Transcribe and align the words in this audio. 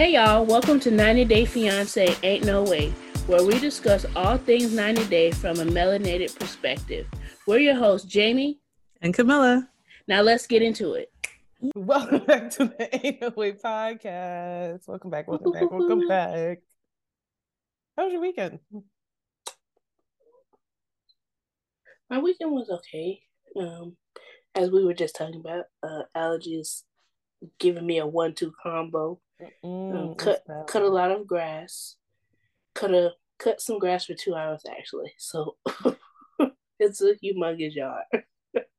Hey 0.00 0.14
y'all, 0.14 0.46
welcome 0.46 0.80
to 0.80 0.90
90 0.90 1.26
Day 1.26 1.44
Fiance 1.44 2.16
Ain't 2.22 2.46
No 2.46 2.62
Way, 2.62 2.88
where 3.26 3.44
we 3.44 3.58
discuss 3.58 4.06
all 4.16 4.38
things 4.38 4.72
90 4.72 5.04
Day 5.08 5.30
from 5.30 5.60
a 5.60 5.64
melanated 5.64 6.34
perspective. 6.38 7.06
We're 7.46 7.58
your 7.58 7.74
hosts, 7.74 8.08
Jamie 8.08 8.60
and 9.02 9.14
Kamillah. 9.14 9.68
Now 10.08 10.22
let's 10.22 10.46
get 10.46 10.62
into 10.62 10.94
it. 10.94 11.12
Welcome 11.74 12.24
back 12.26 12.48
to 12.52 12.64
the 12.64 13.06
Ain't 13.06 13.20
No 13.20 13.28
Way 13.28 13.52
podcast. 13.52 14.88
Welcome 14.88 15.10
back, 15.10 15.28
welcome 15.28 15.52
back, 15.52 15.70
welcome 15.70 16.08
back. 16.08 16.60
How 17.94 18.04
was 18.04 18.12
your 18.14 18.22
weekend? 18.22 18.58
My 22.08 22.20
weekend 22.20 22.52
was 22.52 22.70
okay. 22.70 23.20
Um, 23.54 23.98
as 24.54 24.70
we 24.70 24.82
were 24.82 24.94
just 24.94 25.14
talking 25.14 25.42
about, 25.44 25.66
uh, 25.82 26.04
allergies 26.16 26.84
giving 27.58 27.86
me 27.86 27.98
a 27.98 28.06
one-two 28.06 28.54
combo. 28.62 29.20
Um, 29.62 30.14
cut 30.16 30.42
cut 30.66 30.82
a 30.82 30.88
lot 30.88 31.10
of 31.10 31.26
grass. 31.26 31.96
Cut 32.74 32.92
a 32.92 33.12
cut 33.38 33.60
some 33.60 33.78
grass 33.78 34.06
for 34.06 34.14
two 34.14 34.34
hours 34.34 34.62
actually. 34.70 35.12
So 35.18 35.56
it's 36.78 37.02
a 37.02 37.14
humongous 37.22 37.74
yard. 37.74 38.04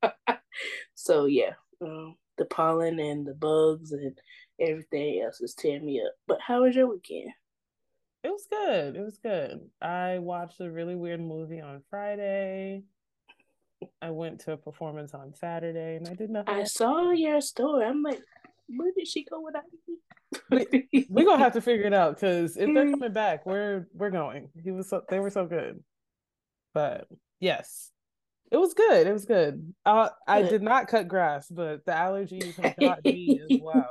so 0.94 1.26
yeah, 1.26 1.54
um, 1.80 2.16
the 2.38 2.44
pollen 2.44 2.98
and 2.98 3.26
the 3.26 3.34
bugs 3.34 3.92
and 3.92 4.18
everything 4.60 5.22
else 5.24 5.40
is 5.40 5.54
tearing 5.54 5.86
me 5.86 6.00
up. 6.00 6.12
But 6.26 6.40
how 6.40 6.62
was 6.62 6.74
your 6.74 6.88
weekend? 6.88 7.32
It 8.24 8.30
was 8.30 8.46
good. 8.48 8.96
It 8.96 9.02
was 9.02 9.18
good. 9.18 9.60
I 9.80 10.18
watched 10.18 10.60
a 10.60 10.70
really 10.70 10.94
weird 10.94 11.20
movie 11.20 11.60
on 11.60 11.82
Friday. 11.90 12.84
I 14.00 14.10
went 14.10 14.40
to 14.40 14.52
a 14.52 14.56
performance 14.56 15.12
on 15.12 15.34
Saturday 15.34 15.96
and 15.96 16.06
I 16.06 16.14
did 16.14 16.30
nothing. 16.30 16.54
I 16.54 16.62
saw 16.64 17.10
your 17.10 17.40
story. 17.40 17.84
I'm 17.84 18.02
like, 18.02 18.20
where 18.68 18.92
did 18.96 19.06
she 19.06 19.24
go 19.24 19.40
without 19.40 19.64
me? 19.86 19.96
we, 20.92 21.06
we're 21.08 21.26
gonna 21.26 21.42
have 21.42 21.52
to 21.54 21.60
figure 21.60 21.86
it 21.86 21.94
out 21.94 22.16
because 22.16 22.56
if 22.56 22.72
they're 22.72 22.90
coming 22.90 23.12
back, 23.12 23.44
we're 23.46 23.86
we're 23.94 24.10
going. 24.10 24.48
He 24.62 24.70
was 24.70 24.88
so 24.88 25.02
they 25.08 25.20
were 25.20 25.30
so 25.30 25.46
good. 25.46 25.82
But 26.74 27.06
yes, 27.40 27.90
it 28.50 28.56
was 28.58 28.74
good. 28.74 29.06
It 29.06 29.12
was 29.12 29.24
good. 29.24 29.74
Uh, 29.84 30.10
I 30.26 30.42
did 30.42 30.62
not 30.62 30.88
cut 30.88 31.08
grass, 31.08 31.48
but 31.48 31.84
the 31.86 31.92
allergies 31.92 32.54
have 32.56 32.76
got 32.76 33.04
me 33.04 33.40
as 33.50 33.60
well. 33.62 33.90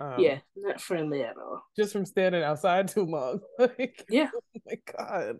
Um, 0.00 0.14
yeah, 0.18 0.38
not 0.56 0.80
friendly 0.80 1.22
at 1.22 1.36
all. 1.36 1.62
Just 1.76 1.92
from 1.92 2.04
standing 2.04 2.42
outside 2.42 2.88
too 2.88 3.04
long. 3.04 3.40
like, 3.58 4.04
yeah. 4.10 4.28
Oh 4.34 4.60
my 4.66 4.76
god, 4.98 5.38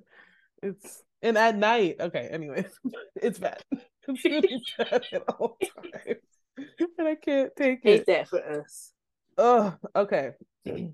it's 0.62 1.02
and 1.22 1.36
at 1.36 1.56
night. 1.56 1.96
Okay, 2.00 2.28
anyways, 2.30 2.78
it's 3.16 3.38
bad. 3.38 3.62
It's 4.08 4.24
really 4.24 4.62
bad 4.78 5.02
at 5.12 5.22
all 5.28 5.58
times, 5.60 6.20
and 6.98 7.08
I 7.08 7.14
can't 7.14 7.54
take 7.56 7.80
Hate 7.82 8.00
it. 8.00 8.06
that 8.06 8.28
for 8.28 8.60
us. 8.60 8.92
Oh, 9.38 9.74
okay. 9.94 10.32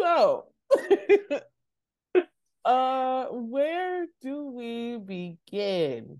So, 0.00 0.46
uh, 2.64 3.26
where 3.26 4.06
do 4.20 4.46
we 4.50 4.98
begin? 4.98 6.18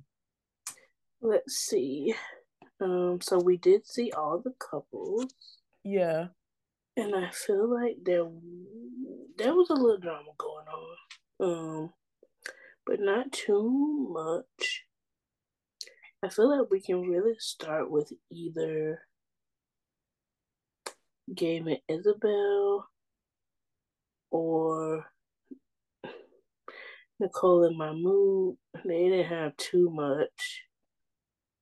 Let's 1.20 1.56
see. 1.56 2.14
Um, 2.80 3.18
so 3.20 3.38
we 3.40 3.56
did 3.56 3.84
see 3.86 4.12
all 4.12 4.38
the 4.38 4.54
couples. 4.58 5.34
Yeah. 5.82 6.28
And 6.96 7.16
I 7.16 7.30
feel 7.30 7.68
like 7.68 7.96
there 8.04 8.26
there 9.36 9.54
was 9.54 9.70
a 9.70 9.74
little 9.74 9.98
drama 9.98 10.30
going 10.38 10.66
on. 10.68 10.96
Um, 11.40 11.92
but 12.86 13.00
not 13.00 13.32
too 13.32 14.08
much. 14.12 14.84
I 16.24 16.30
feel 16.30 16.48
like 16.48 16.70
we 16.70 16.80
can 16.80 17.02
really 17.02 17.34
start 17.38 17.90
with 17.90 18.10
either 18.32 19.02
Gabe 21.34 21.66
and 21.66 21.78
Isabel 21.86 22.88
or 24.30 25.04
Nicole 27.20 27.64
and 27.64 27.76
Mahmoud. 27.76 28.56
They 28.86 29.10
didn't 29.10 29.26
have 29.26 29.54
too 29.58 29.90
much. 29.90 30.62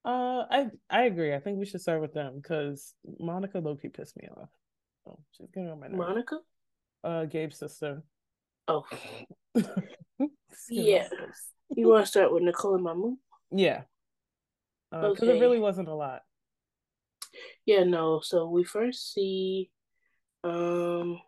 Uh, 0.05 0.47
I 0.49 0.67
I 0.89 1.03
agree. 1.06 1.34
I 1.34 1.41
think 1.41 1.59
we 1.59 1.67
should 1.67 1.81
start 1.81 2.00
with 2.00 2.15
them 2.15 2.37
because 2.37 2.94
Monica 3.19 3.59
low-key 3.59 3.89
pissed 3.89 4.17
me 4.17 4.29
off. 4.29 4.49
Oh, 5.09 5.19
she's 5.33 5.50
getting 5.53 5.71
on 5.71 5.81
my 5.81 5.89
nerves. 5.89 5.99
Monica, 5.99 6.39
uh, 7.03 7.25
Gabe's 7.25 7.59
sister. 7.59 8.05
Oh, 8.69 8.84
yeah. 10.71 11.09
You 11.71 11.89
want 11.89 12.05
to 12.05 12.11
start 12.11 12.33
with 12.33 12.44
Nicole 12.44 12.77
and 12.77 12.84
Mahmoud? 12.84 13.17
Yeah. 13.50 13.83
Because 14.93 15.23
uh, 15.23 15.27
okay. 15.27 15.39
it 15.39 15.41
really 15.41 15.59
wasn't 15.59 15.89
a 15.89 15.95
lot. 15.95 16.23
Yeah, 17.65 17.85
no. 17.85 18.21
So 18.23 18.49
we 18.49 18.65
first 18.65 19.13
see 19.13 19.71
um 20.45 21.21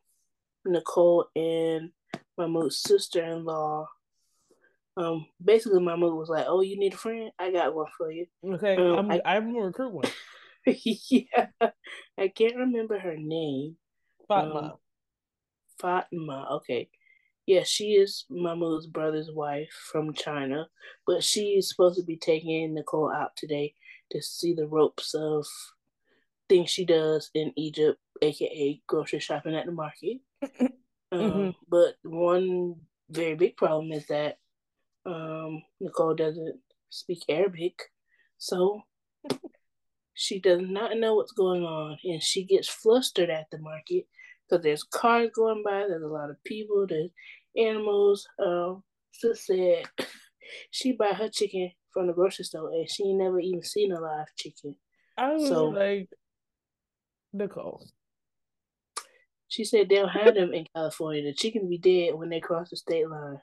Nicole 0.66 1.26
and 1.34 1.90
Mahmoud's 2.36 2.78
sister 2.78 3.24
in 3.24 3.44
law. 3.44 3.86
Um, 4.96 5.26
basically, 5.42 5.80
Mahmoud 5.82 6.14
was 6.14 6.28
like, 6.28 6.46
"Oh, 6.46 6.60
you 6.60 6.78
need 6.78 6.94
a 6.94 6.96
friend? 6.96 7.30
I 7.38 7.50
got 7.50 7.74
one 7.74 7.86
for 7.96 8.10
you." 8.12 8.26
Okay, 8.44 8.76
um, 8.76 9.10
I'm, 9.10 9.10
I, 9.10 9.22
I'm 9.24 9.52
gonna 9.52 9.66
recruit 9.66 9.92
one. 9.92 10.10
yeah, 10.66 11.46
I 12.18 12.28
can't 12.28 12.56
remember 12.56 12.98
her 12.98 13.16
name. 13.16 13.76
Fatma. 14.28 14.58
Um, 14.58 14.72
Fatma. 15.80 16.48
Okay. 16.56 16.88
Yeah, 17.46 17.62
she 17.64 17.92
is 17.92 18.24
Mahmoud's 18.30 18.86
brother's 18.86 19.30
wife 19.30 19.72
from 19.92 20.14
China, 20.14 20.66
but 21.06 21.22
she 21.22 21.56
is 21.58 21.68
supposed 21.68 21.98
to 21.98 22.04
be 22.04 22.16
taking 22.16 22.74
Nicole 22.74 23.12
out 23.12 23.36
today 23.36 23.74
to 24.10 24.22
see 24.22 24.54
the 24.54 24.66
ropes 24.66 25.14
of 25.14 25.46
things 26.48 26.70
she 26.70 26.86
does 26.86 27.30
in 27.34 27.52
Egypt, 27.56 27.98
aka 28.22 28.80
grocery 28.86 29.18
shopping 29.20 29.54
at 29.54 29.66
the 29.66 29.72
market. 29.72 30.20
um, 30.42 30.70
mm-hmm. 31.12 31.50
But 31.68 31.96
one 32.02 32.76
very 33.10 33.34
big 33.34 33.56
problem 33.56 33.92
is 33.92 34.06
that 34.06 34.38
um, 35.04 35.62
Nicole 35.80 36.14
doesn't 36.14 36.60
speak 36.88 37.24
Arabic, 37.28 37.78
so 38.38 38.82
she 40.14 40.40
does 40.40 40.62
not 40.62 40.96
know 40.96 41.14
what's 41.14 41.32
going 41.32 41.62
on, 41.62 41.98
and 42.04 42.22
she 42.22 42.44
gets 42.44 42.68
flustered 42.68 43.28
at 43.28 43.50
the 43.50 43.58
market 43.58 44.06
because 44.48 44.62
there's 44.62 44.82
cars 44.82 45.30
going 45.34 45.62
by, 45.64 45.84
there's 45.88 46.02
a 46.02 46.06
lot 46.06 46.30
of 46.30 46.42
people, 46.44 46.86
there's 46.88 47.10
animals. 47.56 48.26
Um, 48.44 48.82
so 49.12 49.32
said 49.32 49.84
she 50.70 50.92
bought 50.92 51.16
her 51.16 51.28
chicken 51.28 51.70
from 51.92 52.06
the 52.06 52.12
grocery 52.12 52.44
store, 52.44 52.70
and 52.70 52.90
she 52.90 53.12
never 53.12 53.40
even 53.40 53.62
seen 53.62 53.92
a 53.92 54.00
live 54.00 54.26
chicken. 54.36 54.76
I 55.16 55.32
was 55.32 55.48
so, 55.48 55.66
like, 55.66 56.08
Nicole. 57.32 57.86
She 59.48 59.64
said 59.64 59.88
they 59.88 59.96
don't 59.96 60.08
have 60.08 60.34
them 60.34 60.52
in 60.52 60.66
California. 60.74 61.22
The 61.22 61.32
chicken 61.32 61.68
be 61.68 61.78
dead 61.78 62.14
when 62.14 62.28
they 62.28 62.40
cross 62.40 62.70
the 62.70 62.76
state 62.76 63.08
line. 63.08 63.40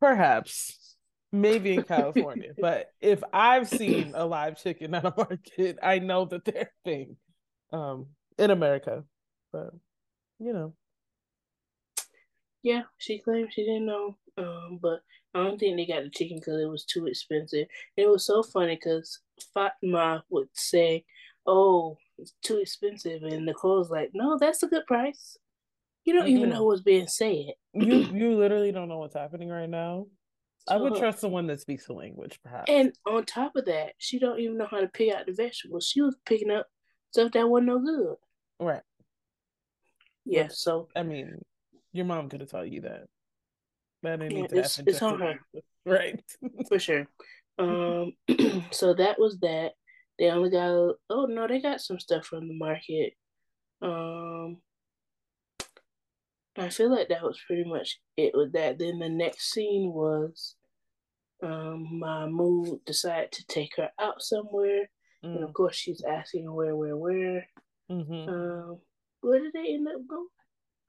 Perhaps. 0.00 0.96
Maybe 1.30 1.74
in 1.74 1.82
California. 1.84 2.52
but 2.58 2.90
if 3.00 3.22
I've 3.32 3.68
seen 3.68 4.12
a 4.14 4.26
live 4.26 4.60
chicken 4.60 4.94
at 4.94 5.04
a 5.04 5.14
market, 5.16 5.78
I 5.82 6.00
know 6.00 6.24
that 6.26 6.44
they're 6.44 6.70
a 6.72 6.88
thing 6.88 7.16
um, 7.72 8.06
in 8.38 8.50
America. 8.50 9.04
But, 9.52 9.70
you 10.42 10.52
know. 10.52 10.74
Yeah, 12.62 12.82
she 12.98 13.18
claimed 13.18 13.52
she 13.52 13.64
didn't 13.64 13.86
know. 13.86 14.16
Um, 14.38 14.78
but 14.80 15.00
I 15.34 15.42
don't 15.42 15.58
think 15.58 15.76
they 15.76 15.86
got 15.86 16.04
the 16.04 16.10
chicken 16.10 16.38
because 16.38 16.60
it 16.60 16.68
was 16.68 16.84
too 16.84 17.06
expensive. 17.06 17.66
And 17.96 18.04
it 18.04 18.08
was 18.08 18.24
so 18.24 18.42
funny 18.42 18.76
because 18.76 19.20
Fatma 19.52 20.24
would 20.30 20.48
say, 20.52 21.04
Oh, 21.46 21.98
it's 22.18 22.34
too 22.42 22.58
expensive. 22.58 23.22
And 23.24 23.44
Nicole's 23.44 23.90
like, 23.90 24.10
no, 24.14 24.38
that's 24.38 24.62
a 24.62 24.68
good 24.68 24.86
price. 24.86 25.36
You 26.04 26.14
don't 26.14 26.26
mm-hmm. 26.26 26.36
even 26.36 26.50
know 26.50 26.64
what's 26.64 26.82
being 26.82 27.08
said. 27.08 27.54
you 27.72 27.96
you 28.12 28.36
literally 28.36 28.72
don't 28.72 28.88
know 28.88 28.98
what's 28.98 29.16
happening 29.16 29.48
right 29.48 29.68
now. 29.68 30.06
So, 30.68 30.74
I 30.74 30.76
would 30.76 30.94
trust 30.94 31.18
someone 31.18 31.48
that 31.48 31.60
speaks 31.60 31.86
the 31.86 31.94
language, 31.94 32.38
perhaps. 32.44 32.70
And 32.70 32.92
on 33.04 33.24
top 33.24 33.56
of 33.56 33.64
that, 33.64 33.94
she 33.98 34.20
don't 34.20 34.38
even 34.38 34.56
know 34.56 34.68
how 34.70 34.80
to 34.80 34.86
pick 34.86 35.12
out 35.12 35.26
the 35.26 35.32
vegetables. 35.32 35.88
She 35.88 36.00
was 36.00 36.16
picking 36.24 36.52
up 36.52 36.68
stuff 37.10 37.32
that 37.32 37.48
wasn't 37.48 37.66
no 37.66 37.80
good. 37.80 38.16
Right. 38.60 38.82
Yeah. 40.24 40.48
So 40.50 40.88
I 40.94 41.02
mean, 41.02 41.42
your 41.92 42.06
mom 42.06 42.28
could 42.28 42.40
have 42.40 42.50
taught 42.50 42.70
you 42.70 42.82
that. 42.82 43.06
That 44.02 44.18
didn't 44.18 44.32
yeah, 44.32 44.40
need 44.42 44.50
to 44.50 44.58
it's, 44.58 44.76
happen. 44.76 44.92
It's 44.92 45.02
on 45.02 45.20
her. 45.20 45.40
Right. 45.84 46.22
For 46.68 46.78
sure. 46.78 47.08
Um. 47.58 48.12
so 48.70 48.94
that 48.94 49.18
was 49.18 49.38
that. 49.40 49.72
They 50.18 50.30
only 50.30 50.50
got 50.50 50.94
oh 51.10 51.26
no, 51.28 51.48
they 51.48 51.60
got 51.60 51.80
some 51.80 51.98
stuff 51.98 52.26
from 52.26 52.46
the 52.46 52.54
market. 52.54 53.14
Um 53.80 54.58
I 56.56 56.68
feel 56.68 56.94
like 56.94 57.08
that 57.08 57.22
was 57.22 57.40
pretty 57.46 57.64
much 57.64 57.98
it 58.16 58.32
with 58.34 58.52
that. 58.52 58.78
Then 58.78 59.00
the 59.00 59.08
next 59.08 59.50
scene 59.50 59.92
was 59.92 60.54
um 61.42 61.98
Mahmoud 61.98 62.84
decided 62.86 63.32
to 63.32 63.46
take 63.46 63.72
her 63.76 63.90
out 63.98 64.22
somewhere. 64.22 64.88
Mm. 65.24 65.36
And 65.36 65.44
of 65.44 65.50
mm. 65.50 65.54
course 65.54 65.74
she's 65.74 66.04
asking 66.08 66.52
where, 66.52 66.76
where, 66.76 66.96
where. 66.96 67.48
Mm-hmm. 67.90 68.28
Um 68.28 68.78
where 69.22 69.40
did 69.40 69.52
they 69.54 69.72
end 69.74 69.88
up 69.88 70.06
going? 70.08 70.26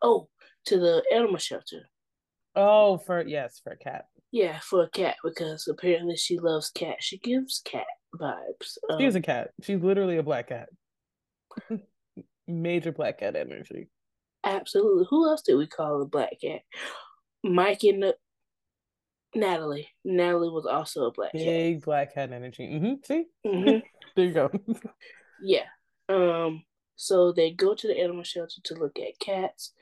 Oh, 0.01 0.27
to 0.65 0.77
the 0.79 1.03
animal 1.13 1.37
shelter. 1.37 1.89
Oh, 2.55 2.97
for 2.97 3.25
yes, 3.25 3.59
for 3.63 3.71
a 3.71 3.77
cat. 3.77 4.05
Yeah, 4.31 4.59
for 4.59 4.83
a 4.83 4.89
cat 4.89 5.15
because 5.23 5.67
apparently 5.67 6.15
she 6.17 6.39
loves 6.39 6.69
cats. 6.69 7.05
She 7.05 7.17
gives 7.19 7.61
cat 7.63 7.85
vibes. 8.19 8.77
Um, 8.89 8.99
She's 8.99 9.15
a 9.15 9.21
cat. 9.21 9.51
She's 9.61 9.81
literally 9.81 10.17
a 10.17 10.23
black 10.23 10.49
cat. 10.49 10.69
Major 12.47 12.91
black 12.91 13.19
cat 13.19 13.35
energy. 13.35 13.89
Absolutely. 14.43 15.05
Who 15.09 15.27
else 15.29 15.41
did 15.43 15.55
we 15.55 15.67
call 15.67 16.01
a 16.01 16.05
black 16.05 16.33
cat? 16.41 16.61
Mike 17.43 17.83
and 17.83 18.03
the 18.03 18.15
Natalie. 19.35 19.89
Natalie 20.03 20.49
was 20.49 20.65
also 20.65 21.05
a 21.05 21.11
black 21.11 21.33
Big 21.33 21.77
cat. 21.77 21.85
black 21.85 22.13
cat 22.13 22.31
energy. 22.31 22.67
Mm-hmm. 22.67 22.93
See? 23.05 23.25
Mhm. 23.45 23.81
there 24.15 24.25
you 24.25 24.33
go. 24.33 24.51
Yeah. 25.45 25.65
Um. 26.07 26.63
So 26.95 27.31
they 27.31 27.51
go 27.51 27.73
to 27.75 27.87
the 27.87 27.99
animal 27.99 28.23
shelter 28.23 28.61
to 28.65 28.75
look 28.75 28.97
at 28.99 29.19
cats. 29.19 29.73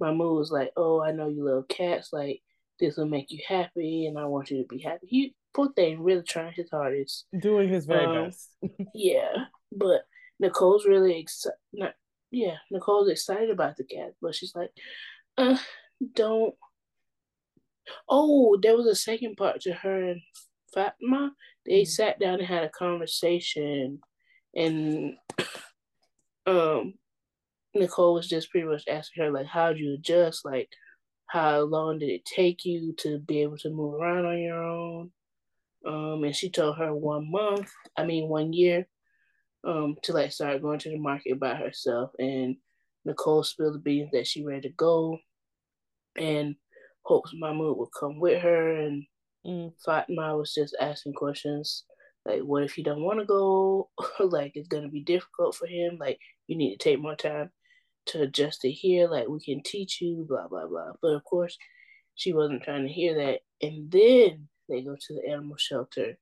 Mahmoud 0.00 0.38
was 0.38 0.50
like, 0.52 0.72
"Oh, 0.76 1.00
I 1.02 1.12
know 1.12 1.28
you 1.28 1.44
love 1.44 1.68
cats. 1.68 2.12
Like 2.12 2.42
this 2.78 2.96
will 2.96 3.06
make 3.06 3.30
you 3.30 3.40
happy, 3.46 4.06
and 4.06 4.18
I 4.18 4.24
want 4.26 4.50
you 4.50 4.58
to 4.62 4.68
be 4.68 4.78
happy." 4.80 5.06
He 5.06 5.34
poor 5.54 5.72
thing, 5.72 6.00
really 6.02 6.22
trying 6.22 6.52
his 6.52 6.70
hardest. 6.70 7.26
Doing 7.38 7.68
his 7.68 7.86
very 7.86 8.06
Um, 8.06 8.26
best. 8.26 8.50
Yeah, 8.94 9.46
but 9.72 10.02
Nicole's 10.38 10.86
really 10.86 11.18
excited. 11.20 11.58
Not 11.72 11.94
yeah, 12.30 12.56
Nicole's 12.70 13.08
excited 13.08 13.50
about 13.50 13.76
the 13.76 13.84
cat, 13.84 14.14
but 14.22 14.34
she's 14.34 14.54
like, 14.54 14.70
"Uh, 15.36 15.58
don't." 16.14 16.54
Oh, 18.08 18.56
there 18.60 18.76
was 18.76 18.86
a 18.86 18.94
second 18.94 19.36
part 19.36 19.60
to 19.62 19.72
her 19.72 20.02
and 20.10 20.22
Fatma. 20.74 21.32
They 21.66 21.82
Mhm. 21.82 21.88
sat 21.88 22.18
down 22.18 22.38
and 22.38 22.46
had 22.48 22.64
a 22.64 22.68
conversation, 22.70 24.00
and 24.54 25.16
um, 26.46 26.94
Nicole 27.74 28.14
was 28.14 28.28
just 28.28 28.50
pretty 28.50 28.66
much 28.66 28.84
asking 28.88 29.24
her 29.24 29.30
like, 29.30 29.46
"How'd 29.46 29.78
you 29.78 29.94
adjust? 29.94 30.44
Like, 30.44 30.68
how 31.26 31.60
long 31.60 31.98
did 31.98 32.10
it 32.10 32.24
take 32.24 32.64
you 32.64 32.94
to 32.98 33.18
be 33.18 33.42
able 33.42 33.58
to 33.58 33.70
move 33.70 33.94
around 33.94 34.26
on 34.26 34.38
your 34.38 34.62
own?" 34.62 35.12
Um, 35.86 36.24
and 36.24 36.36
she 36.36 36.50
told 36.50 36.76
her 36.76 36.94
one 36.94 37.30
month, 37.30 37.70
I 37.96 38.04
mean 38.04 38.28
one 38.28 38.52
year, 38.52 38.86
um, 39.64 39.96
to 40.02 40.12
like 40.12 40.32
start 40.32 40.62
going 40.62 40.78
to 40.80 40.90
the 40.90 40.98
market 40.98 41.40
by 41.40 41.54
herself. 41.54 42.10
And 42.18 42.56
Nicole 43.04 43.44
spilled 43.44 43.74
the 43.74 43.78
beans 43.78 44.10
that 44.12 44.26
she 44.26 44.44
ready 44.44 44.68
to 44.68 44.74
go, 44.74 45.18
and 46.16 46.56
hopes 47.02 47.32
Mahmoud 47.34 47.78
would 47.78 47.88
come 47.98 48.20
with 48.20 48.42
her. 48.42 48.76
And 48.76 49.06
Mm. 49.46 49.72
Fatma 49.84 50.36
was 50.36 50.52
just 50.52 50.76
asking 50.80 51.14
questions 51.14 51.84
like, 52.24 52.42
"What 52.42 52.62
if 52.64 52.78
you 52.78 52.84
don't 52.84 53.02
want 53.02 53.20
to 53.20 53.24
go? 53.24 53.90
like, 54.20 54.52
it's 54.54 54.68
gonna 54.68 54.88
be 54.88 55.02
difficult 55.02 55.54
for 55.54 55.66
him. 55.66 55.98
Like, 55.98 56.18
you 56.46 56.56
need 56.56 56.76
to 56.76 56.78
take 56.78 57.00
more 57.00 57.16
time 57.16 57.50
to 58.06 58.22
adjust 58.22 58.64
it 58.64 58.72
here. 58.72 59.08
Like, 59.08 59.28
we 59.28 59.40
can 59.40 59.62
teach 59.62 60.00
you, 60.00 60.26
blah 60.28 60.48
blah 60.48 60.66
blah." 60.66 60.92
But 61.00 61.14
of 61.14 61.24
course, 61.24 61.56
she 62.14 62.32
wasn't 62.32 62.62
trying 62.62 62.86
to 62.86 62.92
hear 62.92 63.14
that. 63.14 63.40
And 63.62 63.90
then 63.90 64.48
they 64.68 64.82
go 64.82 64.96
to 64.96 65.14
the 65.14 65.28
animal 65.28 65.56
shelter, 65.56 66.18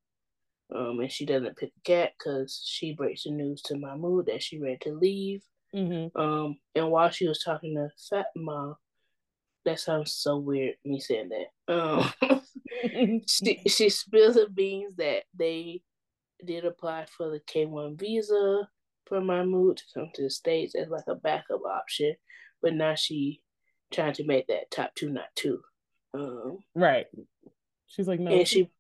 um, 0.75 1.00
and 1.00 1.11
she 1.11 1.27
doesn't 1.27 1.56
pick 1.56 1.73
a 1.77 1.81
cat 1.85 2.12
because 2.19 2.62
she 2.67 2.93
breaks 2.93 3.25
the 3.25 3.31
news 3.31 3.62
to 3.62 3.77
Mahmoud 3.77 4.27
that 4.27 4.43
she 4.43 4.61
ready 4.61 4.79
to 4.83 4.95
leave. 4.95 5.43
Mm-hmm. 5.75 6.19
Um, 6.19 6.59
and 6.75 6.91
while 6.91 7.11
she 7.11 7.29
was 7.29 7.43
talking 7.43 7.75
to 7.75 7.91
Fatma, 8.09 8.77
that 9.65 9.81
sounds 9.81 10.12
so 10.12 10.39
weird 10.39 10.77
me 10.85 11.00
saying 11.00 11.31
that. 11.31 11.73
Um, 11.73 12.43
she 13.29 13.62
she 13.69 13.89
spilled 13.89 14.35
the 14.35 14.49
beans 14.49 14.97
that 14.97 15.25
they 15.37 15.83
did 16.44 16.64
apply 16.64 17.06
for 17.06 17.31
the 17.31 17.40
K 17.46 17.67
one 17.67 17.96
visa 17.96 18.69
for 19.06 19.20
Mahmoud 19.20 19.79
to 19.79 19.85
come 19.94 20.11
to 20.14 20.23
the 20.23 20.31
states 20.31 20.75
as 20.75 20.88
like 20.88 21.06
a 21.08 21.14
backup 21.14 21.62
option, 21.64 22.14
but 22.62 22.75
now 22.75 22.94
she 22.94 23.40
trying 23.93 24.12
to 24.14 24.25
make 24.25 24.46
that 24.49 24.70
top 24.70 24.94
two 24.94 25.11
not 25.11 25.29
two. 25.35 25.61
Um, 26.14 26.58
right. 26.75 27.06
She's 27.87 28.08
like, 28.08 28.20
no, 28.20 28.31
and 28.31 28.46
she 28.46 28.70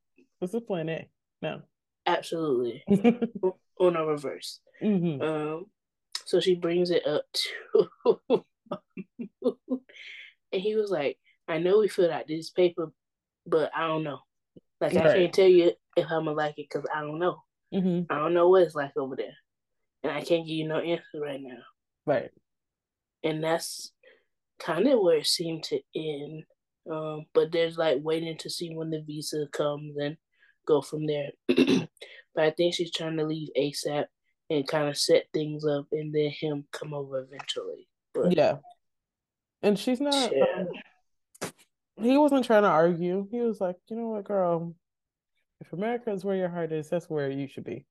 is 0.40 0.54
plan 0.66 0.88
A. 0.88 1.08
No. 1.40 1.62
absolutely 2.06 2.84
on 3.80 3.96
a 3.96 4.04
reverse. 4.04 4.60
mm-hmm. 4.82 5.22
Um, 5.22 5.66
so 6.24 6.40
she 6.40 6.56
brings 6.56 6.90
it 6.90 7.06
up 7.06 7.24
to, 7.32 8.20
and 10.52 10.62
he 10.62 10.74
was 10.74 10.90
like, 10.90 11.16
"I 11.46 11.58
know 11.58 11.78
we 11.78 11.88
filled 11.88 12.10
out 12.10 12.28
this 12.28 12.50
paper, 12.50 12.92
but 13.46 13.70
I 13.74 13.86
don't 13.86 14.04
know. 14.04 14.18
Like 14.80 14.94
I 14.96 15.14
can't 15.14 15.32
tell 15.32 15.48
you 15.48 15.72
if 15.96 16.06
I'm 16.10 16.24
gonna 16.24 16.32
like 16.32 16.58
it 16.58 16.68
because 16.70 16.86
I 16.94 17.00
don't 17.00 17.18
know. 17.18 17.42
Mm-hmm. 17.74 18.10
I 18.12 18.18
don't 18.18 18.34
know 18.34 18.48
what 18.48 18.62
it's 18.62 18.74
like 18.74 18.96
over 18.96 19.16
there, 19.16 19.36
and 20.02 20.12
I 20.12 20.22
can't 20.22 20.46
give 20.46 20.56
you 20.56 20.68
no 20.68 20.78
answer 20.78 21.20
right 21.20 21.40
now. 21.40 21.58
Right. 22.06 22.30
And 23.22 23.42
that's 23.42 23.92
kind 24.58 24.86
of 24.88 25.00
where 25.00 25.18
it 25.18 25.26
seemed 25.26 25.64
to 25.64 25.80
end. 25.94 26.44
Um, 26.90 27.26
but 27.34 27.52
there's 27.52 27.76
like 27.76 27.98
waiting 28.00 28.38
to 28.38 28.50
see 28.50 28.74
when 28.74 28.90
the 28.90 29.02
visa 29.02 29.46
comes 29.52 29.96
and 29.98 30.16
go 30.66 30.80
from 30.80 31.06
there. 31.06 31.30
but 31.48 32.44
I 32.44 32.50
think 32.50 32.74
she's 32.74 32.92
trying 32.92 33.16
to 33.18 33.24
leave 33.24 33.48
ASAP 33.58 34.06
and 34.50 34.66
kind 34.66 34.88
of 34.88 34.96
set 34.96 35.24
things 35.34 35.66
up, 35.66 35.86
and 35.92 36.14
then 36.14 36.30
him 36.30 36.64
come 36.72 36.94
over 36.94 37.18
eventually. 37.20 37.88
But 38.14 38.34
Yeah. 38.36 38.56
And 39.62 39.78
she's 39.78 40.00
not 40.00 40.32
Yeah. 40.32 40.44
um, 41.42 41.52
he 42.00 42.16
wasn't 42.16 42.44
trying 42.44 42.62
to 42.62 42.68
argue. 42.68 43.26
He 43.30 43.40
was 43.40 43.60
like, 43.60 43.76
you 43.88 43.96
know 43.96 44.08
what, 44.08 44.24
girl, 44.24 44.74
if 45.60 45.72
America 45.72 46.12
is 46.12 46.24
where 46.24 46.36
your 46.36 46.48
heart 46.48 46.72
is, 46.72 46.88
that's 46.88 47.08
where 47.10 47.30
you 47.30 47.48
should 47.48 47.64
be. 47.64 47.84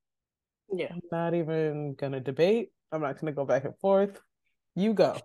yeah, 0.74 0.88
I'm 0.92 1.02
not 1.12 1.34
even 1.34 1.94
gonna 1.96 2.20
debate. 2.20 2.70
I'm 2.92 3.02
not 3.02 3.20
gonna 3.20 3.32
go 3.34 3.46
back 3.46 3.66
and 3.66 3.78
forth. 3.80 4.20
You 4.76 4.94
go 4.94 5.18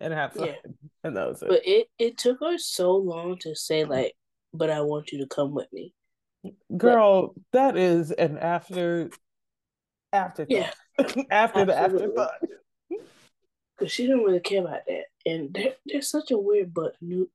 and 0.00 0.12
have 0.12 0.32
fun. 0.34 0.48
Yeah. 0.48 0.54
And 1.04 1.16
that 1.16 1.28
was 1.28 1.42
it. 1.42 1.48
but 1.48 1.62
it 1.64 1.86
it 1.98 2.18
took 2.18 2.40
her 2.40 2.58
so 2.58 2.96
long 2.96 3.38
to 3.38 3.54
say 3.54 3.84
like, 3.84 4.14
"But 4.52 4.68
I 4.70 4.80
want 4.80 5.12
you 5.12 5.18
to 5.20 5.26
come 5.26 5.54
with 5.54 5.72
me." 5.72 5.94
Girl, 6.76 7.34
that 7.52 7.76
is 7.76 8.10
an 8.10 8.36
after 8.38 9.10
afterthought. 10.12 10.50
Yeah. 10.50 10.70
after 11.30 11.64
the 11.64 11.76
afterthought. 11.76 12.32
Because 13.78 13.92
she 13.92 14.08
didn't 14.08 14.24
really 14.24 14.40
care 14.40 14.62
about 14.62 14.80
that, 14.88 15.04
and 15.24 15.54
they're, 15.54 15.74
they're 15.86 16.02
such 16.02 16.32
a 16.32 16.36
weird 16.38 16.74
but 16.74 16.96
new. 17.00 17.30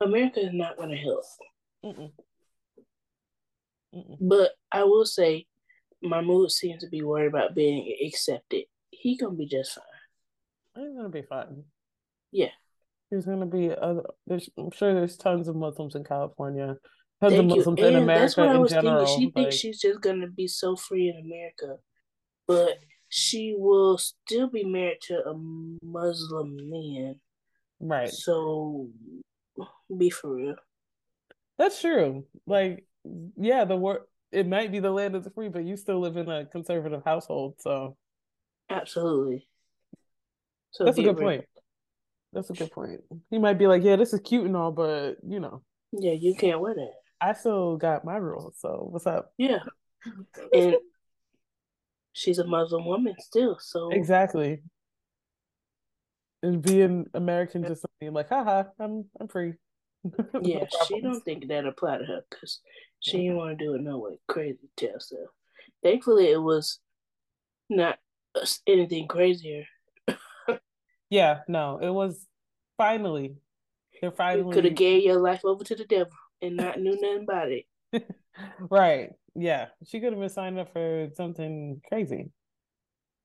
America 0.00 0.40
is 0.40 0.54
not 0.54 0.78
going 0.78 0.88
to 0.88 0.96
help. 0.96 1.24
Mm-mm. 1.84 2.10
Mm-mm. 3.94 4.16
But 4.20 4.50
I 4.70 4.84
will 4.84 5.06
say, 5.06 5.46
Mahmoud 6.02 6.50
seems 6.50 6.82
to 6.82 6.88
be 6.88 7.02
worried 7.02 7.28
about 7.28 7.54
being 7.54 7.94
accepted. 8.06 8.64
He 8.90 9.16
gonna 9.16 9.34
be 9.34 9.46
just 9.46 9.72
fine. 9.74 10.84
He's 10.84 10.94
gonna 10.96 11.08
be 11.08 11.22
fine. 11.22 11.64
Yeah. 12.32 12.50
There's 13.10 13.24
gonna 13.26 13.46
be 13.46 13.70
other. 13.70 14.02
There's, 14.26 14.48
I'm 14.58 14.70
sure 14.70 14.94
there's 14.94 15.16
tons 15.16 15.48
of 15.48 15.56
Muslims 15.56 15.94
in 15.94 16.04
California, 16.04 16.76
tons 17.20 17.32
of 17.34 17.48
Thank 17.48 17.78
you. 17.78 17.86
In 17.86 17.96
And 17.96 18.08
that's 18.08 18.36
America 18.36 18.40
what 18.40 18.48
I 18.48 18.58
was 18.58 18.70
general. 18.70 19.06
thinking. 19.06 19.18
She 19.20 19.24
like, 19.26 19.34
thinks 19.34 19.56
she's 19.56 19.80
just 19.80 20.00
gonna 20.00 20.28
be 20.28 20.46
so 20.46 20.76
free 20.76 21.08
in 21.08 21.24
America, 21.24 21.80
but 22.46 22.78
she 23.08 23.54
will 23.56 23.96
still 23.96 24.48
be 24.48 24.64
married 24.64 25.00
to 25.02 25.14
a 25.26 25.34
Muslim 25.82 26.56
man. 26.70 27.20
right. 27.80 28.10
So 28.10 28.90
be 29.96 30.10
for 30.10 30.34
real. 30.34 30.56
That's 31.56 31.80
true. 31.80 32.24
Like, 32.46 32.84
yeah, 33.36 33.64
the 33.64 33.76
word 33.76 34.02
it 34.30 34.46
might 34.46 34.70
be 34.70 34.78
the 34.78 34.90
land 34.90 35.14
of 35.14 35.24
the 35.24 35.30
free, 35.30 35.48
but 35.48 35.64
you 35.64 35.76
still 35.76 36.00
live 36.00 36.16
in 36.16 36.28
a 36.28 36.44
conservative 36.46 37.02
household, 37.04 37.54
so 37.60 37.96
Absolutely. 38.70 39.48
So 40.70 40.84
that's 40.84 40.98
a 40.98 41.02
good 41.02 41.16
point. 41.16 41.44
That's 42.32 42.50
a 42.50 42.54
good 42.54 42.70
point. 42.70 43.00
He 43.30 43.38
might 43.38 43.58
be 43.58 43.66
like, 43.66 43.82
yeah, 43.82 43.96
this 43.96 44.12
is 44.12 44.20
cute 44.20 44.44
and 44.44 44.56
all, 44.56 44.70
but 44.70 45.16
you 45.26 45.40
know, 45.40 45.62
Yeah, 45.92 46.12
you 46.12 46.34
can't 46.34 46.60
wear 46.60 46.74
that. 46.74 46.92
I 47.20 47.32
still 47.32 47.76
got 47.76 48.04
my 48.04 48.16
rules. 48.16 48.56
So 48.58 48.88
what's 48.90 49.06
up? 49.06 49.32
Yeah. 49.38 49.60
And 50.52 50.76
she's 52.12 52.38
a 52.38 52.46
Muslim 52.46 52.84
woman 52.84 53.14
still, 53.18 53.58
so 53.58 53.90
Exactly. 53.90 54.62
And 56.42 56.62
being 56.62 57.06
American 57.14 57.64
just 57.64 57.84
being 57.98 58.12
like, 58.12 58.28
haha, 58.28 58.64
I'm 58.78 59.06
I'm 59.18 59.28
free. 59.28 59.54
No 60.32 60.40
yeah, 60.42 60.64
she 60.86 61.00
don't 61.00 61.20
think 61.24 61.48
that 61.48 61.66
apply 61.66 61.98
to 61.98 62.04
her 62.04 62.20
because 62.30 62.60
she 63.00 63.18
didn't 63.18 63.36
want 63.36 63.58
to 63.58 63.64
do 63.64 63.74
it 63.74 63.80
no 63.80 63.98
way 63.98 64.18
crazy 64.26 64.68
to 64.76 64.88
herself. 64.88 65.30
Thankfully, 65.82 66.30
it 66.30 66.42
was 66.42 66.80
not 67.68 67.98
anything 68.66 69.08
crazier. 69.08 69.64
Yeah, 71.10 71.40
no, 71.48 71.78
it 71.80 71.88
was 71.88 72.26
finally. 72.76 73.36
They're 74.00 74.10
You 74.10 74.16
finally 74.16 74.54
could 74.54 74.66
have 74.66 74.74
gave 74.74 75.04
your 75.04 75.18
life 75.18 75.40
over 75.42 75.64
to 75.64 75.74
the 75.74 75.86
devil 75.86 76.12
and 76.42 76.56
not 76.56 76.78
knew 76.78 76.92
nothing 77.00 77.22
about 77.22 77.48
it. 77.50 77.64
right. 78.70 79.12
Yeah, 79.34 79.68
she 79.86 80.00
could 80.00 80.12
have 80.12 80.20
been 80.20 80.28
signed 80.28 80.58
up 80.58 80.72
for 80.72 81.08
something 81.16 81.80
crazy 81.88 82.30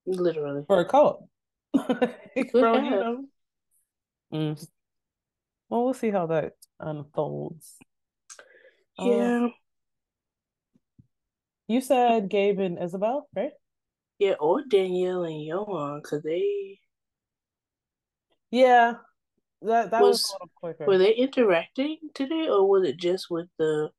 Literally. 0.06 0.64
for 0.66 0.80
a 0.80 0.86
cult. 0.86 1.28
Bro, 1.74 2.76
you 2.78 2.90
know. 2.90 3.26
Mm. 4.34 4.68
Well, 5.70 5.86
we'll 5.86 5.94
see 5.94 6.12
how 6.12 6.28
that 6.28 6.54
unfolds. 6.80 7.76
Yeah. 9.00 9.48
You 11.68 11.82
said 11.82 12.30
Gabe 12.30 12.60
and 12.60 12.82
Isabel, 12.82 13.28
right? 13.36 13.52
Yeah, 14.20 14.34
or 14.40 14.64
Danielle 14.64 15.24
and 15.24 15.36
Yohan, 15.36 16.02
because 16.02 16.24
they 16.24 16.80
Yeah, 18.52 18.96
that 19.62 19.92
that 19.92 20.02
was, 20.02 20.24
Was- 20.24 20.30
a 20.30 20.34
little 20.34 20.52
quicker. 20.56 20.88
were 20.88 20.98
they 20.98 21.14
interacting 21.14 21.98
today, 22.14 22.48
or 22.48 22.68
was 22.70 22.88
it 22.88 22.98
just 22.98 23.30
with 23.30 23.48
the? 23.58 23.90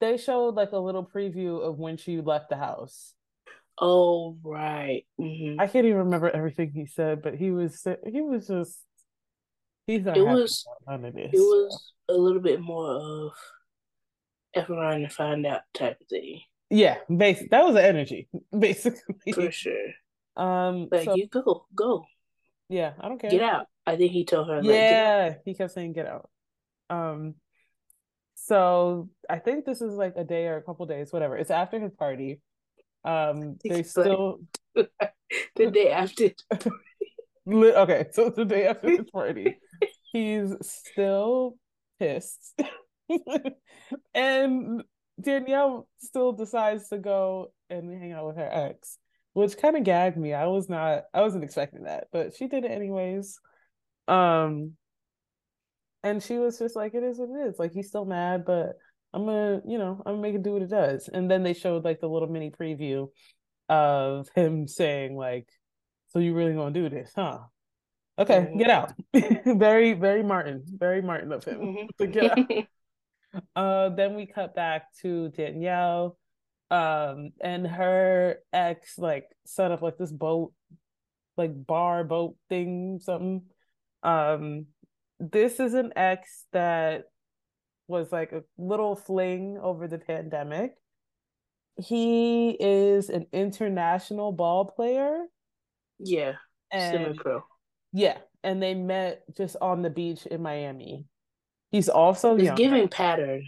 They 0.00 0.16
showed 0.16 0.54
like 0.54 0.72
a 0.72 0.78
little 0.78 1.04
preview 1.04 1.62
of 1.62 1.78
when 1.78 1.96
she 1.96 2.20
left 2.20 2.50
the 2.50 2.56
house. 2.56 3.14
Oh 3.78 4.38
right. 4.42 5.04
hmm 5.18 5.58
I 5.60 5.66
can't 5.66 5.86
even 5.86 5.98
remember 5.98 6.30
everything 6.30 6.72
he 6.72 6.86
said, 6.86 7.22
but 7.22 7.34
he 7.34 7.50
was 7.50 7.86
he 8.06 8.20
was 8.20 8.46
just 8.46 8.78
He's 9.86 10.04
not. 10.04 10.16
It 10.18 10.22
was. 10.22 10.66
It 11.14 11.38
was 11.38 11.92
a 12.08 12.14
little 12.14 12.42
bit 12.42 12.60
more 12.60 12.90
of 12.90 13.32
F 14.54 14.68
around 14.70 15.02
and 15.02 15.12
find 15.12 15.46
out 15.46 15.62
type 15.74 16.00
of 16.00 16.08
thing. 16.08 16.40
Yeah, 16.70 16.98
basic. 17.14 17.50
That 17.50 17.64
was 17.64 17.74
the 17.74 17.84
energy, 17.84 18.28
basically. 18.58 19.32
For 19.32 19.50
sure. 19.50 19.90
Um, 20.36 20.88
like 20.90 21.04
so, 21.04 21.14
you 21.14 21.28
go, 21.28 21.66
go. 21.74 22.04
Yeah, 22.68 22.92
I 23.00 23.08
don't 23.08 23.20
care. 23.20 23.30
Get 23.30 23.42
out. 23.42 23.66
I 23.86 23.96
think 23.96 24.12
he 24.12 24.24
told 24.24 24.48
her. 24.48 24.56
Like, 24.56 24.66
yeah, 24.66 25.34
he 25.44 25.54
kept 25.54 25.72
saying 25.72 25.92
get 25.92 26.06
out. 26.06 26.28
Um, 26.90 27.34
so 28.34 29.08
I 29.30 29.38
think 29.38 29.64
this 29.64 29.80
is 29.80 29.94
like 29.94 30.14
a 30.16 30.24
day 30.24 30.46
or 30.46 30.56
a 30.56 30.62
couple 30.62 30.86
days, 30.86 31.12
whatever. 31.12 31.36
It's 31.36 31.50
after 31.50 31.78
his 31.80 31.94
party. 31.94 32.40
Um, 33.04 33.56
they 33.64 33.82
still 33.84 34.40
the 34.74 35.70
day 35.70 35.90
after. 35.90 36.30
okay, 37.48 38.06
so 38.12 38.30
the 38.30 38.44
day 38.44 38.66
after 38.66 38.90
his 38.90 39.10
party, 39.12 39.58
he's 40.12 40.52
still 40.62 41.56
pissed, 42.00 42.60
and 44.14 44.82
Danielle 45.20 45.88
still 45.98 46.32
decides 46.32 46.88
to 46.88 46.98
go 46.98 47.52
and 47.70 47.90
hang 47.90 48.12
out 48.12 48.26
with 48.26 48.36
her 48.36 48.48
ex, 48.50 48.98
which 49.32 49.56
kind 49.56 49.76
of 49.76 49.84
gagged 49.84 50.16
me. 50.16 50.34
I 50.34 50.46
was 50.46 50.68
not, 50.68 51.04
I 51.14 51.22
wasn't 51.22 51.44
expecting 51.44 51.84
that, 51.84 52.08
but 52.12 52.34
she 52.34 52.46
did 52.48 52.64
it 52.64 52.70
anyways. 52.70 53.38
Um, 54.08 54.72
and 56.02 56.22
she 56.22 56.38
was 56.38 56.58
just 56.58 56.76
like, 56.76 56.94
"It 56.94 57.02
is 57.02 57.18
what 57.18 57.30
it 57.30 57.48
is. 57.48 57.58
Like 57.58 57.72
he's 57.72 57.88
still 57.88 58.04
mad, 58.04 58.44
but 58.44 58.74
I'm 59.12 59.24
gonna, 59.26 59.60
you 59.66 59.78
know, 59.78 60.00
I'm 60.06 60.14
gonna 60.14 60.22
make 60.22 60.34
it 60.34 60.42
do 60.42 60.52
what 60.52 60.62
it 60.62 60.70
does." 60.70 61.08
And 61.08 61.28
then 61.30 61.42
they 61.42 61.54
showed 61.54 61.84
like 61.84 62.00
the 62.00 62.08
little 62.08 62.28
mini 62.28 62.50
preview 62.50 63.08
of 63.68 64.28
him 64.36 64.68
saying 64.68 65.16
like, 65.16 65.48
"So 66.08 66.20
you 66.20 66.34
really 66.34 66.54
gonna 66.54 66.72
do 66.72 66.88
this, 66.88 67.10
huh?" 67.14 67.40
Okay, 68.18 68.38
mm-hmm. 68.38 68.58
get 68.58 68.70
out. 68.70 68.92
very, 69.58 69.92
very 69.92 70.22
Martin, 70.22 70.62
very 70.66 71.02
Martin 71.02 71.32
of 71.32 71.44
him 71.44 71.60
mm-hmm. 71.60 71.86
to 71.98 72.06
get 72.06 72.38
out. 72.38 72.46
uh, 73.56 73.90
then 73.90 74.14
we 74.14 74.26
cut 74.26 74.54
back 74.54 74.94
to 75.02 75.28
Danielle, 75.30 76.18
um, 76.70 77.30
and 77.40 77.66
her 77.66 78.38
ex 78.52 78.98
like 78.98 79.26
set 79.44 79.70
up 79.70 79.82
like 79.82 79.98
this 79.98 80.12
boat, 80.12 80.52
like 81.36 81.50
bar 81.66 82.04
boat 82.04 82.36
thing, 82.48 83.00
something. 83.02 83.42
Um, 84.02 84.66
this 85.18 85.60
is 85.60 85.74
an 85.74 85.92
ex 85.96 86.44
that 86.52 87.04
was 87.88 88.12
like 88.12 88.32
a 88.32 88.42
little 88.58 88.96
fling 88.96 89.58
over 89.60 89.88
the 89.88 89.98
pandemic. 89.98 90.74
He 91.78 92.50
is 92.50 93.10
an 93.10 93.26
international 93.32 94.32
ball 94.32 94.64
player. 94.64 95.24
Yeah, 95.98 96.34
and. 96.70 97.18
Yeah, 97.92 98.18
and 98.42 98.62
they 98.62 98.74
met 98.74 99.22
just 99.34 99.56
on 99.62 99.80
the 99.80 99.88
beach 99.88 100.26
in 100.26 100.42
Miami. 100.42 101.06
He's 101.70 101.88
also 101.88 102.36
He's 102.36 102.50
giving 102.52 102.88
pattern. 102.88 103.44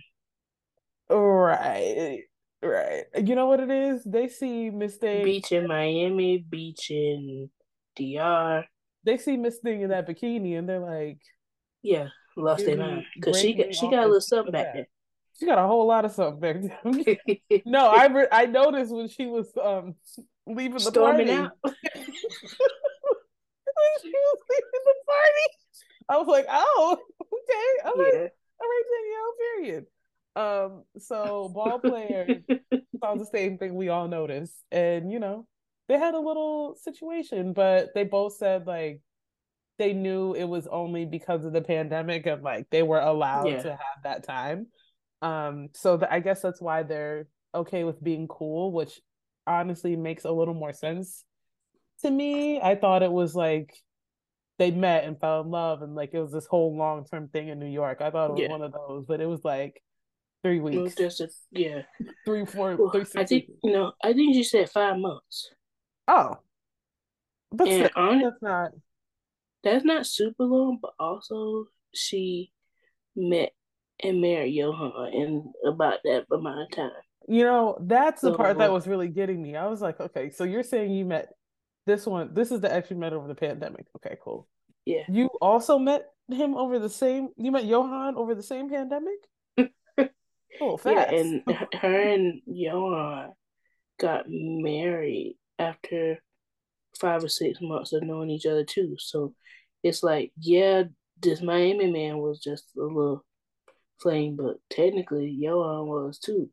Right. 1.10 2.24
Right. 2.62 3.04
You 3.16 3.34
know 3.34 3.46
what 3.46 3.60
it 3.60 3.70
is? 3.70 4.02
They 4.04 4.28
see 4.28 4.70
mistake 4.70 5.24
beach 5.24 5.52
in 5.52 5.68
Miami, 5.68 6.38
beach 6.38 6.90
in 6.90 7.50
DR. 7.96 8.64
They 9.04 9.16
see 9.16 9.36
Miss 9.36 9.58
Thing 9.58 9.82
in 9.82 9.90
that 9.90 10.08
bikini 10.08 10.58
and 10.58 10.68
they're 10.68 10.80
like, 10.80 11.18
Yeah, 11.82 12.08
lost 12.36 12.66
their 12.66 12.76
mind. 12.76 13.04
Because 13.14 13.40
she 13.40 13.54
got 13.54 13.74
she 13.74 13.88
got 13.88 14.00
a 14.00 14.06
little 14.06 14.20
something 14.20 14.52
back 14.52 14.74
there. 14.74 14.88
She 15.38 15.46
got 15.46 15.58
a 15.58 15.66
whole 15.66 15.86
lot 15.86 16.04
of 16.04 16.10
something 16.10 16.40
back 16.40 16.56
there. 16.62 17.60
no, 17.64 17.86
I 17.86 18.06
re- 18.12 18.26
I 18.32 18.46
noticed 18.46 18.92
when 18.92 19.08
she 19.08 19.26
was 19.26 19.50
um 19.62 19.94
leaving 20.46 20.74
the 20.74 20.80
Storming 20.80 21.28
party. 21.28 21.38
Out. 21.38 21.52
when 21.62 21.72
she 24.02 24.10
was 24.10 24.38
leaving 24.50 24.84
the 24.84 24.94
party. 25.06 25.46
I 26.10 26.16
was 26.16 26.26
like, 26.26 26.46
oh, 26.48 26.98
okay. 27.32 27.88
I'm 27.88 27.92
yeah. 27.96 28.20
like, 28.20 28.32
all 28.60 28.68
right, 28.68 28.84
Danielle, 28.92 29.34
period. 29.56 29.86
Um, 30.36 30.84
so 30.98 31.48
ball 31.54 31.78
player 31.78 32.42
saw 33.00 33.14
the 33.14 33.26
same 33.26 33.58
thing 33.58 33.74
we 33.74 33.88
all 33.88 34.08
noticed. 34.08 34.54
And 34.70 35.12
you 35.12 35.18
know, 35.18 35.46
they 35.88 35.98
had 35.98 36.14
a 36.14 36.20
little 36.20 36.76
situation, 36.80 37.52
but 37.52 37.94
they 37.94 38.04
both 38.04 38.36
said 38.36 38.66
like 38.66 39.00
they 39.78 39.92
knew 39.92 40.34
it 40.34 40.44
was 40.44 40.66
only 40.66 41.04
because 41.04 41.44
of 41.44 41.52
the 41.52 41.60
pandemic 41.60 42.26
and 42.26 42.42
like 42.42 42.66
they 42.70 42.82
were 42.82 43.00
allowed 43.00 43.48
yeah. 43.48 43.62
to 43.62 43.70
have 43.70 44.02
that 44.04 44.24
time. 44.24 44.66
Um, 45.22 45.68
so 45.74 45.96
the, 45.96 46.12
I 46.12 46.20
guess 46.20 46.42
that's 46.42 46.60
why 46.60 46.82
they're 46.82 47.26
okay 47.54 47.84
with 47.84 48.02
being 48.02 48.28
cool, 48.28 48.72
which 48.72 49.00
honestly 49.46 49.96
makes 49.96 50.24
a 50.24 50.30
little 50.30 50.54
more 50.54 50.72
sense 50.72 51.24
to 52.02 52.10
me. 52.10 52.60
I 52.60 52.74
thought 52.74 53.02
it 53.02 53.12
was 53.12 53.34
like 53.34 53.74
they 54.58 54.70
met 54.70 55.04
and 55.04 55.18
fell 55.18 55.40
in 55.40 55.50
love 55.50 55.82
and 55.82 55.94
like 55.94 56.10
it 56.12 56.20
was 56.20 56.32
this 56.32 56.46
whole 56.46 56.76
long 56.76 57.04
term 57.04 57.28
thing 57.28 57.48
in 57.48 57.58
New 57.58 57.70
York. 57.70 58.00
I 58.00 58.10
thought 58.10 58.30
it 58.30 58.32
was 58.32 58.40
yeah. 58.40 58.50
one 58.50 58.62
of 58.62 58.72
those, 58.72 59.06
but 59.06 59.20
it 59.20 59.26
was 59.26 59.44
like 59.44 59.82
three 60.42 60.60
weeks. 60.60 60.76
It 60.76 60.80
was 60.80 60.94
just 60.94 61.20
a, 61.20 61.28
yeah, 61.52 61.82
three, 62.26 62.44
four, 62.44 62.76
well, 62.76 62.90
three, 62.90 63.04
I 63.16 63.24
think 63.24 63.48
weeks. 63.48 63.60
no, 63.64 63.92
I 64.02 64.12
think 64.12 64.34
she 64.34 64.42
said 64.42 64.68
five 64.68 64.98
months. 64.98 65.50
Oh, 66.08 66.36
but 67.52 67.68
and 67.68 67.86
still, 67.86 68.02
on, 68.02 68.22
that's 68.22 68.42
not 68.42 68.70
that's 69.62 69.84
not 69.84 70.06
super 70.06 70.44
long, 70.44 70.78
but 70.82 70.92
also 70.98 71.66
she 71.94 72.52
met 73.16 73.52
and 74.02 74.20
married 74.20 74.54
Yohan 74.54 75.12
in 75.12 75.52
about 75.66 75.98
that 76.04 76.26
amount 76.30 76.62
of 76.62 76.76
time. 76.76 76.90
You 77.28 77.44
know, 77.44 77.76
that's 77.80 78.22
the 78.22 78.30
so, 78.30 78.36
part 78.36 78.58
that 78.58 78.70
uh, 78.70 78.72
was 78.72 78.86
really 78.86 79.08
getting 79.08 79.42
me. 79.42 79.54
I 79.54 79.66
was 79.66 79.82
like, 79.82 80.00
okay, 80.00 80.30
so 80.30 80.44
you're 80.44 80.62
saying 80.62 80.92
you 80.92 81.04
met 81.04 81.28
this 81.88 82.06
one, 82.06 82.34
this 82.34 82.52
is 82.52 82.60
the 82.60 82.72
ex 82.72 82.90
you 82.90 82.96
met 82.96 83.14
over 83.14 83.26
the 83.26 83.34
pandemic. 83.34 83.86
Okay, 83.96 84.16
cool. 84.22 84.46
Yeah. 84.84 85.04
You 85.08 85.28
also 85.40 85.78
met 85.78 86.06
him 86.30 86.54
over 86.54 86.78
the 86.78 86.90
same. 86.90 87.30
You 87.36 87.50
met 87.50 87.64
Yohan 87.64 88.14
over 88.14 88.34
the 88.34 88.42
same 88.42 88.68
pandemic. 88.68 89.18
oh, 90.60 90.76
fast. 90.76 91.10
Yeah, 91.10 91.18
and 91.18 91.42
her 91.80 92.00
and 92.00 92.42
Yohan 92.46 93.30
got 93.98 94.26
married 94.28 95.36
after 95.58 96.22
five 97.00 97.24
or 97.24 97.28
six 97.28 97.58
months 97.60 97.92
of 97.92 98.02
knowing 98.02 98.30
each 98.30 98.46
other 98.46 98.64
too. 98.64 98.96
So 98.98 99.34
it's 99.82 100.02
like, 100.02 100.32
yeah, 100.38 100.84
this 101.20 101.40
Miami 101.40 101.90
man 101.90 102.18
was 102.18 102.38
just 102.38 102.64
a 102.76 102.82
little 102.82 103.24
flame, 104.00 104.36
but 104.36 104.56
technically 104.70 105.36
Yohan 105.42 105.86
was 105.86 106.18
too. 106.18 106.50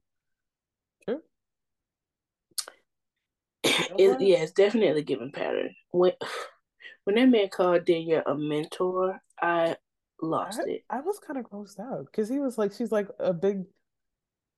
It, 3.97 4.21
yeah, 4.21 4.37
it's 4.37 4.51
definitely 4.51 5.03
given 5.03 5.31
pattern. 5.31 5.73
When 5.91 6.13
when 7.03 7.15
that 7.15 7.29
man 7.29 7.49
called 7.49 7.85
Danielle 7.85 8.23
a 8.25 8.35
mentor, 8.35 9.21
I 9.41 9.77
lost 10.21 10.59
I, 10.59 10.71
it. 10.71 10.85
I 10.89 11.01
was 11.01 11.19
kind 11.19 11.39
of 11.39 11.45
grossed 11.45 11.79
out 11.79 12.05
because 12.05 12.29
he 12.29 12.39
was 12.39 12.57
like, 12.57 12.73
she's 12.73 12.91
like 12.91 13.07
a 13.19 13.33
big, 13.33 13.63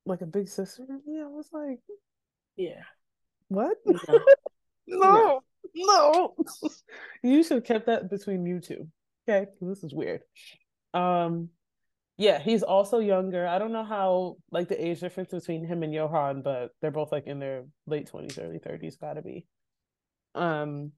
like 0.06 0.22
a 0.22 0.26
big 0.26 0.48
sister. 0.48 0.86
Yeah, 1.06 1.24
I 1.24 1.28
was 1.28 1.50
like, 1.52 1.80
yeah, 2.56 2.82
what? 3.48 3.78
No, 3.86 4.20
no, 4.88 5.42
no. 5.76 6.36
you 7.24 7.44
should 7.44 7.58
have 7.58 7.64
kept 7.64 7.88
that 7.88 8.10
between 8.10 8.46
you 8.46 8.60
two. 8.60 8.88
Okay, 9.28 9.50
this 9.62 9.84
is 9.84 9.94
weird. 9.94 10.22
Um, 10.94 11.50
yeah, 12.18 12.40
he's 12.40 12.64
also 12.64 12.98
younger. 12.98 13.48
I 13.48 13.60
don't 13.60 13.72
know 13.72 13.84
how 13.84 14.38
like 14.52 14.68
the 14.68 14.86
age 14.86 15.00
difference 15.00 15.30
between 15.30 15.66
him 15.66 15.84
and 15.84 15.94
Yohan, 15.94 16.44
but 16.44 16.72
they're 16.82 16.92
both 16.92 17.12
like 17.12 17.28
in 17.28 17.40
their 17.40 17.66
late 17.86 18.08
twenties, 18.08 18.40
early 18.40 18.60
thirties, 18.60 18.98
gotta 18.98 19.22
be. 19.22 19.46
Um, 20.34 20.94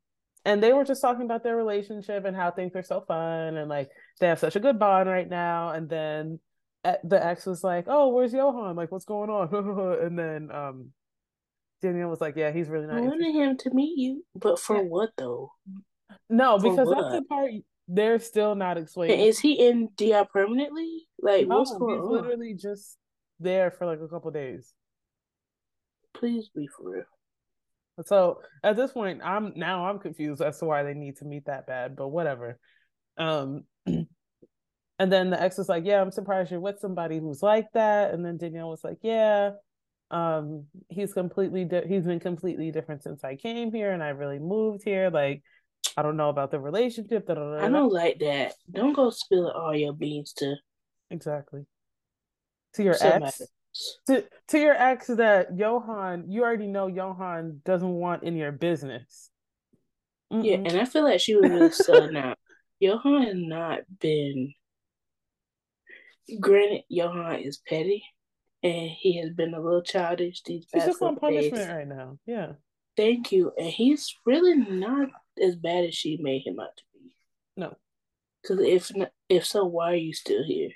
and 0.46 0.64
they 0.64 0.72
were 0.72 0.86
just 0.86 1.02
talking 1.02 1.26
about 1.26 1.44
their 1.44 1.58
relationship 1.58 2.24
and 2.24 2.36
how 2.36 2.52
things 2.52 2.74
are 2.76 2.84
so 2.84 3.02
fun 3.02 3.58
and 3.58 3.70
like 3.70 3.90
they 4.20 4.28
have 4.28 4.40
such 4.40 4.56
a 4.56 4.62
good 4.62 4.80
bond 4.80 5.10
right 5.10 5.30
now. 5.30 5.72
And 5.72 5.90
then 5.90 6.40
the 7.04 7.24
ex 7.24 7.46
was 7.46 7.64
like, 7.66 7.86
"Oh, 7.88 8.10
where's 8.10 8.34
Yohan? 8.34 8.78
Like, 8.78 8.92
what's 8.92 9.06
going 9.06 9.30
on?" 9.30 9.54
and 10.02 10.18
then 10.18 10.50
um, 10.52 10.92
Danielle 11.82 12.10
was 12.10 12.22
like, 12.22 12.36
"Yeah, 12.38 12.52
he's 12.52 12.70
really 12.70 12.88
not." 12.88 12.98
I 12.98 13.02
wanted 13.02 13.36
him 13.36 13.58
to 13.58 13.74
meet 13.74 13.98
you, 13.98 14.24
but 14.36 14.58
for 14.58 14.78
yeah. 14.78 14.84
what 14.84 15.10
though? 15.18 15.52
No, 16.30 16.58
for 16.58 16.70
because 16.70 16.88
what? 16.88 17.02
that's 17.02 17.16
the 17.16 17.22
part 17.24 17.52
they're 17.90 18.20
still 18.20 18.56
not 18.56 18.78
explaining. 18.78 19.20
Is 19.20 19.40
he 19.40 19.54
in 19.54 19.90
DR 19.98 20.26
permanently? 20.32 21.09
Like, 21.22 21.48
no, 21.48 21.60
what's 21.60 21.76
going 21.78 22.00
on? 22.00 22.12
Literally 22.12 22.54
just 22.54 22.98
there 23.40 23.72
for 23.72 23.86
like 23.86 24.00
a 24.02 24.08
couple 24.08 24.32
days. 24.32 24.74
Please 26.14 26.50
be 26.54 26.68
for 26.68 26.92
real. 26.92 27.04
So 28.06 28.40
at 28.64 28.76
this 28.76 28.92
point, 28.92 29.22
I'm 29.24 29.54
now 29.56 29.86
I'm 29.86 30.00
confused 30.00 30.42
as 30.42 30.60
to 30.60 30.66
why 30.66 30.84
they 30.84 30.94
need 30.94 31.18
to 31.18 31.26
meet 31.26 31.46
that 31.46 31.68
bad, 31.68 31.96
but 31.96 32.08
whatever. 32.08 32.58
Um, 33.18 33.66
and 33.86 34.08
then 34.98 35.30
the 35.30 35.42
ex 35.42 35.58
was 35.58 35.70
like, 35.70 35.86
"Yeah, 35.86 36.02
I'm 36.02 36.12
surprised 36.12 36.52
you're 36.52 36.60
with 36.62 36.80
somebody 36.80 37.20
who's 37.20 37.44
like 37.44 37.68
that." 37.74 38.14
And 38.14 38.26
then 38.26 38.38
Danielle 38.38 38.70
was 38.70 38.84
like, 38.84 39.00
"Yeah, 39.02 39.52
um, 40.12 40.66
he's 40.90 41.14
completely 41.14 41.66
di- 41.66 41.88
he's 41.88 42.06
been 42.06 42.20
completely 42.20 42.72
different 42.72 43.04
since 43.04 43.24
I 43.24 43.36
came 43.36 43.72
here, 43.72 43.92
and 43.92 44.02
I 44.02 44.10
really 44.10 44.40
moved 44.40 44.84
here. 44.84 45.10
Like, 45.10 45.44
I 45.98 46.02
don't 46.02 46.18
know 46.18 46.30
about 46.30 46.52
the 46.52 46.60
relationship. 46.60 47.28
Da, 47.28 47.34
da, 47.36 47.58
da, 47.58 47.66
I 47.66 47.70
don't 47.70 47.94
like 47.94 48.20
that. 48.20 48.54
Don't 48.72 48.94
go 48.94 49.10
spilling 49.10 49.54
all 49.54 49.76
your 49.76 49.94
beans 49.94 50.34
to 50.38 50.56
exactly 51.10 51.66
to 52.74 52.84
your 52.84 52.96
ex. 53.00 53.42
To 54.08 54.24
to 54.48 54.60
your 54.60 54.74
ex 54.74 55.08
that 55.08 55.56
Yohan, 55.56 56.26
you 56.28 56.44
already 56.44 56.68
know 56.68 56.88
Yohan 56.88 57.64
doesn't 57.64 57.88
want 57.88 58.24
in 58.24 58.36
your 58.36 58.52
business. 58.52 59.30
Mm-mm. 60.34 60.44
Yeah, 60.44 60.56
and 60.56 60.80
I 60.80 60.86
feel 60.86 61.04
like 61.04 61.20
she 61.20 61.36
was 61.36 61.50
really 61.50 61.72
selling 61.72 62.18
out. 62.18 62.38
Yohan 62.82 63.26
has 63.26 63.36
not 63.36 63.80
been. 64.00 64.54
Granted, 66.40 66.84
Yohan 66.92 67.46
is 67.46 67.58
petty, 67.68 68.04
and 68.64 68.90
he 68.90 69.20
has 69.20 69.32
been 69.32 69.54
a 69.54 69.62
little 69.62 69.82
childish 69.82 70.42
these 70.44 70.68
He's 70.72 70.82
past 70.82 70.92
just 70.92 71.02
on 71.02 71.16
punishment 71.16 71.56
days. 71.56 71.68
right 71.68 71.88
now. 71.88 72.18
Yeah. 72.26 72.54
Thank 72.98 73.32
you, 73.32 73.52
and 73.58 73.68
he's 73.68 74.14
really 74.26 74.56
not 74.56 75.10
as 75.42 75.56
bad 75.56 75.86
as 75.86 75.96
she 75.96 76.18
made 76.22 76.46
him 76.46 76.60
out 76.60 76.76
to 76.76 76.84
be. 76.94 77.16
No. 77.56 77.76
Because 78.42 78.60
if 78.60 78.96
not, 78.96 79.12
if 79.30 79.46
so, 79.46 79.66
why 79.66 79.92
are 79.94 79.96
you 79.96 80.14
still 80.14 80.44
here? 80.44 80.72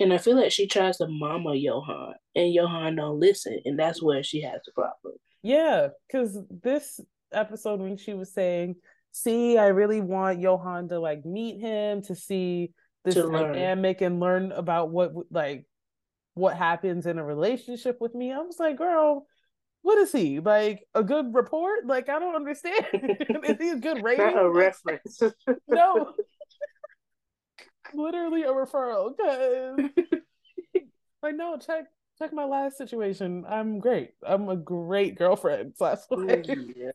And 0.00 0.12
I 0.12 0.18
feel 0.18 0.36
like 0.36 0.52
she 0.52 0.66
tries 0.66 0.98
to 0.98 1.06
mama 1.08 1.50
Yohan, 1.50 2.14
and 2.34 2.56
Yohan 2.56 2.96
don't 2.96 3.20
listen, 3.20 3.60
and 3.64 3.78
that's 3.78 4.02
where 4.02 4.22
she 4.22 4.42
has 4.42 4.60
the 4.64 4.72
problem. 4.72 5.14
Yeah, 5.42 5.88
because 6.06 6.38
this 6.62 7.00
episode 7.32 7.80
when 7.80 7.96
she 7.96 8.14
was 8.14 8.32
saying, 8.32 8.76
"See, 9.12 9.58
I 9.58 9.66
really 9.68 10.00
want 10.00 10.40
Yohan 10.40 10.88
to 10.88 10.98
like 11.00 11.24
meet 11.24 11.60
him 11.60 12.02
to 12.02 12.14
see 12.14 12.72
this 13.04 13.14
To 13.14 13.26
learn. 13.26 13.52
dynamic 13.52 14.00
and 14.00 14.20
learn 14.20 14.52
about 14.52 14.90
what 14.90 15.12
like 15.30 15.66
what 16.34 16.56
happens 16.56 17.06
in 17.06 17.18
a 17.18 17.24
relationship 17.24 17.98
with 18.00 18.14
me." 18.14 18.32
I 18.32 18.38
was 18.38 18.58
like, 18.58 18.78
"Girl, 18.78 19.26
what 19.82 19.98
is 19.98 20.12
he 20.12 20.40
like? 20.40 20.82
A 20.94 21.02
good 21.02 21.34
report? 21.34 21.86
Like, 21.86 22.08
I 22.08 22.18
don't 22.18 22.34
understand. 22.42 22.86
is 23.44 23.56
he 23.60 23.68
a 23.70 23.76
good 23.76 24.02
rating? 24.02 24.24
Not 24.24 24.44
a 24.44 24.50
reference. 24.50 25.20
no, 25.68 26.14
literally 27.94 28.42
a 28.42 28.48
referral. 28.48 29.16
Cause 29.16 29.90
like, 31.22 31.36
no, 31.36 31.56
check 31.56 31.86
check 32.18 32.32
my 32.32 32.44
last 32.44 32.76
situation. 32.76 33.44
I'm 33.48 33.78
great. 33.78 34.10
I'm 34.26 34.48
a 34.48 34.56
great 34.56 35.16
girlfriend 35.16 35.74
slash 35.76 35.98
wife. 36.10 36.46
yeah. 36.48 36.90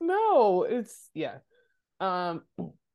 No, 0.00 0.64
it's 0.64 1.10
yeah. 1.14 1.38
Um 2.00 2.42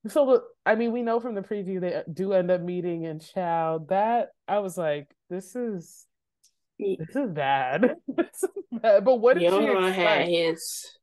so 0.07 0.25
the, 0.25 0.43
I 0.65 0.75
mean 0.75 0.91
we 0.91 1.01
know 1.01 1.19
from 1.19 1.35
the 1.35 1.41
preview 1.41 1.79
they 1.79 2.03
do 2.11 2.33
end 2.33 2.51
up 2.51 2.61
meeting 2.61 3.05
and 3.05 3.21
Chow. 3.21 3.85
That 3.89 4.29
I 4.47 4.59
was 4.59 4.77
like, 4.77 5.15
this 5.29 5.55
is 5.55 6.05
this 6.79 7.15
is 7.15 7.29
bad. 7.31 7.95
this 8.07 8.43
is 8.43 8.49
bad. 8.71 9.05
But 9.05 9.17
what 9.17 9.37
did 9.37 9.51
she 9.51 9.57
Yohan 9.57 9.93
had 9.93 10.27
his 10.27 10.97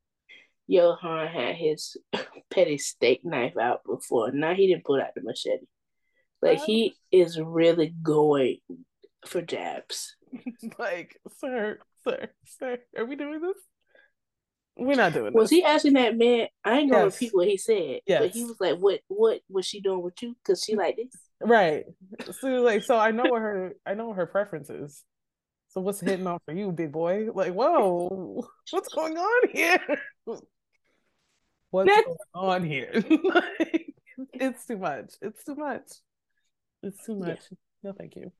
Yohan 0.71 1.31
had 1.31 1.57
his 1.57 1.97
petty 2.51 2.79
steak 2.79 3.25
knife 3.25 3.57
out 3.57 3.81
before. 3.85 4.31
Now 4.33 4.55
he 4.55 4.67
didn't 4.67 4.85
pull 4.85 5.01
out 5.01 5.15
the 5.15 5.23
machete. 5.23 5.67
Like 6.41 6.61
he 6.61 6.95
is 7.11 7.41
really 7.41 7.95
going 8.03 8.59
for 9.27 9.43
jabs. 9.43 10.17
like, 10.79 11.19
sir, 11.39 11.79
sir, 12.05 12.29
sir, 12.45 12.79
are 12.97 13.05
we 13.05 13.17
doing 13.17 13.41
this? 13.41 13.57
We're 14.77 14.95
not 14.95 15.13
doing 15.13 15.33
Was 15.33 15.51
this. 15.51 15.59
he 15.59 15.65
asking 15.65 15.95
that 15.95 16.17
man? 16.17 16.47
I 16.65 16.79
ain't 16.79 16.91
gonna 16.93 17.05
Yes. 17.07 17.15
repeat 17.15 17.35
what 17.35 17.49
he 17.49 17.57
said, 17.57 18.01
but 18.07 18.31
he 18.31 18.45
was 18.45 18.57
like, 18.61 18.79
"What? 18.79 19.01
What 19.09 19.41
was 19.51 19.67
she 19.67 19.81
doing 19.81 20.03
with 20.03 20.23
you? 20.23 20.37
Because 20.43 20.63
she 20.63 20.77
like 20.77 20.97
this." 20.97 21.13
Right. 21.41 21.85
So 22.41 22.49
like 22.63 22.85
so 22.85 22.97
I 22.97 23.11
know 23.11 23.27
what 23.27 23.43
her 23.43 23.75
I 23.85 23.95
know 23.95 24.09
what 24.09 24.17
her 24.17 24.27
preference 24.27 24.71
is. 24.71 25.03
So 25.71 25.81
what's 25.81 26.01
hitting 26.01 26.27
on 26.27 26.39
for 26.45 26.53
you, 26.55 26.73
big 26.73 26.93
boy? 26.93 27.29
Like, 27.35 27.53
whoa, 27.53 28.49
what's 28.71 28.89
going 28.95 29.19
on 29.19 29.49
here? 29.51 29.81
What's 31.71 31.91
going 31.91 32.09
on 32.35 32.65
here? 32.65 32.93
Like, 33.25 33.95
it's 34.33 34.67
too 34.67 34.79
much. 34.79 35.15
It's 35.21 35.45
too 35.45 35.55
much. 35.55 35.91
It's 36.83 37.05
too 37.05 37.19
Yeah. 37.21 37.27
much. 37.27 37.41
No, 37.83 37.93
thank 37.93 38.17
you. 38.17 38.33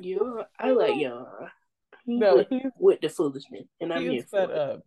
You, 0.00 0.42
I 0.58 0.70
like. 0.72 0.94
He 0.94 1.08
No, 2.06 2.36
with, 2.36 2.48
he's 2.50 2.62
with 2.78 3.00
the 3.00 3.08
foolishness, 3.08 3.64
and 3.80 3.92
I'm 3.92 4.02
he 4.02 4.08
here 4.10 4.26
set 4.28 4.48
for 4.48 4.54
it. 4.54 4.58
up. 4.58 4.80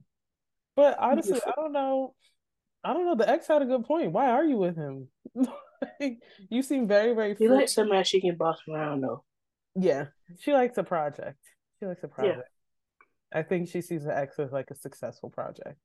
But 0.75 0.97
honestly, 0.99 1.39
I 1.45 1.51
don't 1.55 1.71
know. 1.71 2.13
I 2.83 2.93
don't 2.93 3.05
know. 3.05 3.15
The 3.15 3.27
ex 3.27 3.47
had 3.47 3.61
a 3.61 3.65
good 3.65 3.85
point. 3.85 4.11
Why 4.11 4.29
are 4.29 4.45
you 4.45 4.57
with 4.57 4.75
him? 4.75 5.07
Like, 5.99 6.17
you 6.49 6.63
seem 6.63 6.87
very, 6.87 7.13
very 7.13 7.35
He 7.35 7.47
likes 7.47 7.73
somebody 7.73 8.03
she 8.03 8.19
can 8.19 8.35
boss 8.35 8.57
around 8.67 9.01
though. 9.01 9.23
Yeah, 9.75 10.05
she 10.39 10.51
likes 10.51 10.75
a 10.79 10.83
project. 10.83 11.37
She 11.79 11.85
likes 11.85 12.03
a 12.03 12.07
Yeah. 12.07 12.13
project. 12.13 12.49
I 13.31 13.43
think 13.43 13.69
she 13.69 13.81
sees 13.81 14.03
the 14.03 14.17
ex 14.17 14.39
as 14.39 14.51
like 14.51 14.71
a 14.71 14.75
successful 14.75 15.29
project. 15.29 15.77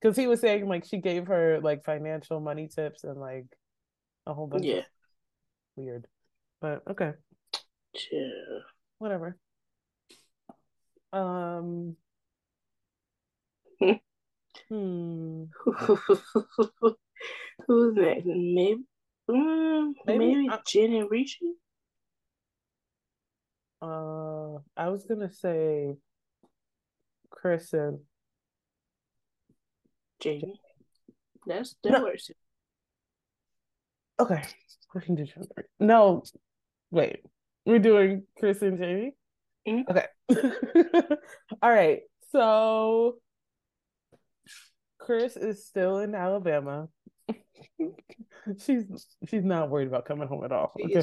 Because 0.00 0.16
he 0.16 0.26
was 0.26 0.40
saying 0.40 0.66
like 0.66 0.86
she 0.86 0.96
gave 0.96 1.26
her 1.26 1.60
like 1.60 1.84
financial 1.84 2.40
money 2.40 2.68
tips 2.68 3.04
and 3.04 3.20
like 3.20 3.44
a 4.26 4.34
whole 4.34 4.46
bunch 4.46 4.64
Yeah. 4.64 4.78
of 4.78 4.84
weird. 5.76 6.06
But 6.60 6.82
okay, 6.88 7.12
Chill. 7.94 8.62
whatever. 8.98 9.36
Um 11.12 11.96
hmm. 14.68 15.44
Who's 17.66 17.94
next? 17.94 18.24
Maybe, 18.26 18.84
mm, 19.30 19.92
Maybe, 20.06 20.18
maybe, 20.18 20.48
uh, 20.48 20.58
Jen 20.66 20.92
and 20.94 21.10
Rishi. 21.10 21.54
Uh 23.82 24.56
I 24.76 24.88
was 24.88 25.04
gonna 25.04 25.30
say 25.30 25.96
Kris 27.30 27.72
and 27.72 28.00
Jeymi. 30.22 30.58
That's 31.46 31.76
that 31.82 31.92
No. 31.92 32.02
works. 32.04 32.30
Okay. 34.20 34.42
We 34.94 35.00
can 35.00 35.14
do 35.14 35.24
Jen- 35.24 35.44
No, 35.80 36.22
wait. 36.90 37.20
We're 37.66 37.78
doing 37.78 38.24
Kris 38.38 38.62
and 38.62 38.78
Jeymi? 38.78 39.10
Mhm. 39.66 39.84
Okay. 39.90 40.06
All 41.62 41.70
right. 41.70 42.00
So 42.30 43.16
Kris 44.98 45.36
is 45.36 45.66
still 45.66 45.98
in 45.98 46.14
Alabama. 46.14 46.88
she's 48.64 48.84
she's 49.28 49.44
not 49.44 49.70
worried 49.70 49.88
about 49.88 50.04
coming 50.04 50.28
home 50.28 50.44
at 50.44 50.52
all. 50.52 50.72
She 50.78 50.84
Okay. 50.84 50.94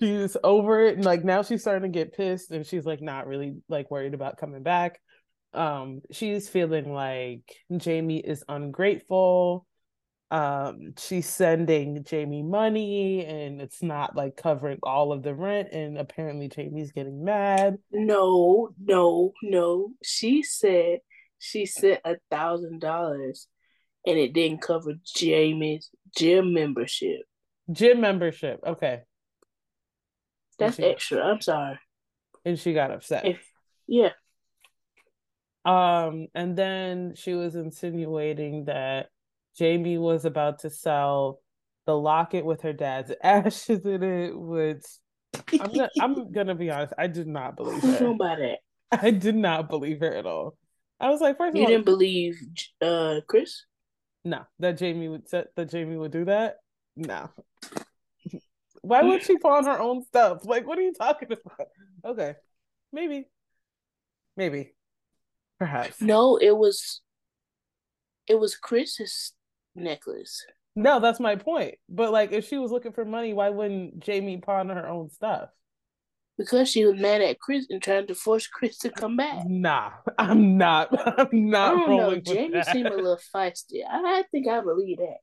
She's 0.00 0.36
over 0.42 0.82
it 0.82 0.96
and 0.96 1.04
like 1.04 1.24
now 1.24 1.42
she's 1.42 1.60
starting 1.60 1.92
to 1.92 1.96
get 1.98 2.14
pissed 2.14 2.50
and 2.50 2.66
she's 2.66 2.84
like 2.84 3.00
not 3.00 3.28
really 3.28 3.54
like 3.68 3.90
worried 3.92 4.14
about 4.14 4.38
coming 4.38 4.62
back. 4.64 5.00
Um 5.52 6.00
she's 6.10 6.48
feeling 6.48 6.92
like 6.92 7.42
Jeymi 7.72 8.20
is 8.24 8.42
ungrateful. 8.48 9.66
Um 10.30 10.94
she's 10.98 11.28
sending 11.28 12.02
Jeymi 12.02 12.44
money 12.44 13.24
and 13.24 13.60
it's 13.60 13.82
not 13.82 14.16
like 14.16 14.36
covering 14.36 14.78
all 14.82 15.12
of 15.12 15.22
the 15.22 15.34
rent 15.34 15.68
and 15.72 15.98
apparently 15.98 16.48
Jeymi's 16.48 16.92
getting 16.92 17.24
mad. 17.24 17.78
No, 17.92 18.70
no, 18.80 19.32
no. 19.42 19.90
She 20.02 20.42
said 20.42 21.00
she 21.38 21.66
sent 21.66 22.00
a 22.04 22.16
thousand 22.30 22.80
dollars, 22.80 23.48
and 24.06 24.18
it 24.18 24.32
didn't 24.32 24.62
cover 24.62 24.94
Jeymi's 25.16 25.90
gym 26.16 26.54
membership. 26.54 27.20
Gym 27.70 28.00
membership. 28.00 28.60
Okay. 28.66 29.02
That's 30.58 30.78
extra. 30.78 31.20
I'm 31.22 31.40
sorry. 31.40 31.78
And 32.44 32.58
she 32.58 32.72
got 32.72 32.90
upset. 32.90 33.26
If 33.26 33.38
yeah, 33.86 34.10
Um, 35.64 36.28
and 36.34 36.56
then 36.56 37.14
she 37.16 37.34
was 37.34 37.56
insinuating 37.56 38.66
that 38.66 39.08
Jeymi 39.58 39.98
was 39.98 40.24
about 40.24 40.60
to 40.60 40.70
sell 40.70 41.40
the 41.86 41.96
locket 41.96 42.44
with 42.44 42.62
her 42.62 42.72
dad's 42.72 43.12
ashes 43.22 43.84
in 43.86 44.02
it, 44.02 44.38
which 44.38 44.84
I'm 45.60 45.72
gonna 45.72 45.90
I'm 46.00 46.32
gonna 46.32 46.54
be 46.54 46.70
honest, 46.70 46.94
I 46.98 47.06
did 47.06 47.26
not 47.26 47.56
believe 47.56 47.82
her. 47.82 48.14
buy 48.14 48.36
that? 48.36 48.58
I 49.02 49.10
did 49.10 49.34
not 49.34 49.68
believe 49.68 50.00
her 50.00 50.14
at 50.14 50.26
all. 50.26 50.56
I 51.00 51.10
was 51.10 51.20
like, 51.20 51.36
first 51.36 51.50
of 51.50 51.56
You 51.56 51.62
all, 51.62 51.68
didn't 51.68 51.84
believe 51.84 52.40
uh 52.80 53.20
Kris? 53.26 53.64
no, 54.24 54.42
that 54.60 54.78
Jeymi 54.78 55.10
would 55.10 55.28
set 55.28 55.48
that 55.56 55.70
Jeymi 55.70 55.98
would 55.98 56.12
do 56.12 56.24
that. 56.26 56.56
No. 56.96 57.30
Why 58.82 59.02
would 59.02 59.22
she 59.22 59.38
pawn 59.38 59.64
her 59.64 59.80
own 59.80 60.02
stuff? 60.04 60.44
Like, 60.44 60.66
what 60.66 60.78
are 60.78 60.82
you 60.82 60.92
talking 60.92 61.28
about? 61.32 61.68
Okay. 62.04 62.34
Maybe. 62.92 63.26
Maybe. 64.36 64.74
Perhaps. 65.58 66.00
No, 66.00 66.36
it 66.36 66.56
was 66.56 67.00
it 68.26 68.38
was 68.38 68.56
Kris's 68.56 69.32
necklace. 69.74 70.44
No, 70.76 71.00
that's 71.00 71.20
my 71.20 71.36
point. 71.36 71.76
But 71.88 72.12
like, 72.12 72.32
if 72.32 72.48
she 72.48 72.58
was 72.58 72.70
looking 72.70 72.92
for 72.92 73.04
money, 73.04 73.32
why 73.32 73.50
wouldn't 73.50 74.00
Jeymi 74.00 74.42
pawn 74.42 74.68
her 74.70 74.88
own 74.88 75.10
stuff? 75.10 75.50
Because 76.36 76.68
she 76.68 76.84
was 76.84 76.98
mad 77.00 77.20
at 77.20 77.38
Kris 77.38 77.66
and 77.70 77.80
trying 77.80 78.08
to 78.08 78.14
force 78.14 78.48
Kris 78.48 78.78
to 78.78 78.90
come 78.90 79.16
back. 79.16 79.46
Nah, 79.46 79.92
I'm 80.18 80.58
not. 80.58 80.88
I'm 81.18 81.50
not. 81.50 81.74
I 81.74 81.76
don't 81.78 81.90
rolling 81.90 82.22
know. 82.26 82.32
Jeymi 82.32 82.52
that. 82.52 82.66
seemed 82.72 82.88
a 82.88 82.96
little 82.96 83.20
feisty. 83.34 83.82
I, 83.88 84.24
think 84.32 84.48
I 84.48 84.60
believe 84.60 84.98
that. 84.98 85.18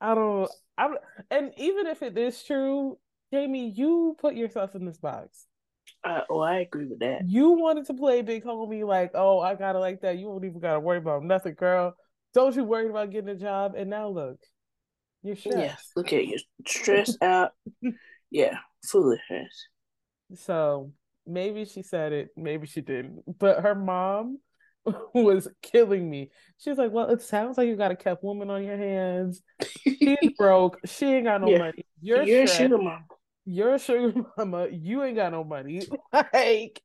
I 0.00 0.14
don't. 0.14 0.50
I 0.76 0.88
don't- 0.88 1.00
and 1.30 1.52
even 1.56 1.86
if 1.86 2.02
it 2.02 2.18
is 2.18 2.42
true, 2.42 2.98
Jeymi, 3.32 3.76
you 3.76 4.16
put 4.20 4.34
yourself 4.34 4.74
in 4.74 4.84
this 4.84 4.98
box. 4.98 5.46
I, 6.04 6.22
oh, 6.28 6.40
I 6.40 6.58
agree 6.58 6.86
with 6.86 6.98
that. 6.98 7.28
You 7.28 7.52
wanted 7.52 7.86
to 7.86 7.94
play 7.94 8.22
big 8.22 8.44
homie, 8.44 8.84
like, 8.86 9.12
oh, 9.14 9.38
I 9.38 9.54
gotta 9.54 9.78
like 9.78 10.00
that. 10.00 10.18
You 10.18 10.28
won't 10.28 10.44
even 10.44 10.58
gotta 10.60 10.80
worry 10.80 10.98
about 10.98 11.22
nothing, 11.22 11.54
girl. 11.54 11.94
Don't 12.36 12.54
you 12.54 12.64
worry 12.64 12.90
about 12.90 13.10
getting 13.10 13.30
a 13.30 13.34
job. 13.34 13.72
And 13.78 13.88
now 13.88 14.08
look, 14.08 14.38
you're 15.22 15.36
stressed. 15.36 15.58
Yeah, 15.58 15.74
look 15.96 16.12
at 16.12 16.26
you, 16.26 16.38
stressed 16.66 17.16
out. 17.22 17.52
Yeah, 18.30 18.58
foolishness. 18.84 19.68
So 20.34 20.92
maybe 21.26 21.64
she 21.64 21.82
said 21.82 22.12
it, 22.12 22.28
maybe 22.36 22.66
she 22.66 22.82
didn't. 22.82 23.22
But 23.38 23.62
her 23.62 23.74
mom 23.74 24.40
was 25.14 25.48
killing 25.62 26.10
me. 26.10 26.30
She's 26.58 26.76
like, 26.76 26.92
Well, 26.92 27.08
it 27.08 27.22
sounds 27.22 27.56
like 27.56 27.68
you 27.68 27.76
got 27.76 27.90
a 27.90 27.96
kept 27.96 28.22
woman 28.22 28.50
on 28.50 28.64
your 28.64 28.76
hands. 28.76 29.40
She's 29.82 30.18
broke. 30.38 30.78
She 30.84 31.06
ain't 31.06 31.24
got 31.24 31.40
no 31.40 31.48
yeah. 31.48 31.58
money. 31.58 31.86
You're, 32.02 32.22
You're 32.22 32.42
a 32.42 32.46
sugar 32.46 32.76
mama. 32.76 33.06
You're 33.46 33.74
a 33.76 33.78
sugar 33.78 34.12
mama. 34.36 34.68
You 34.70 35.04
ain't 35.04 35.16
got 35.16 35.32
no 35.32 35.42
money. 35.42 35.88
like, 36.12 36.82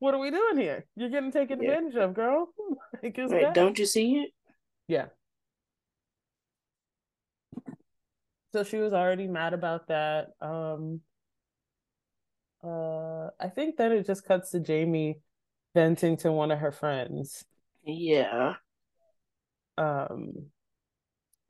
what 0.00 0.14
are 0.14 0.18
we 0.18 0.32
doing 0.32 0.58
here? 0.58 0.84
You're 0.96 1.10
getting 1.10 1.30
taken 1.30 1.62
yeah. 1.62 1.74
advantage 1.74 1.94
of, 1.94 2.12
girl. 2.12 2.48
like, 3.04 3.16
right, 3.16 3.54
don't 3.54 3.78
you 3.78 3.86
see 3.86 4.14
it? 4.14 4.30
Yeah. 4.88 5.06
So 8.52 8.62
she 8.62 8.76
was 8.76 8.92
already 8.92 9.26
mad 9.26 9.52
about 9.52 9.88
that. 9.88 10.28
Um 10.40 11.00
uh 12.62 13.30
I 13.40 13.48
think 13.54 13.76
then 13.76 13.92
it 13.92 14.06
just 14.06 14.24
cuts 14.24 14.50
to 14.50 14.60
Jeymi 14.60 15.20
venting 15.74 16.16
to 16.18 16.32
one 16.32 16.50
of 16.50 16.60
her 16.60 16.72
friends. 16.72 17.44
Yeah. 17.84 18.54
Um 19.76 20.50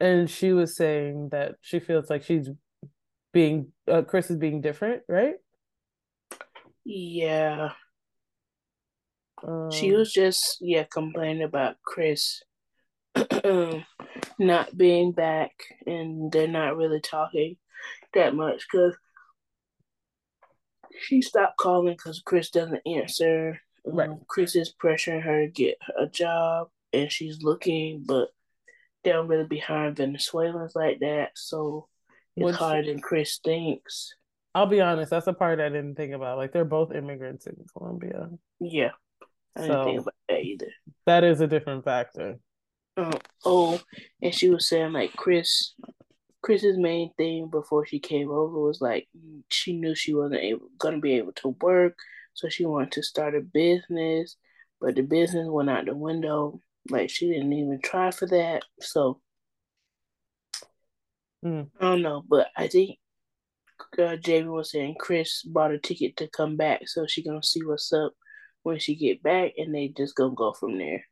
and 0.00 0.28
she 0.28 0.52
was 0.52 0.76
saying 0.76 1.28
that 1.30 1.56
she 1.60 1.78
feels 1.78 2.10
like 2.10 2.22
she's 2.22 2.48
being 3.32 3.72
uh, 3.88 4.02
Kris 4.02 4.30
is 4.30 4.38
being 4.38 4.60
different, 4.60 5.02
right? 5.08 5.34
Yeah. 6.84 7.70
Um, 9.46 9.70
she 9.70 9.92
was 9.92 10.12
just 10.12 10.58
yeah 10.60 10.84
complaining 10.84 11.42
about 11.42 11.76
Kris 11.84 12.42
not 14.38 14.76
being 14.76 15.12
back 15.12 15.52
and 15.86 16.30
they're 16.32 16.48
not 16.48 16.76
really 16.76 17.00
talking 17.00 17.56
that 18.14 18.34
much 18.34 18.66
because 18.70 18.96
she 21.00 21.22
stopped 21.22 21.56
calling 21.56 21.94
because 21.94 22.22
Kris 22.24 22.50
doesn't 22.50 22.82
answer. 22.86 23.60
Right. 23.84 24.08
Um, 24.08 24.20
Kris 24.28 24.56
is 24.56 24.74
pressuring 24.82 25.22
her 25.22 25.46
to 25.46 25.52
get 25.52 25.76
a 25.98 26.06
job 26.06 26.68
and 26.92 27.10
she's 27.10 27.42
looking, 27.42 28.04
but 28.06 28.28
they 29.02 29.12
don't 29.12 29.28
really 29.28 29.46
be 29.46 29.58
hiring 29.58 29.94
Venezuelans 29.94 30.74
like 30.74 31.00
that. 31.00 31.30
So 31.34 31.88
it's 32.36 32.44
Which, 32.44 32.56
harder 32.56 32.84
than 32.84 33.00
Kris 33.00 33.38
thinks. 33.44 34.14
I'll 34.54 34.66
be 34.66 34.80
honest, 34.80 35.10
that's 35.10 35.26
a 35.26 35.32
part 35.32 35.60
I 35.60 35.68
didn't 35.68 35.96
think 35.96 36.12
about. 36.12 36.38
Like 36.38 36.52
they're 36.52 36.64
both 36.64 36.94
immigrants 36.94 37.46
in 37.46 37.56
Colombia. 37.76 38.28
Yeah. 38.60 38.92
I 39.56 39.62
didn't 39.62 39.84
think 39.84 40.00
about 40.00 40.14
that 40.28 40.40
either. 40.40 40.70
That 41.06 41.24
is 41.24 41.40
a 41.40 41.46
different 41.46 41.84
factor 41.84 42.38
um, 42.96 43.12
oh, 43.44 43.80
and 44.22 44.34
she 44.34 44.50
was 44.50 44.68
saying 44.68 44.92
like 44.92 45.14
Kris, 45.16 45.74
Kris's 46.42 46.78
main 46.78 47.12
thing 47.16 47.48
before 47.48 47.84
she 47.86 47.98
came 47.98 48.30
over 48.30 48.60
was 48.60 48.80
like 48.80 49.08
she 49.50 49.76
knew 49.76 49.94
she 49.94 50.14
wasn't 50.14 50.40
able 50.40 50.68
gonna 50.78 51.00
be 51.00 51.14
able 51.14 51.32
to 51.32 51.56
work, 51.60 51.96
so 52.34 52.48
she 52.48 52.64
wanted 52.64 52.92
to 52.92 53.02
start 53.02 53.34
a 53.34 53.40
business, 53.40 54.36
but 54.80 54.94
the 54.94 55.02
business 55.02 55.48
went 55.48 55.70
out 55.70 55.86
the 55.86 55.94
window. 55.94 56.60
Like 56.90 57.10
she 57.10 57.28
didn't 57.28 57.52
even 57.52 57.80
try 57.82 58.10
for 58.10 58.26
that. 58.26 58.62
So 58.80 59.20
mm. 61.44 61.68
I 61.80 61.84
don't 61.84 62.02
know, 62.02 62.22
but 62.28 62.48
I 62.56 62.68
think 62.68 62.98
uh, 63.98 64.16
Jeymi 64.16 64.52
was 64.52 64.70
saying 64.70 64.96
Kris 65.00 65.42
bought 65.42 65.72
a 65.72 65.78
ticket 65.78 66.16
to 66.18 66.28
come 66.28 66.56
back, 66.56 66.86
so 66.88 67.06
she 67.08 67.24
gonna 67.24 67.42
see 67.42 67.64
what's 67.64 67.92
up 67.92 68.12
when 68.62 68.78
she 68.78 68.94
get 68.94 69.22
back, 69.22 69.52
and 69.58 69.74
they 69.74 69.88
just 69.88 70.14
gonna 70.14 70.34
go 70.34 70.52
from 70.52 70.78
there. 70.78 71.04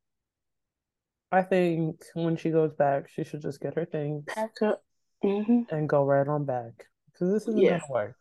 I 1.33 1.43
think 1.43 2.05
when 2.13 2.37
she 2.37 2.51
goes 2.51 2.75
back, 2.75 3.09
she 3.09 3.25
should 3.25 3.41
just 3.41 3.61
get 3.61 3.75
her 3.75 3.87
things, 3.87 4.25
pack 4.29 4.51
up, 4.61 4.85
mm-hmm. 5.25 5.75
and 5.75 5.89
go 5.89 6.05
right 6.05 6.29
on 6.29 6.45
back 6.45 6.87
because 7.07 7.33
this 7.33 7.49
isn't 7.49 7.59
yeah. 7.59 7.79
gonna 7.79 7.93
work. 7.93 8.17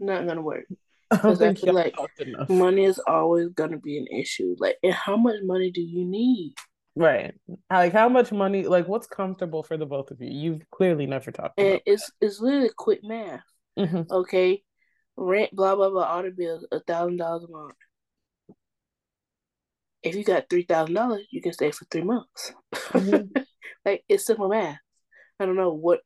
Not 0.00 0.26
gonna 0.26 0.42
work. 0.42 0.64
I 1.12 1.34
think 1.36 1.58
I 1.58 1.60
feel 1.60 1.74
like 1.74 1.94
money 2.48 2.84
is 2.84 3.00
always 3.06 3.50
gonna 3.50 3.78
be 3.78 3.98
an 3.98 4.06
issue. 4.08 4.56
Like, 4.58 4.76
and 4.82 4.92
how 4.92 5.16
much 5.16 5.36
money 5.44 5.70
do 5.70 5.80
you 5.80 6.04
need? 6.04 6.54
Right. 6.96 7.34
Like, 7.70 7.92
how 7.92 8.08
much 8.08 8.32
money? 8.32 8.64
Like, 8.64 8.88
what's 8.88 9.06
comfortable 9.06 9.62
for 9.62 9.76
the 9.76 9.86
both 9.86 10.10
of 10.10 10.20
you? 10.20 10.30
You've 10.30 10.70
clearly 10.72 11.06
never 11.06 11.30
talked. 11.30 11.60
And 11.60 11.80
it's 11.86 12.10
it's 12.20 12.40
literally 12.40 12.70
quick 12.76 13.00
math. 13.04 13.44
Mm-hmm. 13.78 14.12
Okay, 14.12 14.64
rent, 15.16 15.54
blah 15.54 15.76
blah 15.76 15.90
blah, 15.90 16.02
all 16.02 16.24
the 16.24 16.30
bills, 16.30 16.66
a 16.72 16.80
thousand 16.80 17.18
dollars 17.18 17.44
a 17.44 17.48
month 17.48 17.76
if 20.02 20.14
you 20.14 20.24
got 20.24 20.48
three 20.48 20.62
thousand 20.62 20.94
dollars, 20.94 21.26
you 21.30 21.42
can 21.42 21.52
stay 21.52 21.70
for 21.70 21.84
three 21.86 22.02
months. 22.02 22.52
Mm-hmm. 22.74 23.42
like 23.84 24.04
it's 24.08 24.26
simple 24.26 24.48
math. 24.48 24.78
I 25.38 25.46
don't 25.46 25.56
know 25.56 25.72
what 25.72 26.00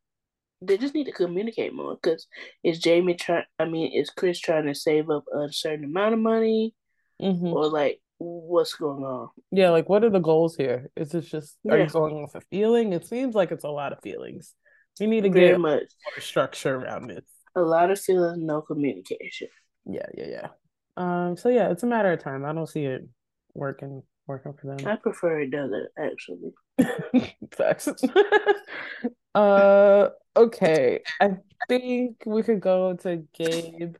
they 0.61 0.77
just 0.77 0.93
need 0.93 1.05
to 1.05 1.11
communicate 1.11 1.73
more 1.73 1.97
because 2.01 2.27
is 2.63 2.81
Jeymi 2.81 3.17
trying? 3.17 3.45
I 3.59 3.65
mean, 3.65 3.91
is 3.93 4.09
Kris 4.09 4.39
trying 4.39 4.65
to 4.65 4.75
save 4.75 5.09
up 5.09 5.25
a 5.33 5.51
certain 5.51 5.85
amount 5.85 6.13
of 6.13 6.19
money, 6.19 6.73
mm-hmm. 7.21 7.47
or 7.47 7.67
like 7.67 7.99
what's 8.17 8.73
going 8.73 9.03
on? 9.03 9.29
Yeah, 9.51 9.69
like 9.69 9.89
what 9.89 10.03
are 10.03 10.09
the 10.09 10.19
goals 10.19 10.55
here? 10.55 10.89
Is 10.95 11.13
it 11.13 11.21
just 11.21 11.57
are 11.69 11.77
yeah. 11.77 11.83
you 11.83 11.89
going 11.89 12.15
off 12.15 12.35
a 12.35 12.41
feeling? 12.41 12.93
It 12.93 13.05
seems 13.05 13.35
like 13.35 13.51
it's 13.51 13.65
a 13.65 13.69
lot 13.69 13.93
of 13.93 14.01
feelings. 14.01 14.53
We 14.99 15.07
need 15.07 15.23
to 15.23 15.29
Very 15.29 15.49
get 15.49 15.59
much 15.59 15.83
more 16.05 16.21
structure 16.21 16.75
around 16.75 17.07
this. 17.07 17.25
A 17.55 17.61
lot 17.61 17.91
of 17.91 17.99
feelings, 17.99 18.37
no 18.41 18.61
communication. 18.61 19.49
Yeah, 19.85 20.07
yeah, 20.17 20.27
yeah. 20.27 20.47
Um. 20.97 21.37
So 21.37 21.49
yeah, 21.49 21.71
it's 21.71 21.83
a 21.83 21.87
matter 21.87 22.11
of 22.11 22.23
time. 22.23 22.45
I 22.45 22.53
don't 22.53 22.67
see 22.67 22.85
it 22.85 23.07
working 23.55 24.03
working 24.27 24.53
for 24.53 24.67
them. 24.67 24.87
I 24.87 24.95
prefer 24.97 25.41
it 25.41 25.51
doesn't 25.51 25.87
actually. 25.97 26.53
Facts. 27.51 27.89
uh 29.35 30.09
okay. 30.35 30.99
I 31.19 31.31
think 31.67 32.23
we 32.25 32.43
could 32.43 32.59
go 32.59 32.93
to 32.97 33.23
Gabe 33.33 33.95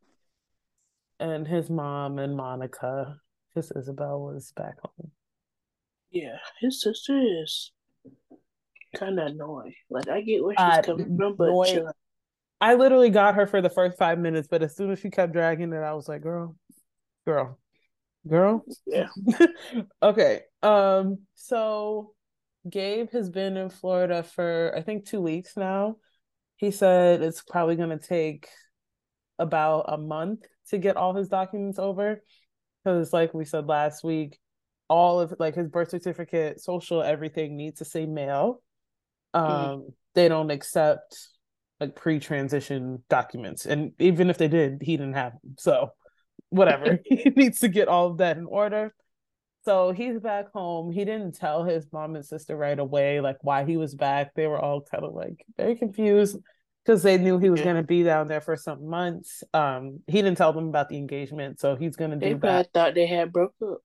and 1.19 1.47
his 1.47 1.69
mom 1.69 2.19
and 2.19 2.35
Monica 2.35 3.17
because 3.53 3.71
Isabel 3.71 4.21
was 4.21 4.51
back 4.55 4.75
home. 4.81 5.11
Yeah, 6.11 6.37
his 6.61 6.81
sister 6.81 7.21
is 7.43 7.71
kind 8.95 9.19
of 9.19 9.27
annoying. 9.27 9.73
Like 9.89 10.07
I 10.07 10.21
get 10.21 10.43
where 10.43 10.55
she's 10.55 10.59
uh, 10.59 10.81
coming 10.83 11.17
from, 11.17 11.35
but 11.35 11.67
she, 11.67 11.81
I 12.61 12.75
literally 12.75 13.09
got 13.09 13.35
her 13.35 13.47
for 13.47 13.61
the 13.61 13.69
first 13.69 13.97
five 13.97 14.19
minutes, 14.19 14.47
but 14.49 14.63
as 14.63 14.75
soon 14.75 14.91
as 14.91 14.99
she 14.99 15.09
kept 15.09 15.33
dragging 15.33 15.73
it, 15.73 15.77
I 15.77 15.93
was 15.93 16.07
like, 16.07 16.21
"Girl, 16.21 16.55
girl, 17.25 17.59
girl 18.27 18.63
yeah 18.87 19.07
okay 20.01 20.41
um 20.63 21.19
so 21.35 22.13
gabe 22.69 23.11
has 23.11 23.29
been 23.29 23.55
in 23.57 23.69
florida 23.69 24.23
for 24.23 24.73
i 24.75 24.81
think 24.81 25.05
two 25.05 25.21
weeks 25.21 25.55
now 25.55 25.95
he 26.57 26.71
said 26.71 27.21
it's 27.21 27.41
probably 27.43 27.75
going 27.75 27.89
to 27.89 28.07
take 28.07 28.47
about 29.37 29.85
a 29.89 29.97
month 29.97 30.45
to 30.69 30.77
get 30.77 30.97
all 30.97 31.13
his 31.13 31.27
documents 31.27 31.77
over 31.77 32.21
because 32.83 33.13
like 33.13 33.33
we 33.33 33.45
said 33.45 33.67
last 33.67 34.03
week 34.03 34.39
all 34.87 35.19
of 35.19 35.33
like 35.39 35.55
his 35.55 35.67
birth 35.67 35.89
certificate 35.89 36.61
social 36.61 37.03
everything 37.03 37.57
needs 37.57 37.79
to 37.79 37.85
say 37.85 38.05
male 38.05 38.61
mm. 39.35 39.39
um 39.39 39.79
mm. 39.81 39.93
they 40.15 40.27
don't 40.27 40.51
accept 40.51 41.17
like 41.79 41.95
pre-transition 41.95 43.03
documents 43.09 43.65
and 43.65 43.91
even 43.99 44.29
if 44.29 44.37
they 44.37 44.47
did 44.47 44.81
he 44.81 44.95
didn't 44.97 45.13
have 45.13 45.33
them 45.33 45.55
so 45.57 45.89
whatever. 46.49 46.99
he 47.05 47.29
needs 47.35 47.59
to 47.59 47.67
get 47.67 47.87
all 47.87 48.07
of 48.07 48.17
that 48.17 48.37
in 48.37 48.45
order. 48.45 48.93
So 49.63 49.91
he's 49.91 50.19
back 50.19 50.51
home. 50.53 50.91
He 50.91 51.05
didn't 51.05 51.35
tell 51.35 51.63
his 51.63 51.87
mom 51.91 52.15
and 52.15 52.25
sister 52.25 52.55
right 52.55 52.77
away, 52.77 53.19
like 53.19 53.37
why 53.41 53.65
he 53.65 53.77
was 53.77 53.95
back. 53.95 54.33
They 54.35 54.45
were 54.45 54.59
all 54.59 54.81
kind 54.81 55.03
of 55.03 55.13
like 55.13 55.43
very 55.57 55.75
confused 55.75 56.37
because 56.85 57.01
they 57.01 57.17
knew 57.17 57.39
he 57.39 57.49
was 57.49 57.61
going 57.61 57.77
to 57.77 57.83
be 57.83 58.03
down 58.03 58.27
there 58.27 58.41
for 58.41 58.55
some 58.55 58.87
months. 58.87 59.43
Um, 59.55 60.01
he 60.05 60.21
didn't 60.21 60.37
tell 60.37 60.53
them 60.53 60.67
about 60.67 60.89
the 60.89 60.97
engagement, 60.97 61.59
so 61.59 61.75
he's 61.75 61.95
going 61.95 62.11
to 62.11 62.17
do 62.17 62.25
they 62.25 62.33
that. 62.33 62.73
thought 62.73 62.93
they 62.93 63.07
had 63.07 63.33
broke 63.33 63.55
up. 63.63 63.79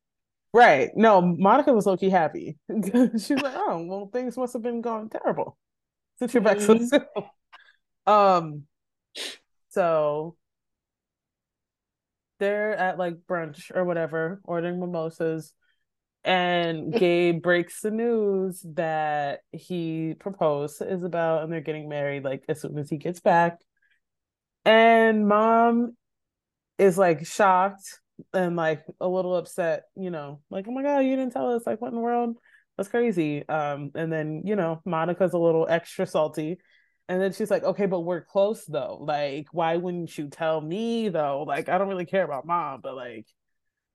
Right. 0.52 0.90
No, 0.96 1.22
Monica 1.22 1.72
was 1.72 1.86
low-key 1.86 2.10
happy. 2.10 2.58
She's 3.12 3.30
like, 3.30 3.54
oh, 3.56 3.84
well, 3.88 4.10
things 4.12 4.36
must 4.36 4.52
have 4.52 4.62
been 4.62 4.82
going 4.82 5.08
terrible 5.08 5.56
since 6.18 6.34
you're 6.34 6.42
back 6.42 6.58
mm-hmm. 6.58 6.84
so 6.84 6.98
soon. 6.98 7.24
Um, 8.06 8.62
so 9.70 10.36
they're 12.40 12.74
at 12.74 12.98
like 12.98 13.14
brunch 13.28 13.70
or 13.74 13.84
whatever, 13.84 14.40
ordering 14.44 14.80
mimosas, 14.80 15.52
and 16.24 16.92
Gabe 16.98 17.40
breaks 17.42 17.80
the 17.80 17.90
news 17.90 18.64
that 18.74 19.40
he 19.52 20.14
proposed 20.18 20.78
to 20.78 20.92
Isabel 20.92 21.38
and 21.38 21.52
they're 21.52 21.60
getting 21.60 21.88
married 21.88 22.24
like 22.24 22.44
as 22.48 22.60
soon 22.60 22.78
as 22.78 22.90
he 22.90 22.96
gets 22.96 23.20
back. 23.20 23.60
And 24.64 25.28
mom 25.28 25.96
is 26.78 26.98
like 26.98 27.26
shocked 27.26 28.00
and 28.34 28.56
like 28.56 28.82
a 29.00 29.08
little 29.08 29.36
upset, 29.36 29.84
you 29.96 30.10
know, 30.10 30.40
like, 30.50 30.66
oh 30.68 30.72
my 30.72 30.82
god, 30.82 31.00
you 31.00 31.16
didn't 31.16 31.32
tell 31.32 31.54
us, 31.54 31.62
like 31.66 31.80
what 31.80 31.88
in 31.88 31.94
the 31.94 32.00
world? 32.00 32.36
That's 32.76 32.88
crazy. 32.88 33.46
Um, 33.48 33.90
and 33.94 34.12
then, 34.12 34.42
you 34.44 34.56
know, 34.56 34.80
Monica's 34.84 35.32
a 35.32 35.38
little 35.38 35.66
extra 35.68 36.06
salty 36.06 36.58
and 37.10 37.20
then 37.20 37.32
she's 37.32 37.50
like, 37.50 37.64
okay, 37.64 37.86
but 37.86 38.00
we're 38.02 38.20
close 38.20 38.64
though. 38.64 38.98
Like, 39.00 39.48
why 39.50 39.76
wouldn't 39.76 40.16
you 40.16 40.28
tell 40.28 40.60
me 40.60 41.08
though? 41.08 41.42
Like, 41.42 41.68
I 41.68 41.76
don't 41.76 41.88
really 41.88 42.06
care 42.06 42.22
about 42.24 42.46
mom, 42.46 42.82
but 42.82 42.94
like, 42.94 43.26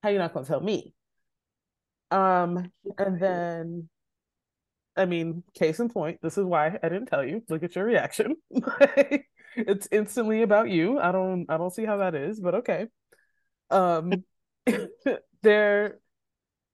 how 0.04 0.10
you 0.10 0.18
not 0.20 0.34
gonna 0.34 0.46
tell 0.46 0.60
me? 0.60 0.94
Um, 2.12 2.72
and 2.98 3.18
then 3.18 3.90
I 4.98 5.06
mean, 5.06 5.44
case 5.54 5.80
in 5.80 5.88
point, 5.88 6.20
this 6.22 6.38
is 6.38 6.44
why 6.44 6.78
I 6.84 6.90
didn't 6.90 7.06
tell 7.06 7.24
you. 7.24 7.42
Look 7.50 7.64
at 7.64 7.76
your 7.76 7.86
reaction. 7.86 8.36
it's 9.56 9.88
instantly 9.94 10.42
about 10.42 10.70
you. 10.70 11.00
I 11.00 11.14
don't 11.14 11.46
I 11.50 11.58
don't 11.58 11.74
see 11.74 11.86
how 11.86 11.98
that 11.98 12.16
is, 12.16 12.42
but 12.42 12.56
okay. 12.56 12.88
Um 13.70 14.26
they're 15.42 16.00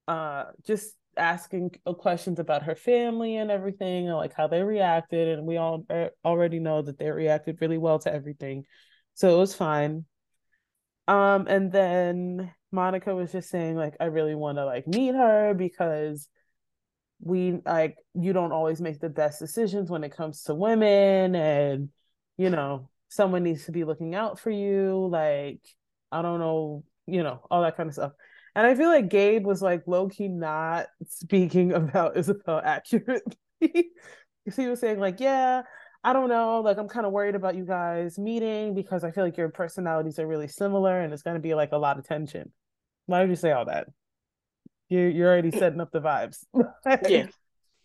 uh 0.08 0.46
just 0.66 0.96
asking 1.18 1.76
uh, 1.86 1.94
questions 1.94 2.40
about 2.40 2.64
her 2.64 2.76
family 2.76 3.38
and 3.38 3.52
everything 3.52 4.08
and 4.08 4.18
like 4.18 4.34
how 4.34 4.48
they 4.48 4.64
reacted 4.64 5.28
and 5.38 5.46
we 5.46 5.58
all 5.58 5.86
uh, 5.90 6.08
already 6.24 6.60
know 6.60 6.82
that 6.82 6.98
they 6.98 7.12
reacted 7.12 7.58
really 7.62 7.78
well 7.78 8.00
to 8.00 8.14
everything. 8.14 8.66
So 9.14 9.36
it 9.36 9.40
was 9.40 9.56
fine. 9.56 10.06
Um 11.08 11.48
and 11.48 11.72
then 11.72 12.54
monica 12.72 13.14
was 13.14 13.32
just 13.32 13.50
saying 13.50 13.76
like 13.76 13.96
i 14.00 14.06
really 14.06 14.36
want 14.36 14.58
to 14.58 14.66
like 14.66 14.88
meet 14.88 15.14
her 15.14 15.54
because 15.54 16.30
we 17.20 17.60
like 17.66 17.98
you 18.16 18.34
don't 18.34 18.52
always 18.52 18.82
make 18.82 19.00
the 19.00 19.10
best 19.10 19.40
decisions 19.40 19.90
when 19.90 20.04
it 20.04 20.16
comes 20.16 20.44
to 20.44 20.56
women 20.56 21.36
and 21.36 21.90
you 22.38 22.50
know 22.50 22.90
someone 23.10 23.44
needs 23.44 23.66
to 23.66 23.72
be 23.72 23.84
looking 23.84 24.16
out 24.16 24.40
for 24.40 24.50
you 24.50 25.08
like 25.12 25.60
i 26.12 26.22
don't 26.22 26.40
know 26.40 26.84
you 27.06 27.22
know 27.22 27.46
all 27.52 27.62
that 27.62 27.78
kind 27.78 27.90
of 27.90 27.94
stuff 27.94 28.14
and 28.56 28.68
I 28.68 28.76
feel 28.76 28.90
like 28.90 29.10
Gabe 29.10 29.46
was 29.46 29.62
like 29.62 29.84
low 29.88 30.10
key 30.10 30.28
not 30.28 30.88
speaking 31.08 31.74
about 31.74 32.18
Isabel 32.18 32.62
accurately. 32.64 33.36
he 33.60 34.68
was 34.68 34.80
saying, 34.80 35.00
like, 35.00 35.20
yeah, 35.20 35.64
I 36.04 36.14
don't 36.14 36.30
know. 36.30 36.62
Like, 36.62 36.78
I'm 36.78 36.88
kind 36.88 37.06
of 37.06 37.12
worried 37.12 37.36
about 37.36 37.56
you 37.56 37.66
guys 37.66 38.18
meeting 38.18 38.74
because 38.74 39.04
I 39.04 39.12
feel 39.12 39.24
like 39.24 39.38
your 39.38 39.50
personalities 39.50 40.20
are 40.20 40.28
really 40.28 40.48
similar 40.48 41.00
and 41.00 41.14
it's 41.14 41.22
going 41.22 41.36
to 41.36 41.42
be 41.42 41.54
like 41.54 41.72
a 41.72 41.78
lot 41.78 42.00
of 42.00 42.08
tension. 42.08 42.52
Why 43.06 43.22
would 43.22 43.30
you 43.30 43.36
say 43.36 43.52
all 43.52 43.66
that? 43.66 43.88
You're, 44.90 45.10
you're 45.10 45.30
already 45.32 45.52
setting 45.52 45.80
up 45.80 45.92
the 45.92 46.02
vibes. 46.02 46.44
yeah. 47.10 47.28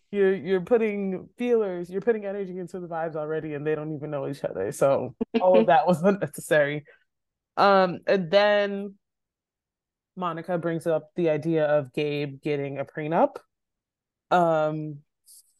You're 0.09 0.35
you're 0.35 0.61
putting 0.61 1.27
feelers, 1.37 1.89
you're 1.89 1.99
putting 1.99 2.25
energy 2.25 2.59
into 2.59 2.79
the 2.79 2.87
vibes 2.87 3.17
already, 3.17 3.55
and 3.55 3.67
they 3.67 3.75
don't 3.75 3.93
even 3.93 4.09
know 4.09 4.25
each 4.29 4.41
other. 4.45 4.71
So 4.71 5.15
all 5.41 5.59
of 5.59 5.65
that 5.67 5.85
was 5.85 6.01
unnecessary. 6.01 6.85
Um, 7.57 7.99
and 8.07 8.31
then 8.31 8.95
Monica 10.17 10.57
brings 10.57 10.87
up 10.87 11.11
the 11.15 11.29
idea 11.29 11.65
of 11.65 11.93
Gabe 11.93 12.41
getting 12.41 12.79
a 12.79 12.85
prenup 12.85 13.37
um 14.31 14.97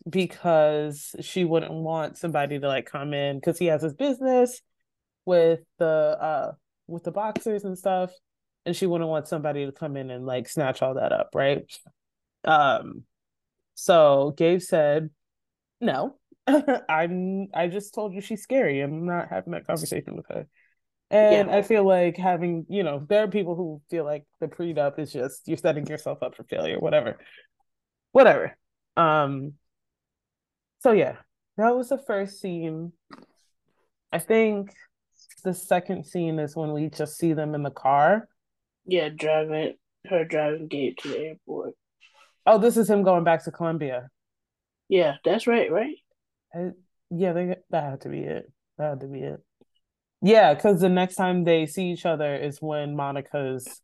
because 0.10 1.16
she 1.22 1.46
wouldn't 1.46 1.72
want 1.72 2.18
somebody 2.18 2.60
to 2.60 2.68
like 2.68 2.86
come 2.86 3.14
in 3.14 3.38
because 3.38 3.58
he 3.58 3.68
has 3.68 3.82
his 3.82 3.94
business 3.94 4.62
with 5.26 5.62
the 5.80 5.86
uh 5.86 6.52
with 6.88 7.04
the 7.04 7.12
boxers 7.12 7.64
and 7.64 7.78
stuff 7.78 8.12
and 8.66 8.76
she 8.76 8.86
wouldn't 8.86 9.10
want 9.10 9.28
somebody 9.28 9.66
to 9.66 9.72
come 9.72 9.96
in 9.96 10.10
and 10.10 10.26
like 10.26 10.50
snatch 10.50 10.82
all 10.82 10.96
that 10.96 11.12
up 11.12 11.30
right? 11.34 11.64
Um 12.44 13.04
so 13.76 14.34
Gabe 14.38 14.62
said 14.62 15.10
no 15.80 16.18
I'm 16.48 17.48
I 17.54 17.68
just 17.68 17.94
told 17.94 18.14
you 18.14 18.22
she's 18.22 18.42
scary. 18.42 18.82
I'm 18.82 19.06
not 19.06 19.30
having 19.30 19.54
that 19.54 19.68
conversation 19.68 20.16
with 20.16 20.26
her 20.30 20.48
and 21.10 21.50
yeah. 21.50 21.58
I 21.58 21.62
feel 21.62 21.86
like 21.86 22.18
having, 22.18 22.66
you 22.70 22.84
know, 22.84 23.06
there 23.08 23.24
are 23.24 23.28
people 23.28 23.56
who 23.56 23.82
feel 23.90 24.04
like 24.04 24.26
the 24.40 24.48
prenup 24.48 25.00
is 25.00 25.12
just 25.12 25.48
you're 25.48 25.58
setting 25.58 25.86
yourself 25.88 26.22
up 26.22 26.36
for 26.36 26.44
failure, 26.44 26.80
whatever. 26.80 27.18
Whatever. 28.12 28.58
Um 28.96 29.54
so 30.80 30.92
yeah, 30.92 31.16
that 31.58 31.76
was 31.76 31.90
the 31.90 31.98
first 31.98 32.40
scene. 32.42 32.92
I 34.12 34.20
think 34.20 34.74
the 35.44 35.54
second 35.54 36.06
scene 36.06 36.40
is 36.40 36.56
when 36.56 36.74
we 36.74 36.90
just 36.90 37.18
see 37.18 37.34
them 37.34 37.56
in 37.56 37.64
the 37.64 37.72
car. 37.72 38.28
Yeah, 38.86 39.10
driving 39.10 39.76
her 40.10 40.26
driving 40.26 40.68
Gabe 40.68 40.98
to 40.98 41.10
the 41.10 41.20
airport. 41.20 41.74
Oh, 42.46 42.58
this 42.58 42.78
is 42.78 42.90
him 42.90 43.04
going 43.04 43.24
back 43.24 43.44
to 43.44 43.52
Colombia. 43.52 44.10
Yeah, 44.90 45.16
that's 45.26 45.48
right, 45.48 45.72
right? 45.72 45.96
I, 46.54 46.70
yeah, 47.10 47.34
they, 47.34 47.56
that 47.72 47.84
had 47.84 48.02
to 48.02 48.10
be 48.10 48.20
it. 48.20 48.52
That 48.78 48.90
had 48.92 49.00
to 49.02 49.08
be 49.08 49.20
it. 49.20 49.44
Yeah, 50.22 50.54
because 50.54 50.82
the 50.82 50.90
next 50.90 51.16
time 51.16 51.44
they 51.44 51.66
see 51.66 51.92
each 51.92 52.06
other 52.06 52.36
is 52.36 52.62
when 52.62 52.96
Monica's 52.96 53.82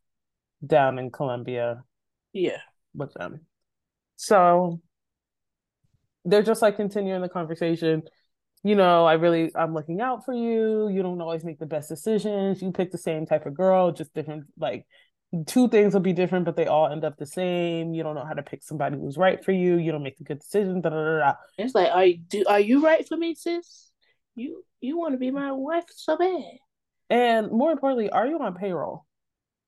down 0.64 0.98
in 0.98 1.10
Colombia. 1.10 1.84
Yeah. 2.32 2.58
With 2.94 3.14
them. 3.14 3.40
So 4.16 4.80
they're 6.24 6.42
just 6.42 6.62
like 6.62 6.76
continuing 6.76 7.22
the 7.22 7.28
conversation. 7.28 8.02
You 8.62 8.74
know, 8.74 9.04
I 9.04 9.14
really 9.14 9.52
I'm 9.54 9.74
looking 9.74 10.00
out 10.00 10.24
for 10.24 10.32
you. 10.32 10.88
You 10.88 11.02
don't 11.02 11.20
always 11.20 11.44
make 11.44 11.58
the 11.58 11.66
best 11.66 11.88
decisions. 11.88 12.62
You 12.62 12.72
pick 12.72 12.90
the 12.90 12.98
same 12.98 13.26
type 13.26 13.46
of 13.46 13.54
girl, 13.54 13.92
just 13.92 14.14
different 14.14 14.46
like 14.58 14.86
two 15.46 15.68
things 15.68 15.92
will 15.92 16.00
be 16.00 16.12
different, 16.12 16.44
but 16.44 16.56
they 16.56 16.66
all 16.66 16.88
end 16.88 17.04
up 17.04 17.16
the 17.16 17.26
same. 17.26 17.92
You 17.92 18.02
don't 18.02 18.14
know 18.14 18.24
how 18.24 18.34
to 18.34 18.42
pick 18.42 18.62
somebody 18.62 18.96
who's 18.96 19.16
right 19.16 19.44
for 19.44 19.52
you. 19.52 19.76
You 19.76 19.92
don't 19.92 20.02
make 20.02 20.16
the 20.16 20.24
good 20.24 20.38
decisions. 20.40 20.82
Da, 20.82 20.90
da, 20.90 20.96
da, 20.96 21.18
da. 21.18 21.32
It's 21.58 21.74
like, 21.74 21.90
are 21.92 22.04
you, 22.04 22.18
do 22.18 22.44
are 22.48 22.60
you 22.60 22.84
right 22.84 23.06
for 23.06 23.16
me, 23.16 23.34
sis? 23.34 23.90
You 24.34 24.64
you 24.80 24.98
want 24.98 25.14
to 25.14 25.18
be 25.18 25.30
my 25.30 25.52
wife 25.52 25.84
so 25.88 26.16
bad. 26.16 26.42
And 27.10 27.50
more 27.50 27.72
importantly, 27.72 28.10
are 28.10 28.26
you 28.26 28.38
on 28.38 28.54
payroll? 28.54 29.04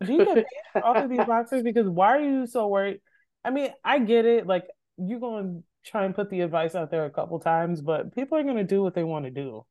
Do 0.05 0.13
you 0.13 0.25
get 0.25 0.35
paid 0.35 0.45
for 0.73 0.85
all 0.85 0.97
of 0.97 1.09
these 1.09 1.25
boxers? 1.25 1.63
Because 1.63 1.89
why 1.89 2.17
are 2.17 2.23
you 2.23 2.47
so 2.47 2.67
worried? 2.69 3.01
I 3.45 3.51
mean, 3.51 3.71
I 3.85 3.99
get 3.99 4.27
it. 4.27 4.47
Like 4.47 4.65
you're 4.99 5.21
going 5.21 5.45
to 5.45 5.91
try 5.91 6.05
and 6.05 6.15
put 6.15 6.31
the 6.31 6.41
advice 6.41 6.75
out 6.75 6.91
there 6.91 7.05
a 7.05 7.11
couple 7.11 7.39
times, 7.39 7.81
but 7.81 8.15
people 8.15 8.37
are 8.39 8.43
going 8.43 8.57
to 8.57 8.65
do 8.65 8.83
what 8.83 8.95
they 8.95 9.05
want 9.05 9.25
to 9.25 9.31
do. 9.31 9.65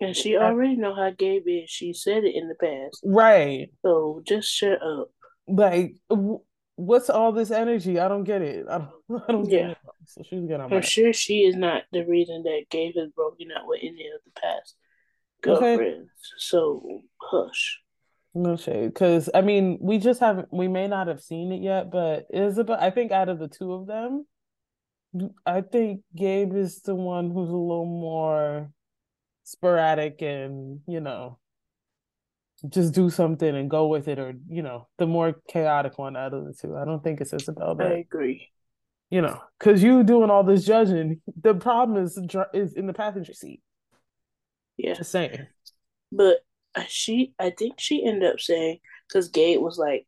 And 0.00 0.14
she 0.14 0.36
already 0.36 0.76
know 0.76 0.94
how 0.94 1.10
Gabe 1.10 1.42
is. 1.46 1.70
She 1.70 1.92
said 1.92 2.22
it 2.22 2.36
in 2.36 2.48
the 2.48 2.54
past, 2.54 3.00
right? 3.04 3.68
So 3.82 4.22
just 4.24 4.48
shut 4.48 4.80
up. 4.80 5.08
Like, 5.48 5.96
what's 6.78 7.10
all 7.10 7.32
this 7.32 7.50
energy? 7.50 7.98
I 7.98 8.08
don't 8.08 8.24
get 8.24 8.40
it. 8.40 8.66
I 8.70 8.78
don't. 8.78 9.22
I 9.28 9.32
don't 9.32 9.50
yeah. 9.50 9.74
So 10.06 10.22
she's 10.22 10.48
gonna. 10.48 10.68
I'm 10.70 10.82
sure 10.82 11.12
she 11.12 11.40
is 11.40 11.56
not 11.56 11.82
the 11.92 12.06
reason 12.06 12.44
that 12.44 12.66
Gabe 12.70 12.94
has 12.96 13.10
broken 13.10 13.48
up 13.54 13.64
with 13.66 13.80
any 13.82 14.06
of 14.06 14.20
the 14.24 14.40
past 14.40 14.76
girlfriends. 15.42 15.82
Okay. 15.82 16.08
So 16.38 17.02
hush. 17.20 17.80
No 18.34 18.56
shade, 18.56 18.88
because 18.88 19.28
I 19.34 19.40
mean, 19.40 19.78
we 19.80 19.98
just 19.98 20.20
haven't. 20.20 20.48
We 20.52 20.68
may 20.68 20.86
not 20.86 21.08
have 21.08 21.20
seen 21.20 21.50
it 21.50 21.60
yet, 21.60 21.90
but 21.90 22.26
Isabel. 22.32 22.78
I 22.80 22.90
think 22.90 23.10
out 23.10 23.28
of 23.28 23.38
the 23.38 23.48
two 23.48 23.72
of 23.72 23.86
them, 23.86 24.26
I 25.44 25.62
think 25.62 26.02
Gabe 26.14 26.54
is 26.54 26.80
the 26.82 26.94
one 26.94 27.30
who's 27.30 27.48
a 27.48 27.52
little 27.52 27.86
more 27.86 28.70
sporadic 29.42 30.20
and 30.20 30.80
you 30.86 31.00
know 31.00 31.38
just 32.68 32.94
do 32.94 33.10
something 33.10 33.54
and 33.54 33.70
go 33.70 33.86
with 33.86 34.08
it 34.08 34.18
or 34.18 34.34
you 34.48 34.62
know 34.62 34.88
the 34.98 35.06
more 35.06 35.36
chaotic 35.48 35.98
one 35.98 36.16
out 36.16 36.34
of 36.34 36.44
the 36.44 36.52
two. 36.52 36.76
I 36.76 36.84
don't 36.84 37.02
think 37.02 37.20
it's 37.20 37.32
isabel 37.32 37.74
but, 37.74 37.86
i 37.86 37.96
agree. 37.98 38.50
you 39.10 39.22
know 39.22 39.40
because 39.58 39.82
you 39.82 40.02
doing 40.02 40.30
all 40.30 40.42
this 40.42 40.64
judging 40.64 41.20
the 41.40 41.54
problem 41.54 42.02
is 42.02 42.18
is 42.52 42.74
in 42.74 42.86
the 42.86 42.92
passenger 42.92 43.34
seat. 43.34 43.62
Yeah. 44.76 44.94
Just 44.94 45.10
saying. 45.10 45.46
But 46.10 46.38
she 46.86 47.34
i 47.38 47.50
think 47.50 47.74
she 47.78 48.04
ended 48.04 48.30
up 48.30 48.40
saying 48.40 48.78
because 49.08 49.28
gabe 49.28 49.60
was 49.60 49.78
like 49.78 50.06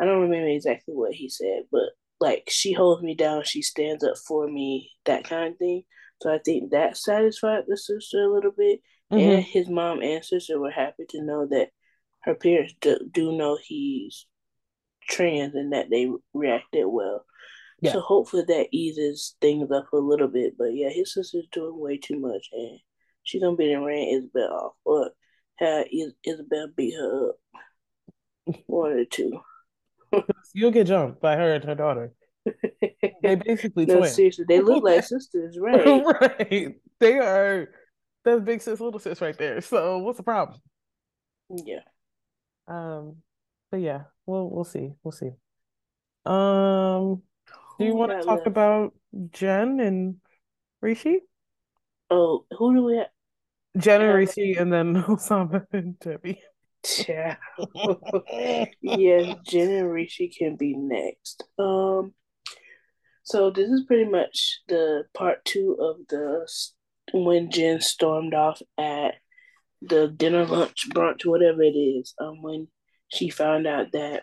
i 0.00 0.04
don't 0.04 0.22
remember 0.22 0.48
exactly 0.48 0.94
what 0.94 1.12
he 1.12 1.28
said 1.28 1.62
but 1.70 1.90
like 2.20 2.44
she 2.48 2.72
holds 2.72 3.02
me 3.02 3.14
down 3.14 3.42
she 3.44 3.62
stands 3.62 4.04
up 4.04 4.16
for 4.16 4.46
me 4.46 4.90
that 5.04 5.24
kind 5.24 5.52
of 5.52 5.58
thing. 5.58 5.82
So 6.22 6.32
i 6.32 6.38
think 6.38 6.70
that 6.70 6.96
satisfied 6.96 7.64
the 7.66 7.76
sister 7.76 8.22
a 8.22 8.32
little 8.32 8.52
bit 8.56 8.80
Mm-hmm. 9.12 9.30
And 9.30 9.42
his 9.44 9.68
mom 9.68 10.02
and 10.02 10.24
sister 10.24 10.58
were 10.58 10.70
happy 10.70 11.04
to 11.10 11.22
know 11.22 11.46
that 11.46 11.68
her 12.20 12.34
parents 12.34 12.74
do, 12.80 12.98
do 13.10 13.32
know 13.32 13.58
he's 13.62 14.26
trans 15.08 15.54
and 15.54 15.72
that 15.72 15.90
they 15.90 16.08
reacted 16.32 16.86
well. 16.86 17.26
Yeah. 17.80 17.92
So 17.92 18.00
hopefully 18.00 18.44
that 18.46 18.68
eases 18.70 19.34
things 19.40 19.70
up 19.70 19.92
a 19.92 19.96
little 19.96 20.28
bit. 20.28 20.54
But 20.56 20.74
yeah, 20.74 20.88
his 20.88 21.12
sister's 21.12 21.46
doing 21.52 21.78
way 21.78 21.98
too 21.98 22.18
much 22.18 22.48
and 22.52 22.78
she's 23.22 23.42
gonna 23.42 23.56
be 23.56 23.68
the 23.68 23.80
ran 23.80 24.08
Isabel 24.08 24.52
off 24.52 24.72
or 24.84 25.10
have 25.56 25.86
Is- 25.92 26.14
Isabel 26.24 26.68
beat 26.76 26.94
her 26.94 27.30
up. 27.30 27.36
One 28.66 28.92
or 28.92 29.04
two. 29.04 29.40
You'll 30.54 30.70
get 30.70 30.86
jumped 30.86 31.20
by 31.20 31.36
her 31.36 31.54
and 31.54 31.64
her 31.64 31.74
daughter. 31.74 32.12
they 33.22 33.36
basically 33.36 33.86
no, 33.86 33.98
twins. 33.98 34.14
seriously, 34.14 34.44
they 34.48 34.60
look 34.60 34.82
like 34.82 35.04
sisters, 35.04 35.58
right? 35.60 36.04
right. 36.04 36.74
They 36.98 37.18
are 37.18 37.68
that's 38.24 38.40
big 38.42 38.62
sis, 38.62 38.80
little 38.80 39.00
sis 39.00 39.20
right 39.20 39.36
there. 39.36 39.60
So 39.60 39.98
what's 39.98 40.18
the 40.18 40.22
problem? 40.24 40.60
Yeah. 41.50 41.80
Um, 42.68 43.16
but 43.70 43.80
yeah, 43.80 44.02
we'll 44.26 44.48
we'll 44.50 44.64
see. 44.64 44.92
We'll 45.02 45.12
see. 45.12 45.30
Um 46.24 47.22
do 47.78 47.84
you 47.86 47.94
want 47.94 48.12
to 48.12 48.18
talk 48.22 48.44
left? 48.44 48.46
about 48.46 48.94
Jen 49.30 49.80
and 49.80 50.16
Rishi? 50.80 51.20
Oh, 52.10 52.44
who 52.56 52.74
do 52.74 52.84
we 52.84 52.96
have? 52.98 53.08
Jen 53.78 54.02
and 54.02 54.14
Rishi 54.14 54.54
and 54.54 54.72
then 54.72 54.94
Osama 55.04 55.66
and 55.72 55.98
Debbie. 55.98 56.40
Yeah. 57.08 57.36
yes, 58.80 59.36
Jen 59.46 59.70
and 59.70 59.90
Rishi 59.90 60.28
can 60.28 60.56
be 60.56 60.74
next. 60.76 61.44
Um 61.58 62.12
so 63.24 63.50
this 63.50 63.68
is 63.70 63.84
pretty 63.86 64.04
much 64.10 64.62
the 64.68 65.04
part 65.14 65.44
two 65.44 65.76
of 65.80 65.98
the 66.08 66.48
when 67.12 67.50
Jen 67.50 67.80
stormed 67.80 68.34
off 68.34 68.60
at 68.78 69.14
the 69.80 70.08
dinner, 70.08 70.44
lunch, 70.44 70.88
brunch, 70.90 71.24
whatever 71.24 71.62
it 71.62 71.76
is, 71.76 72.14
um, 72.20 72.42
when 72.42 72.68
she 73.08 73.28
found 73.28 73.66
out 73.66 73.92
that 73.92 74.22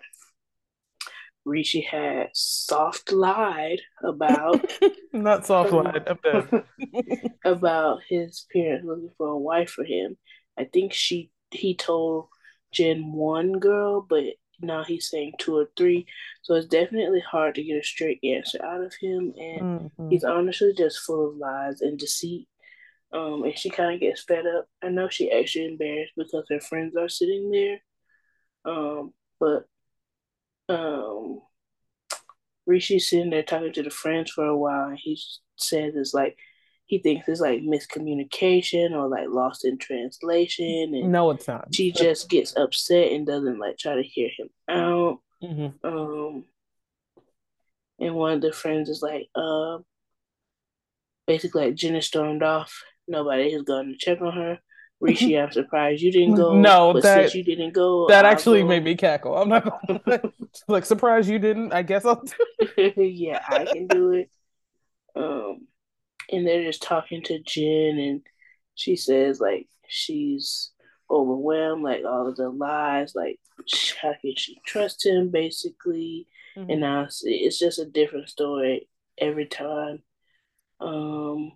Rishi 1.45 1.82
had 1.82 2.30
soft 2.34 3.12
lied 3.12 3.82
about 4.04 4.71
not 5.13 5.45
soft 5.45 5.71
lied 5.71 6.08
about 6.08 6.65
about 7.45 8.02
his 8.08 8.45
parents 8.54 8.86
looking 8.86 9.12
for 9.17 9.28
a 9.28 9.38
wife 9.38 9.71
for 9.71 9.84
him. 9.84 10.17
I 10.58 10.65
think 10.65 10.93
she 10.93 11.32
he 11.52 11.75
told 11.75 12.28
Jen 12.71 13.13
one 13.13 13.54
girl, 13.54 14.06
but 14.08 14.23
now 14.62 14.84
he's 14.84 15.10
saying 15.10 15.34
two 15.39 15.58
or 15.58 15.69
three. 15.78 16.06
So 16.41 16.56
it's 16.56 16.67
definitely 16.67 17.21
hard 17.21 17.56
to 17.56 17.63
get 17.63 17.80
a 17.80 17.84
straight 17.84 18.19
answer 18.23 18.63
out 18.63 18.84
of 18.84 18.93
him. 18.99 19.34
And 19.38 19.62
mm-hmm. 19.62 20.10
he's 20.10 20.23
honestly 20.23 20.73
just 20.78 20.99
full 20.99 21.30
of 21.30 21.38
lies 21.38 21.82
and 21.82 21.97
deceit. 21.97 22.47
Um, 23.12 23.43
and 23.43 23.58
she 23.58 23.69
kind 23.69 23.93
of 23.93 24.00
gets 24.00 24.24
fed 24.24 24.45
up. 24.45 24.67
I 24.84 24.89
know 24.89 25.10
she 25.10 25.32
actually 25.32 25.65
embarrassed 25.65 26.13
because 26.15 26.45
her 26.50 26.60
friends 26.60 26.95
are 26.95 27.10
sitting 27.10 27.50
there. 27.50 27.80
Um, 28.65 29.13
but 29.39 29.65
um, 30.67 31.41
Rishi's 32.67 33.10
sitting 33.10 33.32
there 33.32 33.43
talking 33.43 33.74
to 33.74 33.84
the 33.84 33.89
friends 33.89 34.32
for 34.32 34.45
a 34.45 34.58
while, 34.58 34.89
and 34.89 35.00
he 35.00 35.19
says 35.58 35.93
it's 35.95 36.13
like 36.13 36.38
he 36.86 37.00
thinks 37.00 37.28
it's 37.28 37.41
like 37.41 37.62
miscommunication 37.62 38.91
or 38.91 39.08
like 39.08 39.28
lost 39.30 39.65
in 39.65 39.78
translation. 39.78 40.93
And 40.95 41.12
no, 41.12 41.32
it's 41.32 41.48
not. 41.48 41.74
She 41.74 41.91
just 41.91 42.30
gets 42.30 42.56
upset 42.56 43.12
and 43.12 43.28
doesn't 43.28 43.60
like 43.60 43.78
try 43.78 43.95
to 43.95 44.04
hear 44.04 44.30
him 44.38 44.50
out. 44.67 45.19
Mm-hmm. 45.43 45.88
Um, 45.88 46.45
and 48.00 48.15
one 48.15 48.34
of 48.34 48.41
the 48.41 48.52
friends 48.52 48.89
is 48.89 49.02
like, 49.04 49.30
uh, 49.36 49.80
basically 51.28 51.65
like 51.65 51.76
Jenna 51.76 52.02
stormed 52.02 52.41
off. 52.41 52.84
Nobody 53.10 53.50
is 53.50 53.63
going 53.63 53.88
to 53.88 53.98
check 53.98 54.22
on 54.22 54.34
her. 54.34 54.60
Rishi, 55.02 55.39
I'm 55.39 55.52
surprised 55.52 56.02
you 56.02 56.12
didn't 56.12 56.36
go. 56.36 56.54
No, 56.54 56.91
but 56.91 57.04
that, 57.04 57.22
since 57.22 57.36
you 57.36 57.43
didn't 57.43 57.74
go, 57.74 58.08
that 58.10 58.26
I'll 58.26 58.32
actually 58.32 58.63
go. 58.63 58.67
made 58.67 58.84
me 58.84 58.95
cackle. 58.95 59.38
I'm 59.38 59.48
not 59.48 59.80
gonna, 59.88 60.22
like 60.67 60.86
surprised 60.86 61.30
you 61.30 61.39
didn't. 61.39 61.72
I 61.72 61.84
guess 61.84 62.04
I'll 62.04 62.22
do 62.22 62.93
yeah, 62.98 63.41
I 63.48 63.63
can 63.63 63.88
do 63.88 64.12
it. 64.12 64.30
Um, 65.15 65.67
and 66.30 66.45
they're 66.45 66.65
just 66.65 66.84
talking 66.84 67.24
to 67.24 67.39
Jen, 67.39 67.98
and 67.98 68.22
she 68.76 68.98
says 68.98 69.39
like 69.39 69.67
she's 69.88 70.72
overwhelmed, 71.10 71.84
like 71.84 72.04
all 72.06 72.28
of 72.28 72.36
the 72.36 72.50
lies, 72.50 73.15
like 73.15 73.39
how 74.02 74.13
can 74.22 74.36
she 74.36 74.60
trust 74.65 75.06
him, 75.06 75.30
basically. 75.30 76.28
Mm-hmm. 76.58 76.72
And 76.72 76.82
now 76.82 77.04
it's, 77.04 77.22
it's 77.24 77.60
just 77.60 77.80
a 77.80 77.86
different 77.86 78.30
story 78.30 78.89
every 79.17 79.45
time. 79.45 80.04
Um, 80.80 81.54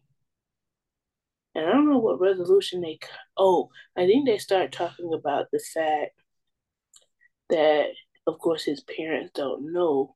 and 1.55 1.65
I 1.65 1.71
don't 1.71 1.89
know 1.89 1.99
what 1.99 2.19
resolution 2.19 2.81
they. 2.81 2.99
Oh, 3.37 3.69
I 3.97 4.05
think 4.05 4.25
they 4.25 4.37
start 4.37 4.71
talking 4.71 5.11
about 5.13 5.47
the 5.51 5.59
fact 5.59 6.11
that, 7.49 7.87
of 8.25 8.39
course, 8.39 8.63
his 8.63 8.81
parents 8.81 9.31
don't 9.35 9.71
know, 9.71 10.15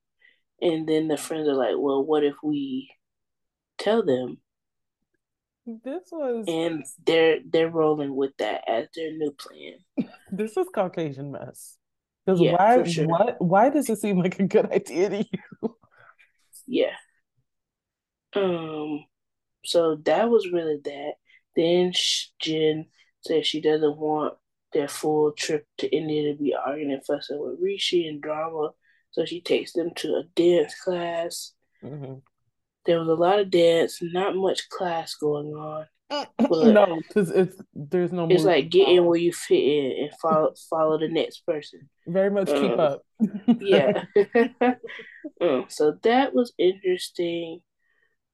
and 0.61 0.87
then 0.87 1.07
the 1.07 1.17
friends 1.17 1.47
are 1.47 1.53
like, 1.53 1.75
"Well, 1.77 2.03
what 2.03 2.23
if 2.23 2.35
we 2.43 2.89
tell 3.77 4.03
them?" 4.03 4.39
This 5.65 6.05
was, 6.11 6.45
and 6.47 6.85
they're 7.05 7.39
they're 7.45 7.69
rolling 7.69 8.15
with 8.15 8.31
that 8.37 8.63
as 8.67 8.87
their 8.95 9.11
new 9.11 9.31
plan. 9.31 9.73
this 10.31 10.55
is 10.57 10.67
Caucasian 10.73 11.31
mess. 11.31 11.77
Because 12.25 12.41
yeah, 12.41 12.53
why? 12.53 12.83
Sure. 12.83 13.05
Why? 13.05 13.33
Why 13.39 13.69
does 13.69 13.89
it 13.89 13.99
seem 13.99 14.19
like 14.19 14.39
a 14.39 14.47
good 14.47 14.71
idea 14.71 15.09
to 15.09 15.17
you? 15.17 15.75
Yeah. 16.65 16.95
Um. 18.33 19.05
So 19.63 19.97
that 20.05 20.29
was 20.29 20.49
really 20.51 20.79
that. 20.83 21.13
Then 21.57 21.91
Jen 22.39 22.85
says 23.21 23.47
she 23.47 23.59
doesn't 23.59 23.97
want 23.97 24.35
their 24.73 24.87
full 24.87 25.31
trip 25.31 25.65
to 25.79 25.89
India 25.93 26.31
to 26.31 26.37
be 26.37 26.53
arguing 26.53 26.91
and 26.91 27.05
fussing 27.05 27.39
with 27.39 27.59
Rishi 27.59 28.07
and 28.07 28.21
drama. 28.21 28.69
So 29.11 29.25
she 29.25 29.41
takes 29.41 29.73
them 29.73 29.89
to 29.95 30.07
a 30.15 30.23
dance 30.35 30.75
class. 30.79 31.53
Mm-hmm. 31.83 32.19
There 32.85 32.99
was 32.99 33.07
a 33.07 33.15
lot 33.15 33.39
of 33.39 33.49
dance, 33.49 33.97
not 34.01 34.35
much 34.35 34.69
class 34.69 35.15
going 35.15 35.47
on. 35.47 35.87
no, 36.39 36.99
because 37.07 37.31
it's 37.31 37.59
there's 37.73 38.13
no. 38.13 38.27
It's 38.29 38.43
like 38.43 38.69
get 38.69 38.87
in 38.87 39.03
where 39.05 39.17
you 39.17 39.33
fit 39.33 39.55
in 39.55 40.03
and 40.03 40.11
follow 40.21 40.53
follow 40.69 40.97
the 40.97 41.09
next 41.09 41.39
person. 41.45 41.89
Very 42.05 42.29
much 42.29 42.49
um, 42.49 42.61
keep 42.61 42.79
up. 42.79 43.01
yeah. 43.59 44.03
um, 45.41 45.65
so 45.67 45.97
that 46.03 46.33
was 46.33 46.53
interesting. 46.57 47.59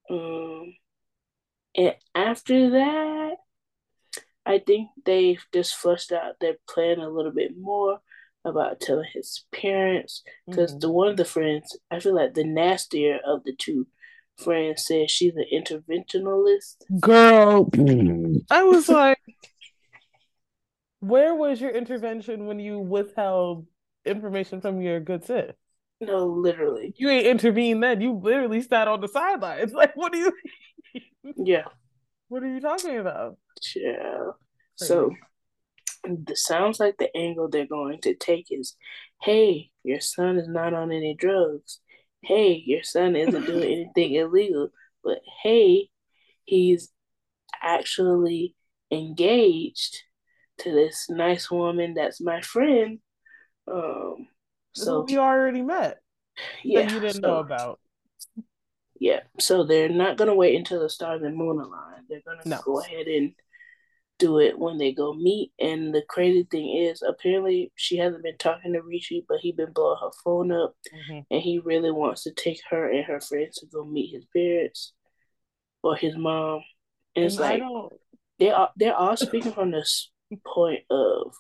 Um, 0.10 0.74
and 1.76 1.96
after 2.14 2.72
that, 2.72 3.36
I 4.46 4.60
think 4.60 4.90
they've 5.06 5.44
just 5.54 5.76
flushed 5.76 6.12
out 6.12 6.40
their 6.40 6.56
plan 6.68 7.00
a 7.00 7.10
little 7.10 7.32
bit 7.32 7.52
more 7.58 8.00
about 8.46 8.80
telling 8.80 9.08
his 9.14 9.46
parents. 9.52 10.24
Because 10.48 10.72
mm-hmm. 10.72 10.80
the 10.80 10.92
one 10.92 11.08
of 11.10 11.18
the 11.18 11.26
friends, 11.26 11.78
I 11.90 12.00
feel 12.00 12.16
like 12.16 12.34
the 12.34 12.44
nastier 12.44 13.20
of 13.26 13.44
the 13.44 13.54
two 13.58 13.88
friends 14.38 14.86
says 14.86 15.12
she's 15.12 15.34
an 15.36 15.46
interventionalist. 15.54 16.76
Girl, 17.00 17.70
I 18.52 18.64
was 18.64 18.90
like, 18.90 19.20
where 21.00 21.36
was 21.36 21.62
your 21.62 21.72
intervention 21.72 22.46
when 22.46 22.60
you 22.60 22.80
withheld 22.80 23.68
information 24.06 24.62
from 24.62 24.82
your 24.82 25.00
good 25.00 25.24
sis? 25.24 25.56
No, 26.06 26.26
literally. 26.28 26.94
You 26.98 27.10
ain't 27.10 27.28
intervened 27.28 27.84
then. 27.84 28.02
You 28.02 28.14
literally 28.14 28.62
sat 28.62 28.88
on 28.88 29.02
the 29.02 29.08
sidelines. 29.08 29.74
Like, 29.84 29.96
what 29.96 30.12
do 30.12 30.20
you 30.20 30.34
yeah. 31.36 31.66
What 32.28 32.44
are 32.44 32.48
you 32.48 32.60
talking 32.60 32.98
about? 32.98 33.38
Yeah. 33.76 34.32
So 34.76 35.14
the 36.04 36.36
sounds 36.36 36.80
like 36.80 36.98
the 36.98 37.16
angle 37.16 37.50
they're 37.50 37.66
going 37.66 38.02
to 38.02 38.16
take 38.16 38.48
is 38.50 38.76
hey, 39.22 39.72
your 39.84 40.02
son 40.02 40.38
is 40.38 40.48
not 40.48 40.74
on 40.74 40.92
any 40.92 41.16
drugs. 41.16 41.80
Hey, 42.22 42.62
your 42.66 42.84
son 42.84 43.16
isn't 43.16 43.46
doing 43.46 43.64
anything 43.96 44.16
illegal. 44.16 44.70
But 45.04 45.20
hey, 45.42 45.90
he's 46.46 46.90
actually 47.62 48.56
engaged 48.92 50.04
to 50.60 50.72
this 50.72 51.08
nice 51.10 51.50
woman 51.50 51.94
that's 51.94 52.22
my 52.22 52.42
friend. 52.42 53.00
Um 53.72 54.28
so 54.74 55.06
you 55.08 55.20
already 55.20 55.62
met. 55.62 56.00
Yeah. 56.64 56.84
That 56.84 56.92
you 56.92 57.00
didn't 57.00 57.22
so, 57.22 57.28
know 57.28 57.38
about. 57.38 57.80
Yeah, 59.00 59.22
so 59.40 59.64
they're 59.66 59.90
not 59.90 60.18
gonna 60.18 60.36
wait 60.36 60.56
until 60.56 60.80
the 60.80 60.90
stars 60.90 61.22
and 61.24 61.36
moon 61.36 61.60
align. 61.60 62.04
They're 62.08 62.22
gonna 62.26 62.42
no. 62.46 62.62
go 62.64 62.80
ahead 62.80 63.08
and 63.08 63.34
do 64.18 64.40
it 64.40 64.58
when 64.58 64.78
they 64.78 64.94
go 64.94 65.14
meet. 65.14 65.52
And 65.60 65.94
the 65.94 66.04
crazy 66.08 66.48
thing 66.50 66.74
is, 66.74 67.02
apparently 67.02 67.72
she 67.76 67.98
hasn't 67.98 68.24
been 68.24 68.38
talking 68.38 68.74
to 68.74 68.82
Rishi, 68.82 69.26
but 69.28 69.40
he's 69.42 69.56
been 69.56 69.74
blowing 69.74 69.98
her 70.02 70.12
phone 70.24 70.52
up, 70.52 70.76
mm-hmm. 70.94 71.20
and 71.30 71.42
he 71.42 71.60
really 71.60 71.92
wants 71.92 72.24
to 72.24 72.32
take 72.32 72.62
her 72.70 72.90
and 72.90 73.04
her 73.04 73.20
friends 73.20 73.58
to 73.58 73.66
go 73.66 73.84
meet 73.84 74.14
his 74.14 74.26
parents 74.34 74.94
or 75.84 75.96
his 75.96 76.16
mom. 76.16 76.64
And, 77.16 77.24
and 77.24 77.26
it's 77.26 77.40
like 77.40 77.62
they 78.40 78.52
are 78.52 78.70
they're 78.78 78.96
all 78.96 79.18
speaking 79.18 79.52
from 79.52 79.72
this 79.72 80.12
point 80.46 80.84
of 80.90 81.34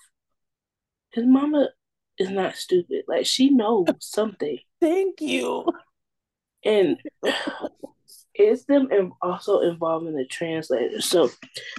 his 1.13 1.25
mama 1.25 1.69
is 2.17 2.29
not 2.29 2.55
stupid. 2.55 3.03
Like 3.07 3.25
she 3.25 3.49
knows 3.49 3.87
something. 3.99 4.59
Thank 4.79 5.21
you 5.21 5.65
and 6.63 6.97
it's 8.35 8.65
them 8.65 9.13
also 9.21 9.59
involving 9.61 10.15
the 10.15 10.25
translator. 10.25 11.01
So 11.01 11.29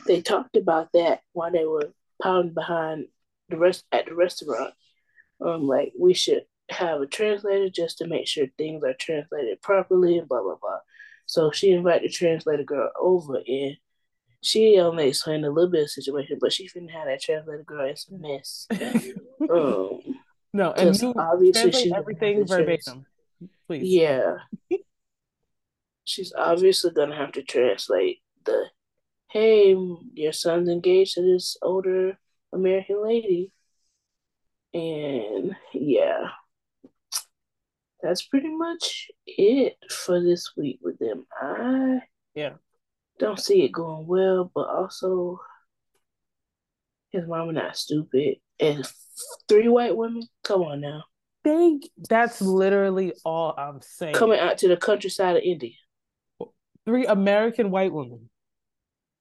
they 0.07 0.21
talked 0.21 0.57
about 0.57 0.91
that 0.93 1.21
while 1.33 1.51
they 1.51 1.65
were 1.65 1.93
pounding 2.23 2.55
behind 2.55 3.07
the 3.49 3.59
rest 3.59 3.85
at 3.93 4.07
the 4.07 4.15
restaurant. 4.15 4.75
Um, 5.45 5.67
like 5.67 5.93
we 5.99 6.15
should 6.15 6.43
have 6.71 7.01
a 7.01 7.07
translator 7.07 7.69
just 7.69 7.99
to 7.99 8.07
make 8.07 8.27
sure 8.27 8.47
things 8.57 8.85
are 8.85 8.95
translated 8.95 9.61
properly 9.63 10.19
and 10.19 10.29
blah 10.29 10.43
blah 10.43 10.57
blah. 10.61 10.79
So 11.27 11.51
she 11.51 11.71
invited 11.71 12.11
the 12.11 12.13
translator 12.13 12.65
girl 12.65 12.91
over 13.01 13.41
and 13.47 13.77
she 14.43 14.79
only 14.79 15.09
explained 15.09 15.47
a 15.47 15.51
little 15.51 15.71
bit 15.71 15.81
of 15.81 15.87
the 15.87 15.89
situation, 15.89 16.37
but 16.39 16.53
she 16.53 16.69
finna 16.69 16.91
have 16.91 17.07
that 17.07 17.23
translator 17.23 17.65
girl 17.65 17.89
in 17.89 17.97
some 17.97 18.21
mess. 18.21 18.67
um, 19.51 20.01
no, 20.55 20.73
and 20.73 20.99
you 21.01 21.13
obviously 21.19 21.73
she 21.73 21.93
everything 21.93 22.47
verbatim 22.47 23.05
please. 23.67 23.83
Yeah. 23.85 24.37
She's 26.05 26.33
obviously 26.37 26.93
gonna 26.93 27.17
have 27.17 27.33
to 27.33 27.43
translate 27.43 28.21
the 28.45 28.67
hey, 29.31 29.77
your 30.13 30.33
son's 30.33 30.69
engaged 30.69 31.15
to 31.15 31.23
this 31.23 31.57
older 31.61 32.19
American 32.53 33.03
lady. 33.03 33.53
And 34.73 35.57
yeah. 35.73 36.29
That's 38.03 38.23
pretty 38.23 38.55
much 38.55 39.11
it 39.27 39.77
for 39.91 40.23
this 40.23 40.53
week 40.57 40.79
with 40.83 40.99
them. 40.99 41.27
I 41.41 42.01
yeah 42.35 42.55
don't 43.19 43.41
see 43.41 43.65
it 43.65 43.73
going 43.73 44.07
well, 44.07 44.51
but 44.55 44.69
also 44.69 45.41
his 47.15 47.27
mama 47.27 47.53
not 47.53 47.77
stupid. 47.77 48.37
And 48.61 48.87
three 49.49 49.69
white 49.69 49.97
women, 49.97 50.23
come 50.43 50.63
on 50.63 50.81
now 50.81 51.05
think 51.45 51.89
that's 52.09 52.41
literally 52.41 53.13
all 53.25 53.55
I'm 53.57 53.81
saying. 53.83 54.15
Coming 54.15 54.41
out 54.41 54.59
to 54.59 54.69
the 54.69 54.77
countryside 54.77 55.37
of 55.37 55.43
India. 55.45 55.75
Three 56.87 57.07
American 57.07 57.71
white 57.71 57.93
women 57.93 58.31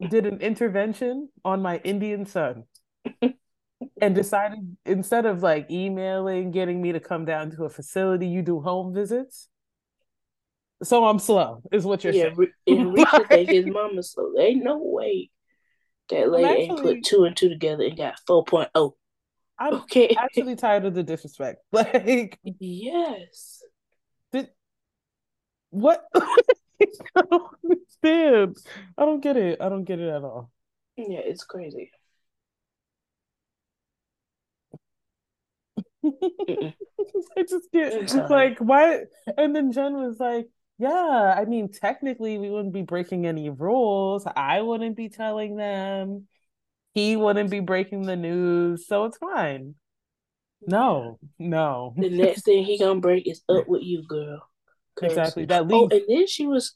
did 0.09 0.25
an 0.25 0.39
intervention 0.39 1.29
on 1.45 1.61
my 1.61 1.77
Indian 1.77 2.25
son 2.25 2.63
and 4.01 4.15
decided 4.15 4.75
instead 4.85 5.25
of 5.25 5.43
like 5.43 5.69
emailing, 5.69 6.51
getting 6.51 6.81
me 6.81 6.93
to 6.93 6.99
come 6.99 7.25
down 7.25 7.51
to 7.51 7.65
a 7.65 7.69
facility, 7.69 8.27
you 8.27 8.41
do 8.41 8.59
home 8.59 8.93
visits. 8.93 9.47
So 10.81 11.05
I'm 11.05 11.19
slow, 11.19 11.61
is 11.71 11.85
what 11.85 12.03
you're 12.03 12.11
yeah, 12.11 12.33
saying. 12.35 12.51
And 12.67 12.93
Rich 12.97 13.07
like, 13.29 13.47
his 13.47 13.65
mama 13.67 14.03
slow. 14.03 14.33
There 14.35 14.47
ain't 14.47 14.63
no 14.63 14.79
way 14.81 15.29
that 16.10 16.32
lady 16.32 16.45
actually, 16.45 16.64
ain't 16.64 16.82
put 16.82 17.04
two 17.04 17.24
and 17.26 17.36
two 17.36 17.49
together 17.49 17.86
and 17.86 17.97
got 17.97 18.20
4.0. 18.28 18.93
I'm 19.60 19.74
okay. 19.76 20.16
actually 20.20 20.56
tired 20.56 20.86
of 20.86 20.93
the 20.93 21.04
disrespect. 21.04 21.60
Like, 21.72 22.39
yes. 22.43 23.64
Did, 24.32 24.49
what? 25.70 26.04
I 26.16 27.22
don't 27.30 27.56
understand. 27.64 28.58
I 28.97 29.06
don't 29.06 29.22
get 29.22 29.38
it. 29.38 29.62
I 29.62 29.70
don't 29.70 29.86
get 29.86 29.99
it 29.99 30.10
at 30.10 30.24
all. 30.24 30.51
Yeah, 30.97 31.20
it's 31.20 31.43
crazy. 31.43 31.91
I 36.06 37.43
just 37.47 37.72
get 37.72 38.14
like 38.30 38.60
why 38.60 39.04
and 39.38 39.56
then 39.56 39.72
Jen 39.72 39.93
was 39.93 40.20
like, 40.20 40.49
Yeah, 40.80 41.36
I 41.38 41.45
mean 41.45 41.71
technically 41.71 42.38
we 42.38 42.49
wouldn't 42.49 42.74
be 42.74 42.82
breaking 42.82 43.26
any 43.26 43.49
rules. 43.49 44.26
I 44.36 44.61
wouldn't 44.61 44.97
be 44.97 45.09
telling 45.09 45.55
them. 45.55 46.28
He 46.93 47.15
wouldn't 47.15 47.49
be 47.49 47.59
breaking 47.59 48.03
the 48.03 48.15
news, 48.15 48.88
so 48.88 49.05
it's 49.05 49.17
fine. 49.17 49.76
No, 50.65 51.19
no. 51.39 51.93
The 51.97 52.09
next 52.09 52.43
thing 52.43 52.63
he 52.63 52.78
gonna 52.78 52.99
break 52.99 53.28
is 53.28 53.41
up 53.49 53.67
with 53.67 53.84
you, 53.84 54.03
girl. 54.07 54.47
Exactly. 55.01 55.45
That 55.45 55.67
leads. 55.67 55.93
Oh, 55.93 55.97
and 55.97 56.05
then 56.07 56.28
she 56.28 56.45
was 56.45 56.76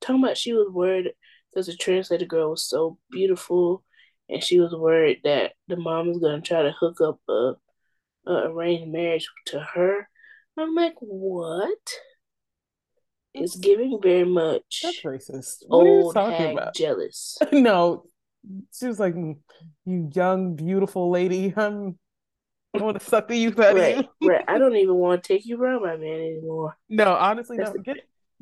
talking 0.00 0.22
about 0.22 0.36
she 0.36 0.52
was 0.52 0.68
worried 0.70 1.12
because 1.50 1.66
the 1.66 1.76
translator 1.76 2.26
girl 2.26 2.50
was 2.50 2.68
so 2.68 2.98
beautiful, 3.10 3.84
and 4.28 4.42
she 4.42 4.60
was 4.60 4.74
worried 4.74 5.20
that 5.24 5.52
the 5.68 5.76
mom 5.76 6.08
was 6.08 6.18
gonna 6.18 6.40
try 6.40 6.62
to 6.62 6.72
hook 6.72 7.00
up 7.00 7.20
a, 7.28 7.52
a 8.26 8.32
arranged 8.50 8.90
marriage 8.90 9.28
to 9.46 9.60
her. 9.60 10.08
I'm 10.58 10.74
like, 10.74 10.94
what? 10.98 11.94
It's 13.34 13.56
giving 13.56 13.98
very 14.00 14.24
much. 14.24 14.80
That's 14.82 15.00
racist. 15.02 15.64
What 15.66 15.86
are 15.86 16.00
you 16.00 16.12
talking 16.12 16.52
about? 16.52 16.74
Jealous. 16.74 17.36
no, 17.52 18.04
she 18.72 18.86
was 18.86 19.00
like, 19.00 19.14
"You 19.14 20.10
young, 20.14 20.54
beautiful 20.54 21.10
lady, 21.10 21.52
I'm 21.56 21.98
I 22.74 22.82
want 22.82 22.98
to 22.98 23.04
suck 23.04 23.28
the 23.28 23.36
youth 23.36 23.58
out 23.60 23.76
right, 23.76 23.98
of 23.98 24.06
you. 24.20 24.30
right. 24.30 24.44
I 24.48 24.58
don't 24.58 24.76
even 24.76 24.96
want 24.96 25.22
to 25.22 25.28
take 25.32 25.46
you 25.46 25.60
around 25.60 25.82
my 25.82 25.96
man 25.96 26.20
anymore. 26.20 26.76
No, 26.88 27.14
honestly, 27.14 27.56
no. 27.56 27.72
Get, 27.72 27.98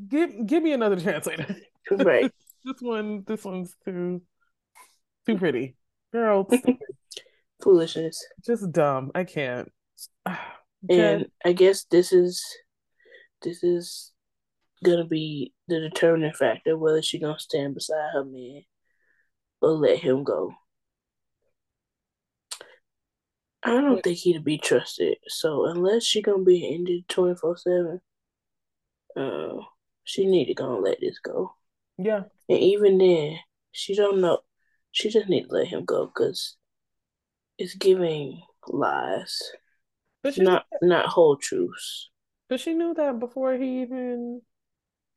give 0.08 0.46
give 0.46 0.62
me 0.62 0.72
another 0.72 0.98
translator. 0.98 1.56
Right. 1.90 2.30
this 2.64 2.80
one, 2.80 3.24
this 3.26 3.44
one's 3.44 3.74
too 3.84 4.22
too 5.26 5.36
pretty, 5.36 5.74
girl. 6.12 6.48
Foolishness. 7.60 8.24
Just 8.46 8.70
dumb. 8.70 9.10
I 9.16 9.24
can't. 9.24 9.70
and 10.88 11.26
I 11.44 11.52
guess 11.52 11.84
this 11.90 12.12
is 12.12 12.40
this 13.42 13.64
is 13.64 14.11
gonna 14.82 15.06
be 15.06 15.52
the 15.68 15.80
determining 15.80 16.32
factor 16.32 16.76
whether 16.76 17.02
she's 17.02 17.20
gonna 17.20 17.38
stand 17.38 17.74
beside 17.74 18.10
her 18.12 18.24
man 18.24 18.62
or 19.60 19.70
let 19.70 19.98
him 19.98 20.24
go. 20.24 20.52
I 23.62 23.80
don't 23.80 24.02
think 24.02 24.18
he'd 24.18 24.44
be 24.44 24.58
trusted. 24.58 25.18
So 25.28 25.66
unless 25.66 26.02
she 26.02 26.20
gonna 26.20 26.42
be 26.42 26.74
ended 26.74 27.08
twenty 27.08 27.36
four 27.36 27.56
seven, 27.56 28.00
uh, 29.16 29.62
she 30.04 30.26
need 30.26 30.46
to 30.46 30.54
go 30.54 30.74
and 30.74 30.84
let 30.84 31.00
this 31.00 31.18
go. 31.20 31.54
Yeah. 31.96 32.24
And 32.48 32.58
even 32.58 32.98
then, 32.98 33.38
she 33.70 33.94
don't 33.94 34.20
know. 34.20 34.40
She 34.90 35.10
just 35.10 35.28
need 35.28 35.44
to 35.44 35.54
let 35.54 35.68
him 35.68 35.84
go 35.84 36.06
because 36.06 36.56
it's 37.56 37.74
giving 37.74 38.42
lies, 38.66 39.40
but 40.22 40.36
not 40.38 40.66
not 40.82 41.06
whole 41.06 41.36
truths. 41.36 42.10
But 42.48 42.60
she 42.60 42.74
knew 42.74 42.94
that 42.94 43.20
before 43.20 43.54
he 43.54 43.82
even 43.82 44.42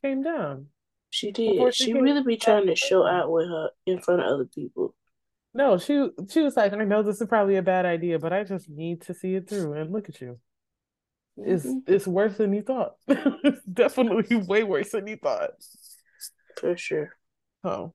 came 0.05 0.21
down. 0.21 0.67
She 1.09 1.31
did. 1.31 1.73
She, 1.73 1.85
she 1.85 1.93
really 1.93 2.23
be 2.23 2.37
trying 2.37 2.67
to 2.67 2.75
show 2.75 3.05
out 3.05 3.31
with 3.31 3.47
her 3.47 3.69
in 3.85 3.99
front 3.99 4.21
of 4.21 4.27
other 4.27 4.45
people. 4.45 4.93
No, 5.53 5.77
she 5.77 6.09
she 6.29 6.41
was 6.41 6.57
like, 6.57 6.73
I 6.73 6.83
know 6.83 7.01
this 7.01 7.21
is 7.21 7.27
probably 7.27 7.55
a 7.55 7.61
bad 7.61 7.85
idea, 7.85 8.19
but 8.19 8.33
I 8.33 8.43
just 8.43 8.69
need 8.69 9.01
to 9.03 9.13
see 9.13 9.35
it 9.35 9.49
through. 9.49 9.73
And 9.73 9.91
look 9.91 10.09
at 10.09 10.19
you. 10.19 10.39
Mm-hmm. 11.39 11.51
It's 11.51 11.65
it's 11.87 12.07
worse 12.07 12.37
than 12.37 12.53
you 12.53 12.61
thought. 12.61 12.95
it's 13.07 13.63
definitely 13.63 14.35
way 14.35 14.63
worse 14.63 14.91
than 14.91 15.07
you 15.07 15.17
thought. 15.17 15.51
For 16.57 16.75
sure. 16.77 17.15
Oh. 17.63 17.93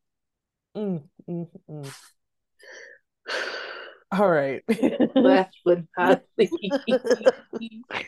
Mm, 0.76 1.02
mm, 1.28 1.48
mm. 1.68 1.94
All 4.12 4.30
right. 4.30 4.62
last 5.14 5.56
but 5.64 5.80
not 5.96 6.22
least. 6.38 6.54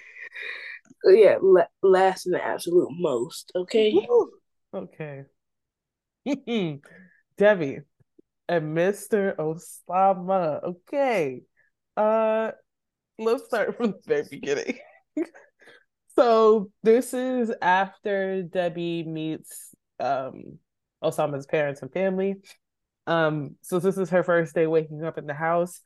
yeah, 1.04 1.36
last 1.82 2.26
and 2.26 2.36
absolute 2.36 2.88
most. 2.98 3.52
Okay. 3.54 4.06
Okay. 4.74 5.24
Debbie, 7.36 7.80
and 8.48 8.76
Mr. 8.76 9.34
Oussama. 9.38 10.62
Okay. 10.64 11.42
Uh 11.96 12.52
let's 13.18 13.44
start 13.44 13.76
from 13.76 13.92
the 13.92 14.00
very 14.06 14.26
beginning. 14.30 14.78
so 16.16 16.70
this 16.82 17.12
is 17.14 17.52
after 17.60 18.42
Debbie 18.42 19.04
meets 19.04 19.74
um 20.00 20.58
Oussama's 21.02 21.46
parents 21.46 21.82
and 21.82 21.92
family. 21.92 22.36
Um, 23.06 23.56
so 23.62 23.78
this 23.78 23.98
is 23.98 24.10
her 24.10 24.22
first 24.22 24.54
day 24.54 24.66
waking 24.66 25.04
up 25.04 25.18
in 25.18 25.26
the 25.26 25.34
house. 25.34 25.80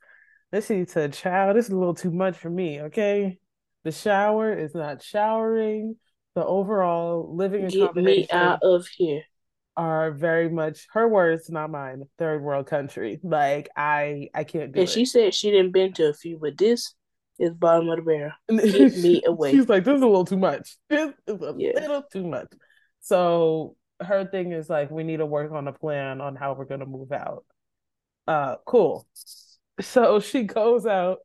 This 0.51 0.67
she 0.67 0.85
said, 0.85 1.13
child, 1.13 1.57
this 1.57 1.65
is 1.65 1.71
a 1.71 1.77
little 1.77 1.95
too 1.95 2.11
much 2.11 2.37
for 2.37 2.49
me, 2.49 2.81
okay? 2.83 3.39
The 3.83 3.91
shower 3.91 4.53
is 4.53 4.75
not 4.75 5.01
showering. 5.01 5.95
The 6.35 6.45
overall 6.45 7.35
living 7.35 7.67
Get 7.67 7.95
me 7.95 8.27
out 8.31 8.61
of 8.61 8.87
here 8.87 9.23
are 9.75 10.11
very 10.11 10.49
much 10.49 10.87
her 10.91 11.07
words, 11.07 11.49
not 11.49 11.69
mine. 11.69 12.03
Third 12.17 12.41
world 12.41 12.67
country. 12.67 13.19
Like 13.23 13.69
I, 13.75 14.29
I 14.33 14.43
can't 14.43 14.71
do 14.71 14.81
and 14.81 14.89
it. 14.89 14.91
she 14.91 15.05
said 15.05 15.33
she 15.33 15.51
didn't 15.51 15.71
been 15.71 15.93
to 15.93 16.09
a 16.09 16.13
few, 16.13 16.37
but 16.41 16.57
this 16.57 16.93
is 17.39 17.53
bottom 17.53 17.89
of 17.89 17.97
the 17.97 18.01
barrel. 18.03 18.31
Get 18.49 18.97
me 18.97 19.21
away. 19.25 19.51
She's 19.51 19.69
like, 19.69 19.83
this 19.83 19.95
is 19.95 20.01
a 20.01 20.07
little 20.07 20.25
too 20.25 20.37
much. 20.37 20.77
This 20.89 21.13
is 21.27 21.41
a 21.41 21.53
yeah. 21.57 21.79
little 21.79 22.03
too 22.11 22.27
much. 22.27 22.47
So 23.01 23.75
her 24.01 24.25
thing 24.25 24.51
is 24.51 24.69
like, 24.69 24.91
we 24.91 25.03
need 25.03 25.17
to 25.17 25.25
work 25.25 25.51
on 25.51 25.67
a 25.67 25.73
plan 25.73 26.21
on 26.21 26.35
how 26.35 26.53
we're 26.53 26.65
gonna 26.65 26.85
move 26.85 27.11
out. 27.11 27.45
Uh, 28.27 28.55
cool. 28.65 29.07
So 29.79 30.19
she 30.19 30.43
goes 30.43 30.87
out, 30.87 31.19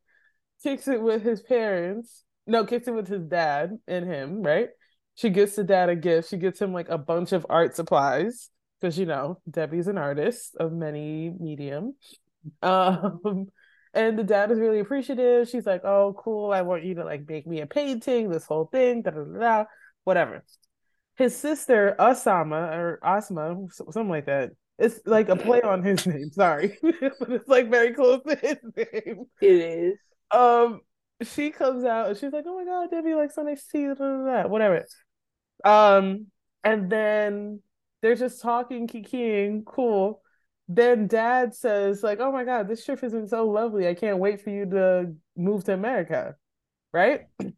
kicks 0.63 0.87
it 0.89 1.01
with 1.01 1.23
his 1.23 1.41
parents. 1.41 2.23
No, 2.47 2.65
it 2.65 2.95
with 2.95 3.09
his 3.09 3.25
dad 3.25 3.79
and 3.87 4.07
him, 4.07 4.43
right? 4.43 4.69
She 5.15 5.31
gets 5.31 5.57
the 5.57 5.65
dad 5.65 5.89
a 5.89 5.97
gift. 5.97 6.31
She 6.31 6.37
gets 6.37 6.61
him 6.61 6.73
like 6.73 6.89
a 6.89 6.99
bunch 6.99 7.33
of 7.33 7.47
art 7.49 7.77
supplies 7.77 8.51
because 8.81 8.99
you 8.99 9.07
know 9.07 9.39
Debbie's 9.49 9.87
an 9.87 9.99
artist 9.99 10.57
of 10.57 10.73
many 10.73 11.31
medium. 11.39 11.95
Um, 12.63 13.47
and 13.95 14.19
the 14.19 14.25
dad 14.25 14.51
is 14.51 14.59
really 14.59 14.81
appreciative. 14.81 15.49
She's 15.49 15.67
like, 15.67 15.85
"Oh, 15.85 16.15
cool! 16.19 16.51
I 16.51 16.63
want 16.63 16.85
you 16.85 16.95
to 16.97 17.05
like 17.05 17.29
make 17.29 17.47
me 17.47 17.61
a 17.61 17.67
painting. 17.67 18.31
This 18.31 18.45
whole 18.45 18.67
thing, 18.67 19.03
da 19.03 19.11
da 19.11 19.23
da, 19.23 19.65
whatever." 20.05 20.45
His 21.17 21.37
sister 21.37 21.95
Osama 21.99 22.75
or 22.75 22.99
Asma, 23.05 23.67
something 23.71 24.09
like 24.09 24.27
that. 24.27 24.51
It's 24.79 25.01
like 25.07 25.29
a 25.29 25.37
play 25.37 25.61
on 25.61 25.83
his 25.83 26.07
name. 26.07 26.31
Sorry, 26.31 26.79
but 26.83 27.31
it's 27.31 27.49
like 27.49 27.71
very 27.71 27.93
close 27.93 28.23
to 28.27 28.35
his 28.35 28.57
name. 28.77 29.27
It 29.41 29.53
is. 29.53 29.99
Um, 30.31 30.81
she 31.25 31.51
comes 31.51 31.85
out 31.85 32.09
and 32.09 32.17
she's 32.17 32.33
like, 32.33 32.45
"Oh 32.47 32.57
my 32.57 32.65
god, 32.65 32.91
Debbie, 32.91 33.15
like 33.15 33.31
so 33.31 33.43
nice 33.43 33.65
to 33.65 33.71
see 33.71 33.81
you." 33.83 33.95
Blah, 33.95 34.47
Whatever. 34.47 34.85
Um, 35.65 36.27
and 36.65 36.91
then 36.91 37.61
they're 38.01 38.15
just 38.15 38.41
talking, 38.41 38.87
kikiing, 38.87 39.65
cool. 39.65 40.23
Then 40.69 41.07
Dad 41.07 41.55
says, 41.55 42.03
"Like, 42.03 42.21
oh 42.21 42.33
my 42.33 42.45
god, 42.45 42.69
this 42.69 42.85
trip 42.85 43.01
has 43.01 43.13
been 43.13 43.29
so 43.29 43.49
lovely. 43.49 43.89
I 43.89 43.95
can't 43.95 44.19
wait 44.19 44.41
for 44.41 44.51
you 44.51 44.67
to 44.71 45.15
move 45.37 45.65
to 45.65 45.75
America." 45.75 46.37
Right? 46.93 47.23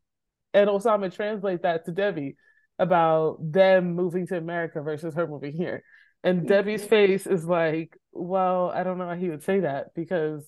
And 0.55 0.71
Oussama 0.71 1.12
translates 1.12 1.62
that 1.62 1.85
to 1.87 1.91
Debbie 1.91 2.37
about 2.79 3.39
them 3.41 3.95
moving 3.95 4.27
to 4.29 4.37
America 4.37 4.81
versus 4.83 5.12
her 5.15 5.27
moving 5.27 5.53
here. 5.53 5.83
And 6.23 6.39
mm-hmm. 6.39 6.49
Debbie's 6.49 6.85
face 6.85 7.27
is 7.27 7.45
like, 7.45 7.97
well, 8.12 8.71
I 8.71 8.85
don't 8.85 8.99
know 8.99 9.09
how 9.09 9.15
he 9.15 9.29
would 9.29 9.43
say 9.43 9.61
that 9.61 9.95
because 9.95 10.47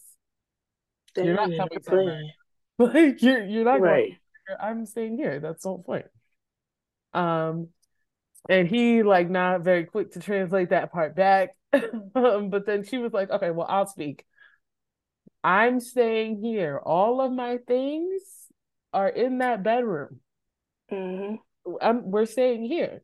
you're 1.17 1.35
not 1.35 1.51
coming 1.51 1.81
to 1.83 1.93
America. 1.93 2.23
Like 2.79 3.23
you're 3.23 3.45
you're 3.45 3.65
not 3.65 3.81
right. 3.81 4.19
Going, 4.47 4.59
I'm 4.61 4.87
staying 4.87 5.17
here. 5.17 5.41
That's 5.41 5.63
the 5.63 5.71
whole 5.71 5.83
point. 5.83 6.07
Um, 7.15 7.69
and 8.51 8.69
he 8.69 9.03
like 9.03 9.31
not 9.31 9.63
very 9.63 9.85
quick 9.85 10.13
to 10.13 10.21
translate 10.21 10.71
that 10.71 10.93
part 10.93 11.17
back. 11.17 11.57
um, 12.15 12.51
but 12.51 12.67
then 12.67 12.85
she 12.85 12.99
was 12.99 13.13
like, 13.13 13.31
"Okay, 13.31 13.51
well, 13.51 13.67
I'll 13.69 13.87
speak. 13.87 14.27
I'm 15.43 15.81
staying 15.81 16.43
here. 16.43 16.79
All 16.79 17.21
of 17.21 17.33
my 17.33 17.59
things 17.67 18.23
are 18.93 19.09
in 19.09 19.39
that 19.39 19.63
bedroom. 19.63 20.21
Mm-hmm. 20.93 21.37
I'm, 21.81 22.11
we're 22.11 22.27
staying 22.27 22.65
here." 22.65 23.03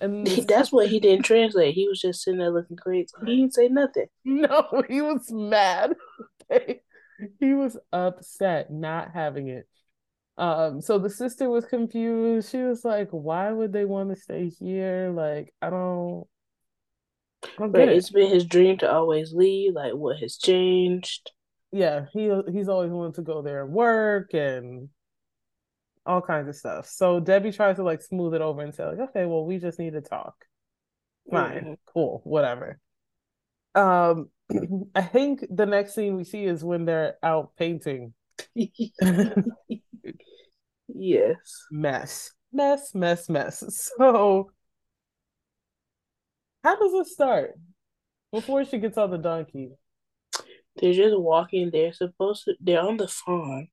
And 0.00 0.26
that's 0.48 0.72
what 0.72 0.88
he 0.88 0.98
didn't 0.98 1.24
translate. 1.24 1.74
He 1.74 1.88
was 1.88 2.00
just 2.00 2.22
sitting 2.22 2.38
there 2.38 2.50
looking 2.50 2.76
crazy. 2.76 3.12
He 3.26 3.36
didn't 3.36 3.54
say 3.54 3.68
nothing. 3.68 4.06
No, 4.24 4.82
he 4.88 5.02
was 5.02 5.30
mad 5.30 5.94
he 7.40 7.54
was 7.54 7.76
upset 7.92 8.70
not 8.70 9.12
having 9.12 9.48
it. 9.48 9.68
Um, 10.36 10.80
so 10.80 10.98
the 10.98 11.10
sister 11.10 11.50
was 11.50 11.64
confused. 11.66 12.50
She 12.50 12.58
was 12.58 12.84
like, 12.84 13.08
"Why 13.10 13.52
would 13.52 13.72
they 13.72 13.84
want 13.84 14.10
to 14.10 14.16
stay 14.16 14.48
here? 14.48 15.12
Like, 15.14 15.54
I 15.60 15.70
don't." 15.70 16.26
I 17.44 17.48
don't 17.58 17.72
but 17.72 17.82
it. 17.82 17.96
it's 17.96 18.10
been 18.10 18.30
his 18.30 18.44
dream 18.44 18.78
to 18.78 18.90
always 18.90 19.32
leave. 19.32 19.74
Like, 19.74 19.94
what 19.94 20.18
has 20.18 20.36
changed? 20.36 21.30
yeah, 21.72 22.06
he 22.12 22.30
he's 22.52 22.68
always 22.68 22.90
wanted 22.90 23.14
to 23.14 23.22
go 23.22 23.42
there 23.42 23.64
and 23.64 23.72
work 23.72 24.34
and 24.34 24.88
all 26.04 26.20
kinds 26.20 26.48
of 26.48 26.56
stuff. 26.56 26.86
So 26.86 27.20
Debbie 27.20 27.52
tries 27.52 27.76
to 27.76 27.84
like 27.84 28.02
smooth 28.02 28.34
it 28.34 28.40
over 28.40 28.62
and 28.62 28.74
say, 28.74 28.84
like, 28.84 28.98
okay, 29.10 29.26
well, 29.26 29.44
we 29.44 29.58
just 29.58 29.78
need 29.78 29.92
to 29.92 30.00
talk. 30.00 30.34
Fine, 31.30 31.56
mm-hmm. 31.56 31.72
cool, 31.86 32.22
whatever. 32.24 32.80
Um, 33.74 34.30
I 34.94 35.02
think 35.02 35.44
the 35.50 35.66
next 35.66 35.94
scene 35.94 36.16
we 36.16 36.24
see 36.24 36.44
is 36.44 36.64
when 36.64 36.84
they're 36.84 37.16
out 37.22 37.52
painting. 37.56 38.14
yes. 40.88 41.36
Mess. 41.70 42.32
Mess, 42.52 42.94
mess, 42.94 43.28
mess. 43.28 43.64
So 43.96 44.50
how 46.62 46.76
does 46.76 46.92
it 46.94 47.06
start? 47.06 47.54
Before 48.32 48.64
she 48.64 48.78
gets 48.78 48.98
on 48.98 49.10
the 49.10 49.18
donkey. 49.18 49.70
They're 50.76 50.92
just 50.92 51.18
walking. 51.18 51.70
They're 51.70 51.92
supposed 51.92 52.44
to. 52.44 52.54
They're 52.60 52.80
on 52.80 52.96
the 52.96 53.08
farm, 53.08 53.68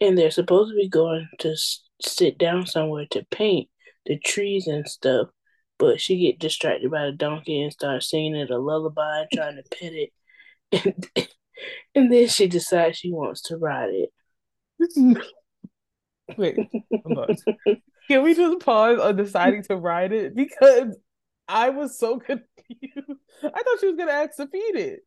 and 0.00 0.16
they're 0.16 0.30
supposed 0.30 0.70
to 0.70 0.76
be 0.76 0.88
going 0.88 1.28
to 1.40 1.54
sit 2.00 2.38
down 2.38 2.66
somewhere 2.66 3.06
to 3.10 3.26
paint 3.30 3.68
the 4.06 4.18
trees 4.18 4.66
and 4.66 4.88
stuff. 4.88 5.28
But 5.84 6.00
she 6.00 6.18
get 6.18 6.38
distracted 6.38 6.90
by 6.90 7.04
the 7.04 7.12
donkey 7.12 7.62
and 7.62 7.70
starts 7.70 8.08
singing 8.08 8.36
it 8.36 8.50
a 8.50 8.58
lullaby 8.58 9.20
and 9.20 9.28
trying 9.32 9.56
to 9.56 9.62
pet 9.76 9.92
it, 9.92 10.12
and, 11.16 11.28
and 11.94 12.10
then 12.10 12.28
she 12.28 12.46
decides 12.46 12.96
she 12.96 13.12
wants 13.12 13.42
to 13.42 13.58
ride 13.58 13.90
it. 13.90 14.10
Wait, 16.38 16.56
can 18.08 18.22
we 18.22 18.34
just 18.34 18.64
pause 18.64 18.98
on 18.98 19.16
deciding 19.16 19.62
to 19.64 19.76
ride 19.76 20.12
it 20.12 20.34
because 20.34 20.96
I 21.46 21.68
was 21.68 21.98
so 21.98 22.18
confused. 22.18 22.48
I 23.42 23.62
thought 23.62 23.80
she 23.80 23.88
was 23.88 23.96
gonna 23.96 24.12
ask 24.12 24.36
to 24.36 24.46
feed 24.46 24.76
it. 24.76 25.00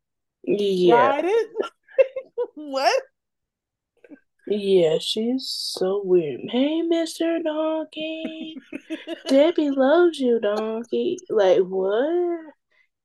Yeah. 0.43 0.93
Ride 0.93 1.25
it? 1.25 1.47
what? 2.53 3.01
Yeah, 4.50 4.98
she's 5.00 5.50
so 5.50 6.02
weird. 6.06 6.41
Hey, 6.50 6.82
Mr. 6.82 7.43
Donkey. 7.43 8.56
Debbie 9.28 9.72
loves 9.72 10.20
you, 10.20 10.39
Donkey. 10.39 11.18
Like, 11.30 11.60
what? 11.60 12.54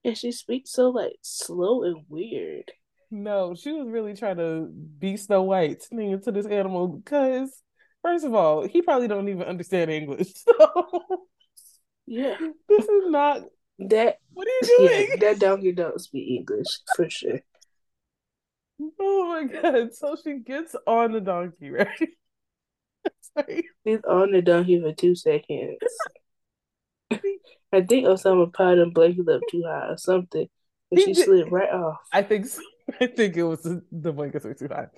And 0.05 0.16
she 0.16 0.30
speaks 0.30 0.70
so, 0.70 0.90
like, 0.90 1.16
slow 1.22 1.82
and 1.82 2.05
weird. 2.09 2.70
No, 3.11 3.55
she 3.55 3.72
was 3.72 3.88
really 3.88 4.14
trying 4.14 4.36
to 4.36 4.68
be 4.72 5.16
Snow 5.16 5.43
White 5.43 5.84
into 5.90 6.30
this 6.30 6.47
animal 6.47 6.88
because, 6.88 7.62
first 8.03 8.24
of 8.24 8.34
all, 8.34 8.66
he 8.66 8.80
probably 8.80 9.09
don't 9.09 9.28
even 9.28 9.43
understand 9.43 9.90
English. 9.90 10.32
So, 10.45 11.26
yeah. 12.07 12.36
This 12.68 12.84
is 12.84 13.11
not 13.11 13.43
that. 13.78 14.18
What 14.32 14.47
are 14.47 14.51
you 14.51 14.76
doing? 14.78 15.09
Yeah, 15.11 15.16
that 15.20 15.38
donkey 15.40 15.72
don't 15.72 16.01
speak 16.01 16.28
English 16.38 16.80
for 16.97 17.09
sure. 17.11 17.40
Oh 19.01 19.26
my 19.28 19.45
god! 19.45 19.95
So 19.95 20.16
she 20.22 20.39
gets 20.39 20.74
on 20.87 21.12
the 21.12 21.20
donkey, 21.20 21.70
right? 21.70 21.89
Sorry. 23.37 23.68
She's 23.87 24.01
on 24.09 24.33
the 24.33 24.43
donkey 24.43 24.80
for 24.80 24.93
two 24.93 25.14
seconds. 25.14 25.78
I 27.72 27.80
think 27.80 28.07
Oussama 28.07 28.53
piled 28.53 28.78
and 28.78 28.95
blanket 28.95 29.28
up 29.28 29.41
too 29.51 29.64
high 29.66 29.89
or 29.89 29.97
something, 29.97 30.47
and 30.91 31.01
she 31.01 31.12
did. 31.14 31.24
slid 31.24 31.53
right 31.53 31.70
off. 31.70 31.99
I 32.12 32.22
think 32.22 32.47
so. 32.47 32.61
I 33.01 33.07
think 33.07 33.37
it 33.37 33.45
was 33.45 33.62
the, 33.62 34.12
blankets 34.12 34.45
were 34.45 34.55
too 34.55 34.68
high. 34.68 34.89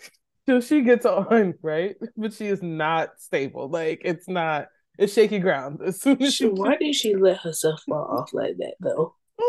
So 0.46 0.60
she 0.60 0.82
gets 0.82 1.06
on, 1.06 1.54
right? 1.62 1.96
But 2.16 2.32
she 2.32 2.46
is 2.46 2.62
not 2.62 3.10
stable. 3.18 3.68
Like 3.68 4.02
it's 4.04 4.28
not 4.28 4.68
it's 4.98 5.12
shaky 5.12 5.38
ground. 5.38 5.80
As 5.84 6.00
soon 6.00 6.22
as 6.22 6.34
she, 6.34 6.46
why 6.46 6.76
did 6.76 6.94
she 6.94 7.14
let 7.14 7.38
herself 7.38 7.80
fall 7.88 8.18
off 8.18 8.32
like 8.32 8.56
that 8.58 8.74
though? 8.80 9.14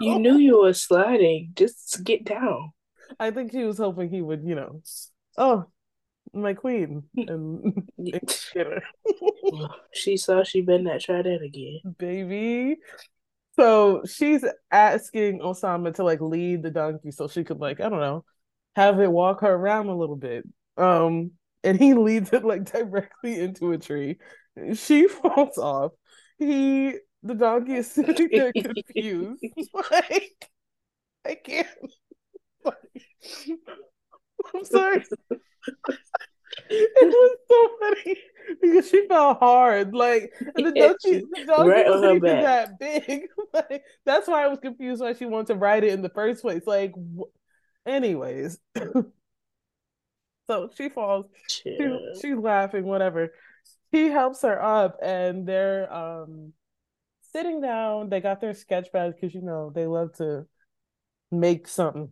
You 0.00 0.18
knew 0.18 0.36
you 0.36 0.60
were 0.60 0.74
sliding. 0.74 1.52
Just 1.54 2.02
get 2.04 2.24
down. 2.24 2.72
I 3.18 3.30
think 3.30 3.52
she 3.52 3.64
was 3.64 3.78
hoping 3.78 4.10
he 4.10 4.22
would, 4.22 4.42
you 4.44 4.54
know, 4.54 4.82
oh, 5.38 5.66
my 6.32 6.54
queen, 6.54 7.04
and 7.16 7.88
get 8.04 8.50
her. 8.54 8.82
she 9.92 10.16
saw 10.16 10.42
she 10.42 10.60
better 10.60 10.82
not 10.82 11.00
try 11.00 11.22
that 11.22 11.42
again, 11.42 11.80
baby. 11.98 12.76
So 13.54 14.02
she's 14.04 14.44
asking 14.70 15.40
Oussama 15.40 15.94
to 15.94 16.04
like 16.04 16.20
lead 16.20 16.62
the 16.62 16.70
donkey 16.70 17.10
so 17.10 17.26
she 17.26 17.42
could 17.42 17.58
like 17.58 17.80
I 17.80 17.88
don't 17.88 18.00
know 18.00 18.24
have 18.76 19.00
it 19.00 19.10
walk 19.10 19.40
her 19.40 19.52
around 19.52 19.88
a 19.88 19.96
little 19.96 20.16
bit. 20.16 20.44
Um, 20.76 21.32
and 21.64 21.80
he 21.80 21.94
leads 21.94 22.32
it 22.32 22.44
like 22.44 22.70
directly 22.70 23.40
into 23.40 23.72
a 23.72 23.78
tree. 23.78 24.18
She 24.74 25.08
falls 25.08 25.58
off. 25.58 25.92
He, 26.38 26.94
the 27.22 27.34
donkey 27.34 27.76
is 27.76 27.90
sitting 27.90 28.28
there 28.30 28.52
confused. 28.52 29.42
like, 29.72 30.50
I 31.24 31.34
can't. 31.34 31.66
I'm 34.54 34.64
sorry. 34.64 35.04
it 36.70 37.08
was 37.08 37.36
so 37.48 37.68
funny 37.80 38.18
because 38.60 38.88
she 38.88 39.06
fell 39.08 39.34
hard. 39.34 39.94
Like 39.94 40.32
the 40.56 40.62
donkey, 40.62 41.24
the 41.34 41.44
donkey 41.46 41.68
right 41.68 41.88
wasn't 41.88 42.16
even 42.16 42.42
that 42.42 42.78
big. 42.78 43.28
like, 43.54 43.82
that's 44.04 44.28
why 44.28 44.44
I 44.44 44.48
was 44.48 44.58
confused 44.60 45.00
why 45.00 45.14
she 45.14 45.26
wanted 45.26 45.48
to 45.48 45.54
ride 45.56 45.84
it 45.84 45.92
in 45.92 46.02
the 46.02 46.08
first 46.10 46.42
place. 46.42 46.62
Like, 46.66 46.94
wh- 46.94 47.30
anyways. 47.86 48.58
so 50.46 50.70
she 50.76 50.88
falls. 50.88 51.26
She, 51.48 51.76
she's 52.20 52.36
laughing, 52.36 52.84
whatever 52.84 53.32
he 53.92 54.08
helps 54.08 54.42
her 54.42 54.62
up 54.62 54.98
and 55.02 55.46
they're 55.46 55.92
um 55.92 56.52
sitting 57.32 57.60
down. 57.60 58.08
They 58.08 58.20
got 58.20 58.40
their 58.40 58.54
sketch 58.54 58.92
pads 58.92 59.14
because 59.14 59.34
you 59.34 59.42
know 59.42 59.72
they 59.74 59.86
love 59.86 60.12
to 60.16 60.46
make 61.30 61.68
something. 61.68 62.10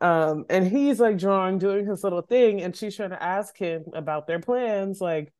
Um, 0.00 0.46
and 0.48 0.66
he's 0.66 0.98
like 0.98 1.18
drawing, 1.18 1.58
doing 1.58 1.86
his 1.86 2.02
little 2.02 2.22
thing, 2.22 2.62
and 2.62 2.74
she's 2.74 2.96
trying 2.96 3.10
to 3.10 3.22
ask 3.22 3.56
him 3.56 3.84
about 3.92 4.26
their 4.26 4.40
plans, 4.40 5.00
like 5.00 5.32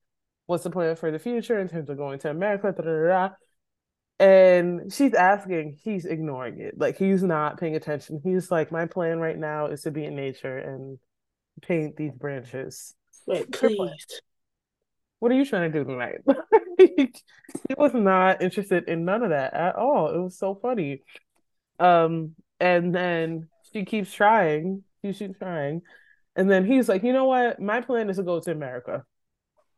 what's 0.46 0.64
the 0.64 0.70
plan 0.70 0.96
for 0.96 1.10
the 1.10 1.18
future 1.18 1.58
in 1.58 1.68
terms 1.68 1.88
of 1.88 1.96
going 1.96 2.18
to 2.20 2.30
America, 2.30 2.74
da, 2.76 2.82
da, 2.82 3.06
da, 3.06 3.34
and 4.18 4.92
she's 4.92 5.14
asking, 5.14 5.78
he's 5.82 6.04
ignoring 6.04 6.60
it. 6.60 6.78
Like 6.78 6.98
he's 6.98 7.22
not 7.22 7.58
paying 7.58 7.74
attention. 7.76 8.20
He's 8.22 8.50
like, 8.50 8.70
My 8.70 8.84
plan 8.86 9.18
right 9.18 9.38
now 9.38 9.66
is 9.66 9.82
to 9.82 9.90
be 9.90 10.04
in 10.04 10.14
nature 10.14 10.58
and 10.58 10.98
paint 11.62 11.96
these 11.96 12.12
branches. 12.12 12.94
Wait, 13.26 13.50
please 13.50 14.20
what 15.20 15.30
are 15.30 15.36
you 15.36 15.44
trying 15.44 15.70
to 15.70 15.78
do 15.78 15.84
tonight? 15.84 16.18
he 16.78 17.74
was 17.76 17.92
not 17.94 18.42
interested 18.42 18.88
in 18.88 19.04
none 19.04 19.22
of 19.22 19.30
that 19.30 19.54
at 19.54 19.76
all. 19.76 20.08
It 20.08 20.18
was 20.18 20.36
so 20.36 20.54
funny. 20.54 21.02
Um, 21.78 22.34
and 22.58 22.94
then 22.94 23.48
she 23.72 23.84
keeps 23.84 24.12
trying, 24.12 24.82
she 25.04 25.12
keeps 25.12 25.38
trying. 25.38 25.82
And 26.36 26.50
then 26.50 26.64
he's 26.64 26.88
like, 26.88 27.02
you 27.02 27.12
know 27.12 27.24
what? 27.24 27.60
My 27.60 27.80
plan 27.80 28.08
is 28.08 28.16
to 28.16 28.22
go 28.22 28.40
to 28.40 28.50
America. 28.50 29.04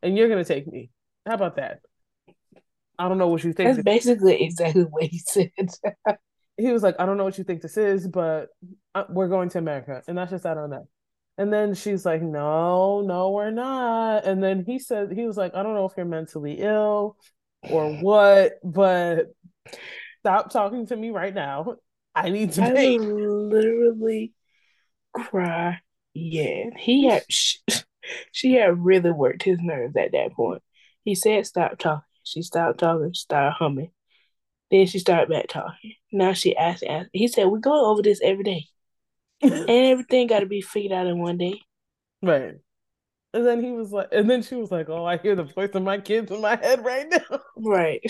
And 0.03 0.17
you're 0.17 0.29
gonna 0.29 0.45
take 0.45 0.67
me. 0.67 0.91
How 1.27 1.35
about 1.35 1.57
that? 1.57 1.81
I 2.99 3.09
don't 3.09 3.19
know 3.19 3.29
what 3.29 3.43
you 3.45 3.53
think. 3.53 3.71
That's 3.71 3.83
basically 3.83 4.43
exactly 4.43 4.83
what 4.83 5.05
he 5.05 5.19
said. 5.19 5.51
he 6.57 6.73
was 6.73 6.83
like, 6.83 6.97
I 6.99 7.07
don't 7.07 7.17
know 7.17 7.25
what 7.25 7.39
you 7.39 7.45
think 7.45 7.63
this 7.63 7.77
is, 7.77 8.07
but 8.07 8.49
uh, 8.95 9.05
we're 9.09 9.29
going 9.29 9.49
to 9.51 9.59
America. 9.59 10.03
And 10.07 10.17
that's 10.17 10.31
just 10.31 10.45
that 10.45 10.59
on 10.59 10.71
that. 10.71 10.85
And 11.39 11.53
then 11.53 11.75
she's 11.75 12.05
like, 12.05 12.23
no, 12.23 13.01
no, 13.01 13.31
we're 13.31 13.51
not. 13.51 14.27
And 14.27 14.43
then 14.43 14.65
he 14.67 14.79
said, 14.79 15.13
he 15.13 15.27
was 15.27 15.37
like, 15.37 15.55
I 15.55 15.63
don't 15.63 15.75
know 15.75 15.87
if 15.87 15.93
you're 15.97 16.07
mentally 16.07 16.61
ill 16.61 17.17
or 17.71 17.93
what, 17.95 18.53
but 18.63 19.29
stop 20.21 20.53
talking 20.53 20.87
to 20.87 20.97
me 20.97 21.11
right 21.11 21.35
now. 21.35 21.77
I 22.15 22.29
need 22.31 22.53
to 22.53 22.63
I 22.63 22.97
literally 22.97 24.33
cry. 25.15 25.81
Yeah, 26.15 26.71
he 26.79 27.07
had, 27.07 27.25
she, 27.29 27.59
she 28.33 28.53
had 28.55 28.85
really 28.85 29.11
worked 29.11 29.43
his 29.43 29.59
nerves 29.61 29.97
at 29.97 30.13
that 30.13 30.33
point. 30.33 30.63
He 31.05 31.15
said, 31.15 31.47
stop 31.47 31.79
talking. 31.79 32.03
She 32.25 32.43
stopped 32.43 32.79
talking, 32.79 33.15
started 33.15 33.55
humming. 33.59 33.91
Then 34.71 34.87
she 34.87 34.99
started 34.99 35.29
back 35.29 35.49
talking. 35.49 35.95
Now 36.13 36.33
she 36.33 36.57
asked, 36.57 36.85
asked. 36.85 37.11
He 37.13 37.29
said, 37.29 37.47
We're 37.47 37.59
going 37.59 37.85
over 37.85 38.03
this 38.03 38.21
every 38.23 38.45
day 38.45 38.67
and 39.43 39.69
everything 39.69 40.29
got 40.29 40.41
to 40.41 40.47
be 40.47 40.61
figured 40.61 40.93
out 40.93 41.07
in 41.07 41.19
one 41.19 41.39
day. 41.39 41.61
Right. 42.23 42.55
And 43.35 43.47
then 43.47 43.63
he 43.63 43.73
was 43.73 43.93
like, 43.93 44.09
and 44.13 44.29
then 44.29 44.43
she 44.43 44.55
was 44.55 44.71
like, 44.71 44.91
"Oh, 44.91 45.07
I 45.07 45.17
hear 45.17 45.35
the 45.35 45.45
voice 45.45 45.71
of 45.73 45.83
my 45.83 45.99
kids 45.99 46.31
in 46.31 46.43
my 46.43 46.57
head 46.57 46.85
right 46.85 47.09
now." 47.09 47.41
Right. 47.57 48.03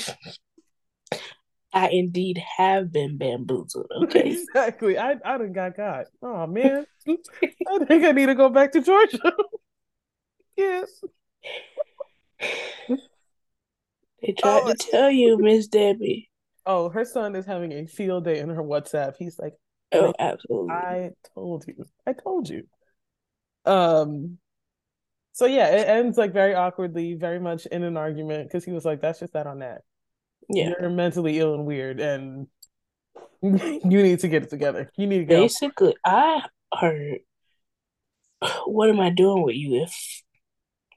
I 1.72 1.88
indeed 1.88 2.42
have 2.58 2.92
been 2.92 3.16
bamboozled. 3.16 3.90
Okay. 4.04 4.32
Exactly. 4.32 4.98
I 4.98 5.16
I 5.24 5.38
done 5.38 5.52
got 5.52 5.76
caught. 5.76 6.06
Oh 6.22 6.46
man, 6.46 6.86
I 7.08 7.84
think 7.86 8.04
I 8.04 8.12
need 8.12 8.26
to 8.26 8.34
go 8.34 8.48
back 8.48 8.72
to 8.72 8.82
Georgia. 8.82 9.18
yes. 10.56 11.02
They 14.22 14.32
tried 14.32 14.62
oh, 14.64 14.72
to 14.72 14.90
tell 14.90 15.10
you, 15.10 15.38
Miss 15.38 15.66
Debbie. 15.66 16.30
Oh, 16.66 16.90
her 16.90 17.04
son 17.04 17.34
is 17.34 17.46
having 17.46 17.72
a 17.72 17.86
field 17.86 18.24
day 18.24 18.38
in 18.38 18.48
her 18.50 18.62
WhatsApp. 18.62 19.14
He's 19.18 19.38
like, 19.38 19.54
Oh, 19.92 20.14
absolutely. 20.18 20.70
I 20.70 21.10
told 21.34 21.64
you. 21.66 21.84
I 22.06 22.12
told 22.12 22.48
you. 22.48 22.64
Um 23.64 24.38
so 25.32 25.46
yeah, 25.46 25.68
it 25.68 25.88
ends 25.88 26.18
like 26.18 26.32
very 26.32 26.54
awkwardly, 26.54 27.14
very 27.14 27.40
much 27.40 27.66
in 27.66 27.82
an 27.82 27.96
argument 27.96 28.48
because 28.48 28.64
he 28.64 28.72
was 28.72 28.84
like, 28.84 29.00
That's 29.00 29.20
just 29.20 29.32
that 29.32 29.46
on 29.46 29.60
that. 29.60 29.82
Yeah. 30.48 30.72
You're 30.80 30.90
mentally 30.90 31.38
ill 31.38 31.54
and 31.54 31.66
weird 31.66 32.00
and 32.00 32.46
you 33.42 33.82
need 33.82 34.20
to 34.20 34.28
get 34.28 34.44
it 34.44 34.50
together. 34.50 34.90
You 34.96 35.06
need 35.06 35.18
to 35.18 35.24
go. 35.24 35.40
Basically, 35.40 35.96
I 36.04 36.44
heard 36.78 37.18
what 38.66 38.88
am 38.88 39.00
I 39.00 39.10
doing 39.10 39.42
with 39.42 39.56
you 39.56 39.82
if 39.82 40.22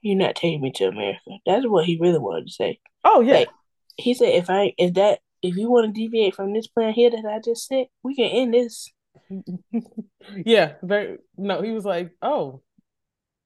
you're 0.02 0.16
not 0.16 0.36
taking 0.36 0.60
me 0.60 0.72
to 0.72 0.86
America? 0.86 1.38
That's 1.44 1.66
what 1.66 1.84
he 1.84 1.98
really 2.00 2.18
wanted 2.18 2.46
to 2.46 2.52
say. 2.52 2.78
Oh 3.04 3.20
yeah. 3.20 3.38
Like, 3.38 3.48
he 3.96 4.14
said, 4.14 4.28
if 4.28 4.50
I 4.50 4.74
if 4.78 4.94
that 4.94 5.20
if 5.42 5.56
you 5.56 5.70
want 5.70 5.86
to 5.86 6.00
deviate 6.00 6.34
from 6.34 6.52
this 6.52 6.66
plan 6.66 6.92
here 6.92 7.10
that 7.10 7.24
I 7.24 7.40
just 7.40 7.66
said, 7.66 7.86
we 8.02 8.14
can 8.14 8.26
end 8.26 8.54
this. 8.54 8.90
yeah, 10.44 10.74
very 10.82 11.18
no, 11.36 11.62
he 11.62 11.70
was 11.70 11.84
like, 11.84 12.10
Oh, 12.22 12.62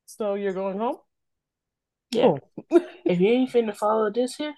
so 0.06 0.34
you're 0.34 0.52
going 0.52 0.78
home? 0.78 0.96
Yeah. 2.10 2.24
Oh. 2.24 2.38
if 3.04 3.20
you 3.20 3.28
ain't 3.28 3.50
finna 3.50 3.76
follow 3.76 4.10
this 4.10 4.36
here, 4.36 4.54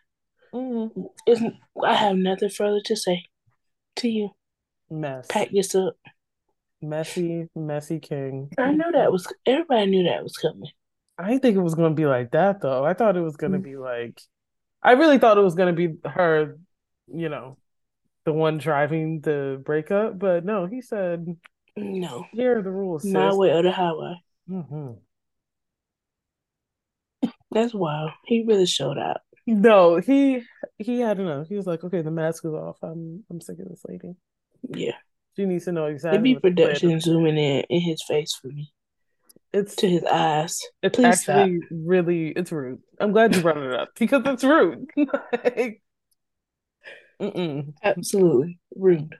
mm-hmm. 0.52 1.02
isn't 1.26 1.54
I 1.84 1.94
have 1.94 2.16
nothing 2.16 2.50
further 2.50 2.80
to 2.86 2.96
say 2.96 3.24
to 3.96 4.08
you. 4.08 4.30
Mess. 4.90 5.26
Pack 5.28 5.50
this 5.52 5.74
up. 5.74 5.96
Messy, 6.80 7.48
messy 7.54 8.00
king. 8.00 8.50
I 8.58 8.72
knew 8.72 8.90
that 8.92 9.12
was 9.12 9.32
everybody 9.46 9.86
knew 9.86 10.04
that 10.04 10.22
was 10.22 10.36
coming. 10.36 10.70
I 11.18 11.28
didn't 11.28 11.42
think 11.42 11.56
it 11.56 11.62
was 11.62 11.74
gonna 11.74 11.94
be 11.94 12.06
like 12.06 12.32
that 12.32 12.60
though. 12.60 12.84
I 12.84 12.94
thought 12.94 13.16
it 13.16 13.20
was 13.20 13.36
gonna 13.36 13.58
mm-hmm. 13.58 13.70
be 13.70 13.76
like 13.76 14.20
I 14.82 14.92
really 14.92 15.18
thought 15.18 15.38
it 15.38 15.42
was 15.42 15.54
gonna 15.54 15.72
be 15.72 15.94
her, 16.04 16.58
you 17.06 17.28
know, 17.28 17.56
the 18.24 18.32
one 18.32 18.58
driving 18.58 19.20
the 19.20 19.60
breakup, 19.64 20.18
but 20.18 20.44
no, 20.44 20.66
he 20.66 20.82
said 20.82 21.36
no. 21.76 22.26
Here 22.32 22.58
are 22.58 22.62
the 22.62 22.70
rules. 22.70 23.04
My 23.04 23.30
sis. 23.30 23.38
way 23.38 23.50
or 23.50 23.62
the 23.62 23.72
highway. 23.72 24.14
Mm-hmm. 24.50 24.92
That's 27.52 27.74
wild. 27.74 28.10
He 28.24 28.44
really 28.46 28.66
showed 28.66 28.98
out. 28.98 29.20
No, 29.46 29.96
he 29.96 30.42
he 30.78 31.00
had 31.00 31.18
enough. 31.18 31.48
He 31.48 31.56
was 31.56 31.66
like, 31.66 31.82
okay, 31.82 32.02
the 32.02 32.10
mask 32.10 32.44
is 32.44 32.52
off. 32.52 32.78
I'm 32.82 33.24
I'm 33.30 33.40
sick 33.40 33.58
of 33.58 33.68
this 33.68 33.82
lady. 33.88 34.14
Yeah. 34.68 34.96
She 35.36 35.46
needs 35.46 35.64
to 35.64 35.72
know 35.72 35.86
exactly. 35.86 36.30
It'd 36.30 36.42
be 36.42 36.50
production 36.50 37.00
zooming 37.00 37.38
in 37.38 37.64
in 37.68 37.80
his 37.80 38.02
face 38.06 38.34
for 38.40 38.48
me. 38.48 38.72
It's 39.52 39.76
to 39.76 39.88
his 39.88 40.04
eyes. 40.04 40.58
It's 40.82 40.96
Please 40.96 41.28
actually 41.28 41.58
stop. 41.58 41.68
really 41.70 42.28
it's 42.28 42.52
rude. 42.52 42.80
I'm 43.00 43.12
glad 43.12 43.34
you 43.34 43.42
brought 43.42 43.56
it 43.58 43.74
up 43.74 43.90
because 43.98 44.22
it's 44.26 44.44
rude. 44.44 44.88
like, 44.96 45.82
Absolutely 47.82 48.58
rude. 48.76 49.16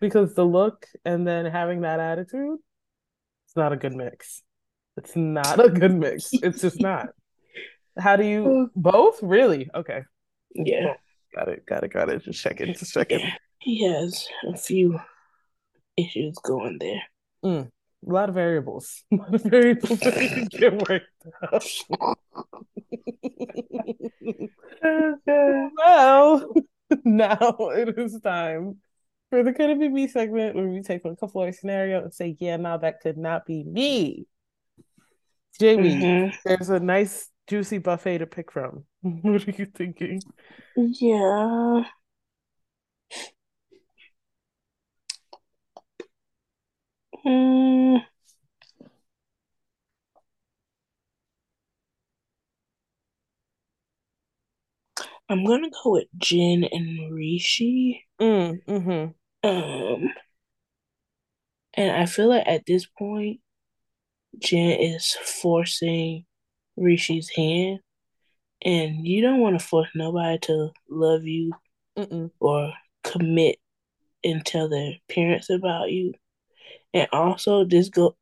Because 0.00 0.34
the 0.34 0.44
look 0.44 0.86
and 1.04 1.26
then 1.26 1.46
having 1.46 1.82
that 1.82 2.00
attitude, 2.00 2.58
it's 3.46 3.56
not 3.56 3.72
a 3.72 3.76
good 3.76 3.94
mix. 3.94 4.42
It's 4.96 5.16
not 5.16 5.64
a 5.64 5.68
good 5.68 5.94
mix. 5.94 6.30
It's 6.32 6.60
just 6.60 6.80
not. 6.80 7.08
How 7.98 8.16
do 8.16 8.24
you 8.24 8.70
both? 8.74 9.22
Really? 9.22 9.68
Okay. 9.74 10.02
Yeah. 10.54 10.94
Got 11.34 11.48
it. 11.48 11.66
Got 11.66 11.84
it. 11.84 11.92
Got 11.92 12.08
it. 12.08 12.24
Just 12.24 12.42
checking. 12.42 12.74
Just 12.74 12.92
checking. 12.92 13.20
Yeah. 13.20 13.34
He 13.58 13.84
has 13.84 14.26
a 14.46 14.56
few 14.56 15.00
issues 15.96 16.36
going 16.42 16.78
there. 16.78 17.02
Mm. 17.44 17.70
A 18.08 18.12
lot 18.12 18.28
of 18.28 18.34
variables. 18.34 19.04
A 19.12 19.16
lot 19.16 19.34
of 19.34 19.42
variables 19.42 20.00
that 20.00 20.14
can 20.14 20.46
get 20.46 20.88
worked 20.88 21.06
out. 21.52 21.64
well, 25.76 26.52
now 27.04 27.56
it 27.74 27.98
is 27.98 28.20
time 28.20 28.78
for 29.30 29.42
the 29.42 29.52
could 29.52 29.70
it 29.70 29.80
be 29.80 29.88
me 29.88 30.08
segment 30.08 30.54
where 30.54 30.68
we 30.68 30.82
take 30.82 31.04
a 31.06 31.16
couple 31.16 31.42
of 31.42 31.54
scenarios 31.54 32.04
and 32.04 32.12
say, 32.12 32.36
yeah, 32.38 32.58
now 32.58 32.76
that 32.76 33.00
could 33.00 33.16
not 33.16 33.46
be 33.46 33.64
me. 33.64 34.26
Jamie, 35.58 35.94
mm-hmm. 35.94 36.36
there's 36.44 36.68
a 36.68 36.80
nice 36.80 37.28
juicy 37.48 37.78
buffet 37.78 38.18
to 38.18 38.26
pick 38.26 38.52
from. 38.52 38.84
what 39.00 39.46
are 39.48 39.50
you 39.52 39.66
thinking? 39.66 40.20
Yeah. 40.76 41.84
Mm. 47.24 48.02
I'm 55.28 55.44
gonna 55.44 55.70
go 55.82 55.92
with 55.92 56.08
Jen 56.18 56.64
and 56.70 57.14
Rishi. 57.14 58.04
Mm, 58.20 58.64
mm-hmm. 58.66 59.48
Um, 59.48 60.10
and 61.74 61.90
I 61.96 62.06
feel 62.06 62.28
like 62.28 62.46
at 62.46 62.66
this 62.66 62.86
point, 62.86 63.40
Jen 64.38 64.78
is 64.78 65.12
forcing 65.12 66.26
Rishi's 66.76 67.30
hand, 67.30 67.80
and 68.64 69.06
you 69.06 69.22
don't 69.22 69.40
want 69.40 69.58
to 69.58 69.64
force 69.64 69.88
nobody 69.94 70.38
to 70.42 70.70
love 70.88 71.24
you 71.24 71.52
Mm-mm. 71.96 72.30
or 72.40 72.72
commit 73.04 73.56
and 74.24 74.44
tell 74.44 74.68
their 74.68 74.94
parents 75.08 75.50
about 75.50 75.90
you. 75.90 76.14
And 76.94 77.08
also, 77.12 77.64
this 77.64 77.88
go- 77.88 78.16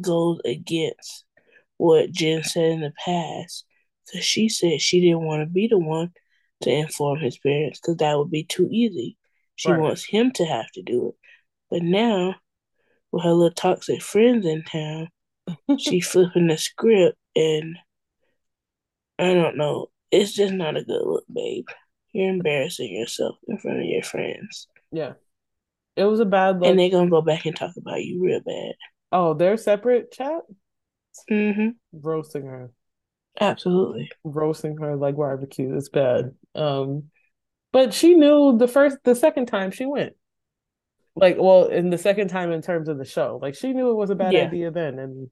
goes 0.00 0.40
against 0.44 1.24
what 1.76 2.10
Jen 2.10 2.42
said 2.42 2.72
in 2.72 2.80
the 2.80 2.92
past, 3.04 3.64
because 4.06 4.24
she 4.24 4.48
said 4.48 4.80
she 4.80 5.00
didn't 5.00 5.24
want 5.24 5.42
to 5.42 5.46
be 5.46 5.66
the 5.68 5.78
one 5.78 6.12
to 6.62 6.70
inform 6.70 7.20
his 7.20 7.38
parents, 7.38 7.80
because 7.80 7.96
that 7.98 8.18
would 8.18 8.30
be 8.30 8.44
too 8.44 8.68
easy. 8.70 9.16
She 9.56 9.70
right. 9.70 9.80
wants 9.80 10.04
him 10.04 10.32
to 10.32 10.44
have 10.44 10.70
to 10.72 10.82
do 10.82 11.08
it. 11.08 11.14
But 11.70 11.82
now, 11.82 12.36
with 13.12 13.24
her 13.24 13.32
little 13.32 13.54
toxic 13.54 14.02
friends 14.02 14.46
in 14.46 14.64
town, 14.64 15.08
she 15.78 16.00
flipping 16.00 16.48
the 16.48 16.58
script 16.58 17.16
and 17.36 17.76
I 19.18 19.34
don't 19.34 19.56
know. 19.56 19.88
It's 20.10 20.32
just 20.32 20.52
not 20.52 20.76
a 20.76 20.84
good 20.84 21.02
look, 21.04 21.24
babe. 21.32 21.66
You're 22.12 22.30
embarrassing 22.30 22.94
yourself 22.94 23.36
in 23.48 23.58
front 23.58 23.80
of 23.80 23.84
your 23.84 24.02
friends. 24.02 24.68
Yeah. 24.92 25.14
It 25.96 26.04
was 26.04 26.20
a 26.20 26.24
bad 26.24 26.60
look. 26.60 26.68
And 26.68 26.78
they're 26.78 26.90
gonna 26.90 27.10
go 27.10 27.22
back 27.22 27.46
and 27.46 27.56
talk 27.56 27.72
about 27.76 28.02
you 28.02 28.22
real 28.22 28.40
bad. 28.40 28.74
Oh, 29.12 29.34
they're 29.34 29.56
separate 29.56 30.12
chat? 30.12 30.42
Mm-hmm. 31.30 31.70
Roasting 31.92 32.46
her. 32.46 32.70
Absolutely. 33.40 34.10
Roasting 34.24 34.76
her 34.78 34.96
like 34.96 35.16
barbecue. 35.16 35.76
It's 35.76 35.88
bad. 35.88 36.34
Um 36.54 37.04
but 37.72 37.92
she 37.92 38.14
knew 38.14 38.56
the 38.56 38.68
first 38.68 38.98
the 39.04 39.14
second 39.14 39.46
time 39.46 39.70
she 39.70 39.86
went. 39.86 40.14
Like 41.16 41.36
well, 41.38 41.66
in 41.66 41.90
the 41.90 41.98
second 41.98 42.28
time 42.28 42.50
in 42.52 42.62
terms 42.62 42.88
of 42.88 42.98
the 42.98 43.04
show. 43.04 43.38
Like 43.40 43.54
she 43.54 43.72
knew 43.72 43.90
it 43.90 43.96
was 43.96 44.10
a 44.10 44.16
bad 44.16 44.32
yeah. 44.32 44.46
idea 44.46 44.70
then 44.70 44.98
and 44.98 45.30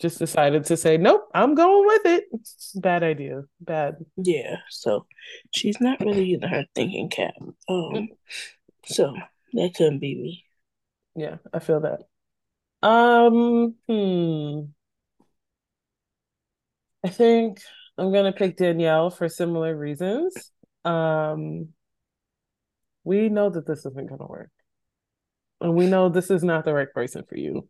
just 0.00 0.18
decided 0.18 0.64
to 0.66 0.76
say, 0.76 0.98
nope, 0.98 1.28
I'm 1.34 1.54
going 1.54 1.86
with 1.86 2.06
it. 2.06 2.24
Bad 2.74 3.02
idea. 3.02 3.42
Bad. 3.60 3.96
Yeah. 4.16 4.56
So 4.68 5.06
she's 5.54 5.80
not 5.80 6.00
really 6.00 6.34
in 6.34 6.42
her 6.42 6.66
thinking 6.74 7.08
cap. 7.08 7.34
Um, 7.68 8.08
so 8.84 9.14
that 9.54 9.74
couldn't 9.74 10.00
be 10.00 10.14
me. 10.14 10.44
Yeah, 11.14 11.36
I 11.52 11.60
feel 11.60 11.80
that. 11.80 12.02
Um, 12.86 13.74
hmm. 13.88 14.70
I 17.04 17.08
think 17.08 17.60
I'm 17.96 18.12
gonna 18.12 18.32
pick 18.32 18.56
Daniele 18.56 19.10
for 19.10 19.28
similar 19.28 19.74
reasons. 19.76 20.34
Um, 20.84 21.68
we 23.04 23.28
know 23.28 23.48
that 23.48 23.66
this 23.66 23.86
isn't 23.86 24.10
gonna 24.10 24.26
work, 24.26 24.50
and 25.60 25.74
we 25.74 25.86
know 25.86 26.08
this 26.08 26.30
is 26.30 26.42
not 26.44 26.64
the 26.64 26.74
right 26.74 26.92
person 26.92 27.24
for 27.28 27.36
you. 27.36 27.68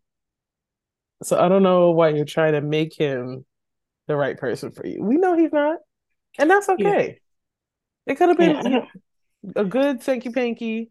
So 1.22 1.38
I 1.38 1.48
don't 1.48 1.62
know 1.62 1.90
why 1.90 2.10
you're 2.10 2.24
trying 2.24 2.52
to 2.52 2.60
make 2.60 2.94
him 2.96 3.44
the 4.06 4.16
right 4.16 4.36
person 4.36 4.70
for 4.70 4.86
you. 4.86 5.02
We 5.02 5.16
know 5.16 5.36
he's 5.36 5.52
not, 5.52 5.78
and 6.38 6.50
that's 6.50 6.68
okay. 6.68 7.18
Yeah. 8.06 8.12
It 8.12 8.16
could 8.16 8.28
have 8.28 8.38
been 8.38 8.72
yeah, 8.72 8.84
a 9.56 9.64
good 9.64 10.02
thank 10.02 10.24
you, 10.24 10.32
Panky, 10.32 10.90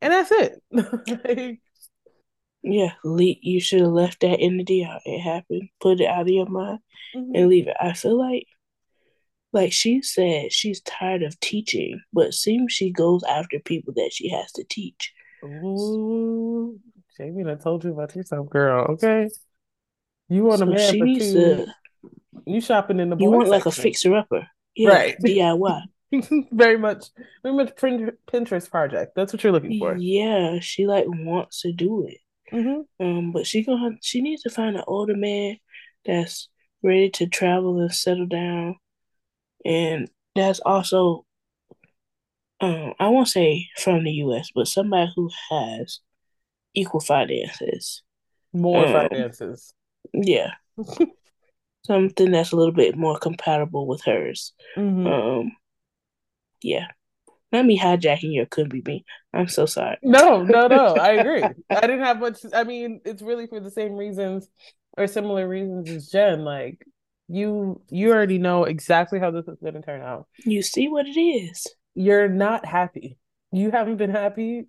and 0.00 0.12
that's 0.12 0.32
it. 0.32 0.62
like, 0.70 1.60
yeah, 2.62 2.92
Lee, 3.04 3.38
you 3.42 3.60
should 3.60 3.80
have 3.80 3.90
left 3.90 4.20
that 4.20 4.40
in 4.40 4.56
the 4.56 4.64
DR. 4.64 5.00
It 5.04 5.20
happened. 5.20 5.68
Put 5.80 6.00
it 6.00 6.06
out 6.06 6.22
of 6.22 6.28
your 6.28 6.48
mind 6.48 6.80
mm-hmm. 7.14 7.34
and 7.34 7.48
leave 7.48 7.68
it. 7.68 7.76
I 7.80 7.92
feel 7.92 8.18
like, 8.18 8.46
like 9.52 9.72
she 9.72 10.02
said, 10.02 10.52
she's 10.52 10.80
tired 10.80 11.22
of 11.22 11.38
teaching, 11.40 12.00
but 12.12 12.34
seems 12.34 12.72
she 12.72 12.90
goes 12.90 13.22
after 13.24 13.58
people 13.60 13.92
that 13.96 14.10
she 14.12 14.30
has 14.30 14.50
to 14.52 14.64
teach. 14.64 15.12
Ooh, 15.44 16.78
Jamie, 17.16 17.50
I 17.50 17.54
told 17.56 17.84
you 17.84 17.92
about 17.92 18.14
yourself, 18.16 18.48
girl. 18.48 18.86
Okay, 18.92 19.28
you 20.28 20.44
want 20.44 20.58
so 20.58 20.66
a 20.66 20.70
man 20.70 20.92
she 20.92 21.00
needs. 21.00 21.32
To, 21.32 21.66
you 22.46 22.60
shopping 22.60 23.00
in 23.00 23.10
the 23.10 23.16
you 23.16 23.30
want 23.30 23.48
like 23.48 23.66
a 23.66 23.70
fixer 23.70 24.14
upper, 24.14 24.46
yeah, 24.74 24.88
right? 24.88 25.16
DIY. 25.24 25.82
very 26.52 26.78
much, 26.78 27.06
very 27.42 27.54
much 27.54 27.74
Pinterest 27.74 28.70
project. 28.70 29.12
That's 29.16 29.32
what 29.32 29.42
you're 29.42 29.52
looking 29.52 29.78
for. 29.78 29.96
Yeah, 29.96 30.58
she 30.60 30.86
like 30.86 31.06
wants 31.08 31.62
to 31.62 31.72
do 31.72 32.06
it. 32.06 32.18
Mm-hmm. 32.52 33.04
Um, 33.04 33.32
but 33.32 33.46
she 33.46 33.64
gonna 33.64 33.96
she 34.02 34.20
needs 34.20 34.42
to 34.42 34.50
find 34.50 34.76
an 34.76 34.84
older 34.86 35.16
man 35.16 35.56
that's 36.04 36.48
ready 36.82 37.10
to 37.10 37.26
travel 37.26 37.80
and 37.80 37.94
settle 37.94 38.26
down, 38.26 38.76
and 39.64 40.10
that's 40.34 40.60
also, 40.60 41.24
um, 42.60 42.94
I 42.98 43.08
won't 43.08 43.28
say 43.28 43.68
from 43.78 44.04
the 44.04 44.12
U.S., 44.12 44.50
but 44.54 44.68
somebody 44.68 45.10
who 45.14 45.30
has 45.50 46.00
equal 46.74 47.00
finances. 47.00 48.02
More 48.52 48.86
um, 48.86 48.92
finances. 48.92 49.74
Yeah. 50.12 50.50
Something 51.86 52.30
that's 52.30 52.52
a 52.52 52.56
little 52.56 52.72
bit 52.72 52.96
more 52.96 53.18
compatible 53.18 53.86
with 53.86 54.02
hers. 54.04 54.52
Mm-hmm. 54.76 55.06
Um 55.06 55.52
yeah. 56.62 56.86
Not 57.50 57.66
me 57.66 57.78
hijacking 57.78 58.34
your 58.34 58.46
could 58.46 58.70
be 58.70 58.82
me. 58.86 59.04
I'm 59.34 59.48
so 59.48 59.66
sorry. 59.66 59.98
No, 60.02 60.42
no, 60.42 60.68
no. 60.68 60.94
I 60.94 61.12
agree. 61.12 61.42
I 61.42 61.80
didn't 61.80 62.00
have 62.00 62.20
much 62.20 62.38
I 62.54 62.64
mean, 62.64 63.00
it's 63.04 63.22
really 63.22 63.46
for 63.46 63.60
the 63.60 63.70
same 63.70 63.94
reasons 63.94 64.48
or 64.96 65.06
similar 65.06 65.48
reasons 65.48 65.90
as 65.90 66.08
Jen. 66.08 66.44
Like 66.44 66.86
you 67.28 67.82
you 67.88 68.12
already 68.12 68.38
know 68.38 68.64
exactly 68.64 69.18
how 69.18 69.30
this 69.30 69.48
is 69.48 69.58
going 69.60 69.74
to 69.74 69.82
turn 69.82 70.02
out. 70.02 70.26
You 70.44 70.62
see 70.62 70.88
what 70.88 71.06
it 71.06 71.18
is. 71.18 71.66
You're 71.94 72.28
not 72.28 72.64
happy. 72.64 73.18
You 73.50 73.70
haven't 73.70 73.96
been 73.96 74.10
happy 74.10 74.66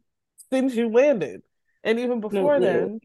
since 0.51 0.75
you 0.75 0.89
landed. 0.89 1.41
And 1.83 1.99
even 1.99 2.21
before 2.21 2.59
no, 2.59 2.65
then, 2.65 2.99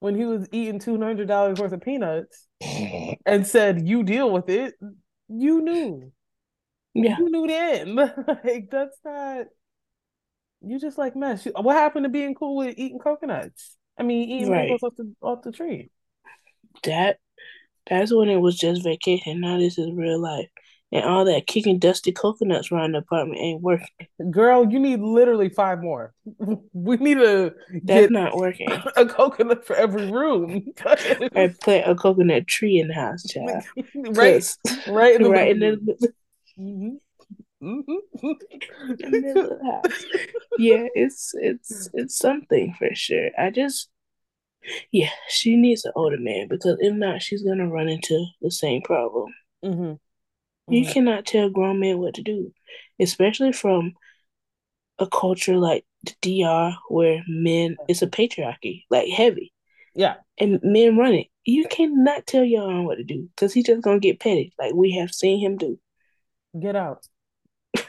when 0.00 0.14
he 0.14 0.24
was 0.24 0.48
eating 0.52 0.78
two 0.78 1.00
hundred 1.00 1.28
dollars 1.28 1.58
worth 1.58 1.72
of 1.72 1.80
peanuts 1.80 2.46
and 3.26 3.46
said, 3.46 3.86
"You 3.86 4.02
deal 4.02 4.30
with 4.30 4.48
it," 4.48 4.74
you 5.28 5.62
knew. 5.62 6.12
Yeah, 6.94 7.16
you 7.18 7.30
knew 7.30 7.46
then. 7.46 7.96
like 8.44 8.70
that's 8.70 8.98
not. 9.04 9.46
You 10.60 10.78
just 10.78 10.98
like 10.98 11.16
mess. 11.16 11.46
What 11.56 11.76
happened 11.76 12.04
to 12.04 12.10
being 12.10 12.34
cool 12.34 12.56
with 12.56 12.74
eating 12.78 12.98
coconuts? 12.98 13.76
I 13.98 14.02
mean, 14.02 14.28
eating 14.28 14.50
right. 14.50 14.70
off 14.70 14.94
the 14.96 15.14
off 15.20 15.42
the 15.42 15.52
tree. 15.52 15.90
That 16.84 17.18
that's 17.88 18.12
when 18.12 18.28
it 18.28 18.36
was 18.36 18.56
just 18.56 18.84
vacation. 18.84 19.40
Now 19.40 19.58
this 19.58 19.78
is 19.78 19.90
real 19.92 20.20
life. 20.20 20.48
And 20.92 21.04
all 21.06 21.24
that 21.24 21.46
kicking 21.46 21.78
dusty 21.78 22.12
coconuts 22.12 22.70
around 22.70 22.92
the 22.92 22.98
apartment 22.98 23.40
ain't 23.40 23.62
working. 23.62 23.88
Girl, 24.30 24.70
you 24.70 24.78
need 24.78 25.00
literally 25.00 25.48
five 25.48 25.80
more. 25.80 26.12
We 26.74 26.96
need 26.98 27.18
a 27.18 27.52
That's 27.82 28.10
not 28.10 28.36
working. 28.36 28.68
A 28.96 29.06
coconut 29.06 29.64
for 29.64 29.74
every 29.76 30.10
room. 30.10 30.72
I 30.86 31.54
plant 31.62 31.90
a 31.90 31.94
coconut 31.94 32.46
tree 32.46 32.78
in 32.78 32.88
the 32.88 32.94
house, 32.94 33.22
child. 33.24 33.62
right. 33.94 34.44
Right 34.88 35.14
in 35.14 35.22
the 35.22 35.30
right 35.30 35.50
in 35.50 35.60
the 35.60 36.12
mm-hmm. 36.58 36.96
Mm-hmm. 37.62 38.32
yeah, 40.58 40.88
it's 40.94 41.32
it's 41.34 41.88
it's 41.94 42.18
something 42.18 42.74
for 42.78 42.94
sure. 42.94 43.30
I 43.38 43.50
just 43.50 43.88
yeah, 44.90 45.10
she 45.28 45.56
needs 45.56 45.84
an 45.84 45.92
older 45.94 46.18
man 46.18 46.48
because 46.48 46.76
if 46.80 46.94
not, 46.94 47.22
she's 47.22 47.42
gonna 47.42 47.68
run 47.68 47.88
into 47.88 48.24
the 48.40 48.50
same 48.50 48.82
problem. 48.82 49.32
Mm-hmm. 49.64 49.92
You 50.68 50.86
cannot 50.86 51.26
tell 51.26 51.50
grown 51.50 51.80
men 51.80 51.98
what 51.98 52.14
to 52.14 52.22
do, 52.22 52.52
especially 53.00 53.52
from 53.52 53.92
a 54.98 55.06
culture 55.06 55.56
like 55.56 55.84
the 56.04 56.14
DR 56.22 56.76
where 56.88 57.22
men 57.26 57.76
it's 57.88 58.02
a 58.02 58.06
patriarchy, 58.06 58.84
like 58.90 59.08
heavy. 59.08 59.52
Yeah. 59.94 60.16
And 60.38 60.60
men 60.62 60.96
run 60.96 61.14
it. 61.14 61.26
You 61.44 61.66
cannot 61.68 62.26
tell 62.26 62.44
your 62.44 62.82
what 62.84 62.96
to 62.96 63.04
do 63.04 63.28
because 63.34 63.52
he's 63.52 63.66
just 63.66 63.82
gonna 63.82 63.98
get 63.98 64.20
petty, 64.20 64.54
like 64.58 64.74
we 64.74 64.92
have 64.92 65.12
seen 65.12 65.40
him 65.40 65.56
do. 65.56 65.78
Get 66.58 66.76
out. 66.76 67.04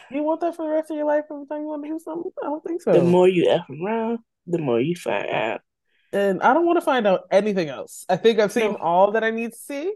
you 0.09 0.23
want 0.23 0.41
that 0.41 0.55
for 0.55 0.67
the 0.67 0.73
rest 0.73 0.89
of 0.89 0.97
your 0.97 1.05
life 1.05 1.25
every 1.31 1.45
time 1.45 1.61
you 1.61 1.67
want 1.67 1.83
to 1.83 1.89
do 1.89 1.99
something? 1.99 2.31
I 2.41 2.47
don't 2.47 2.63
think 2.63 2.81
so. 2.81 2.93
The 2.93 3.03
more 3.03 3.27
you 3.27 3.49
F 3.49 3.65
around, 3.69 4.19
the 4.47 4.57
more 4.57 4.81
you 4.81 4.95
find 4.95 5.27
out 5.27 5.61
and 6.13 6.41
I 6.43 6.53
don't 6.53 6.65
want 6.65 6.77
to 6.77 6.85
find 6.85 7.07
out 7.07 7.21
anything 7.31 7.69
else. 7.69 8.05
I 8.07 8.17
think 8.17 8.39
I've 8.39 8.51
seen 8.51 8.75
all 8.75 9.11
that 9.11 9.23
I 9.23 9.31
need 9.31 9.51
to 9.51 9.57
see. 9.57 9.93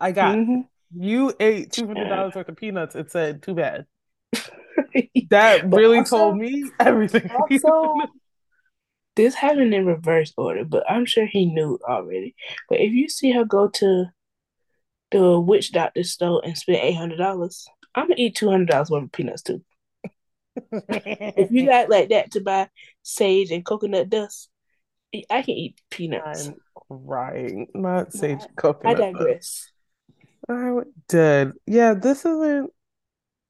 I 0.00 0.12
got 0.12 0.36
mm-hmm. 0.36 0.60
You 0.94 1.32
ate 1.38 1.72
two 1.72 1.86
hundred 1.86 2.08
dollars 2.08 2.34
worth 2.34 2.48
of 2.48 2.56
peanuts 2.56 2.94
and 2.94 3.10
said, 3.10 3.42
"Too 3.42 3.54
bad." 3.54 3.86
that 5.30 5.72
really 5.72 5.98
also, 5.98 6.16
told 6.16 6.38
me 6.38 6.70
everything. 6.78 7.30
Also, 7.50 7.94
this 9.16 9.34
happened 9.34 9.74
in 9.74 9.86
reverse 9.86 10.32
order, 10.36 10.64
but 10.64 10.88
I'm 10.90 11.04
sure 11.04 11.26
he 11.26 11.46
knew 11.46 11.78
already. 11.86 12.34
But 12.68 12.80
if 12.80 12.92
you 12.92 13.08
see 13.08 13.32
her 13.32 13.44
go 13.44 13.68
to 13.68 14.06
the 15.10 15.40
witch 15.40 15.72
doctor 15.72 16.04
store 16.04 16.40
and 16.44 16.56
spend 16.56 16.78
eight 16.78 16.94
hundred 16.94 17.18
dollars, 17.18 17.66
I'm 17.94 18.04
gonna 18.04 18.14
eat 18.18 18.36
two 18.36 18.50
hundred 18.50 18.68
dollars 18.68 18.90
worth 18.90 19.04
of 19.04 19.12
peanuts 19.12 19.42
too. 19.42 19.62
if 20.88 21.50
you 21.50 21.66
got 21.68 21.88
like 21.88 22.08
that 22.10 22.32
to 22.32 22.40
buy 22.40 22.68
sage 23.02 23.50
and 23.50 23.64
coconut 23.64 24.08
dust, 24.10 24.48
I 25.28 25.42
can 25.42 25.54
eat 25.54 25.80
peanuts. 25.90 26.48
I'm 26.48 26.54
crying. 27.06 27.68
Not 27.74 28.12
sage 28.12 28.46
coconut. 28.56 28.96
I 28.96 29.12
digress. 29.12 29.69
I 30.48 30.80
did. 31.08 31.52
Yeah, 31.66 31.94
this 31.94 32.20
isn't. 32.24 32.70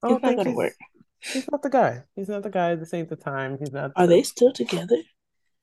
I 0.03 0.09
don't 0.09 0.17
it's 0.17 0.27
think 0.27 0.37
gonna 0.39 0.57
work. 0.57 0.75
He's 1.21 1.51
not 1.51 1.63
the 1.63 1.71
guy. 1.71 2.03
He's 2.17 2.29
not 2.29 2.43
the 2.43 2.51
guy. 2.51 2.75
This 2.75 2.95
ain't 2.95 3.09
the 3.09 3.17
time. 3.17 3.59
He's 3.59 3.73
not. 3.73 3.93
Are 3.97 4.07
the... 4.07 4.15
they 4.15 4.23
still 4.23 4.53
together? 4.53 4.97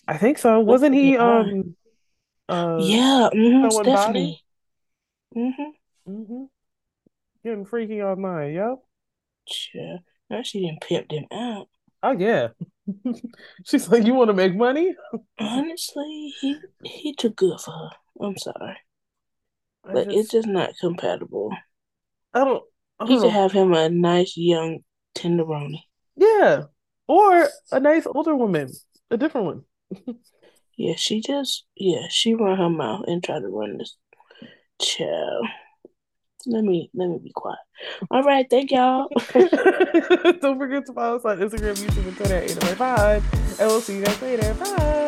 I 0.08 0.18
think 0.18 0.38
so. 0.38 0.60
Wasn't 0.60 0.96
he? 0.96 1.18
Um. 1.18 1.76
Uh, 2.48 2.78
yeah. 2.80 3.30
Mm-hmm, 3.34 3.70
Stephanie. 3.70 4.44
Mm-hmm. 5.36 6.12
Mm-hmm. 6.12 6.44
Getting 7.44 7.66
freaky 7.66 8.02
online. 8.02 8.54
Yep. 8.54 8.76
Sure. 9.50 10.00
Now 10.30 10.42
she 10.44 10.62
didn't 10.62 10.82
pimp 10.82 11.10
them 11.10 11.26
out. 11.32 11.68
Oh 12.04 12.12
yeah. 12.12 12.50
She's 13.66 13.90
like, 13.90 14.06
you 14.06 14.14
want 14.14 14.30
to 14.30 14.34
make 14.34 14.56
money? 14.56 14.96
Honestly, 15.40 16.34
he 16.40 16.58
he 16.84 17.14
took 17.14 17.36
good 17.36 17.60
for 17.60 17.72
her. 17.72 17.90
I'm 18.22 18.38
sorry, 18.38 18.78
But 19.94 20.06
just, 20.06 20.18
it's 20.18 20.32
just 20.32 20.48
not 20.48 20.72
compatible. 20.80 21.52
I 22.34 22.44
don't. 22.44 22.64
I 23.00 23.06
don't 23.06 23.12
he 23.12 23.20
should 23.20 23.32
have 23.32 23.52
him 23.52 23.74
a 23.74 23.90
nice 23.90 24.36
young 24.36 24.80
tenderoni. 25.16 25.82
Yeah, 26.16 26.64
or 27.08 27.48
a 27.72 27.80
nice 27.80 28.08
older 28.08 28.36
woman, 28.36 28.70
a 29.12 29.18
different 29.18 29.48
one. 29.48 30.18
yeah, 30.78 30.96
she 30.98 31.22
just 31.22 31.66
yeah 31.76 32.08
she 32.10 32.34
run 32.34 32.58
her 32.58 32.70
mouth 32.70 33.06
and 33.08 33.24
try 33.24 33.40
to 33.40 33.48
run 33.48 33.78
this 33.78 33.98
child. 34.82 35.46
Let 36.46 36.64
me 36.64 36.90
let 36.94 37.10
me 37.10 37.20
be 37.24 37.32
quiet. 37.36 37.60
All 38.10 38.24
right, 38.24 38.46
thank 38.50 38.72
y'all. 38.72 39.08
Don't 39.34 40.58
forget 40.58 40.86
to 40.86 40.94
follow 40.94 41.18
us 41.18 41.26
on 41.26 41.40
Instagram, 41.40 41.76
YouTube, 41.76 42.08
and 42.08 42.18
Twitter 42.18 42.36
at 42.38 42.44
805. 42.52 43.60
And 43.60 43.70
we'll 43.70 43.82
see 43.82 43.98
you 43.98 44.06
guys 44.06 44.22
later. 44.22 44.54
Bye. 44.54 45.07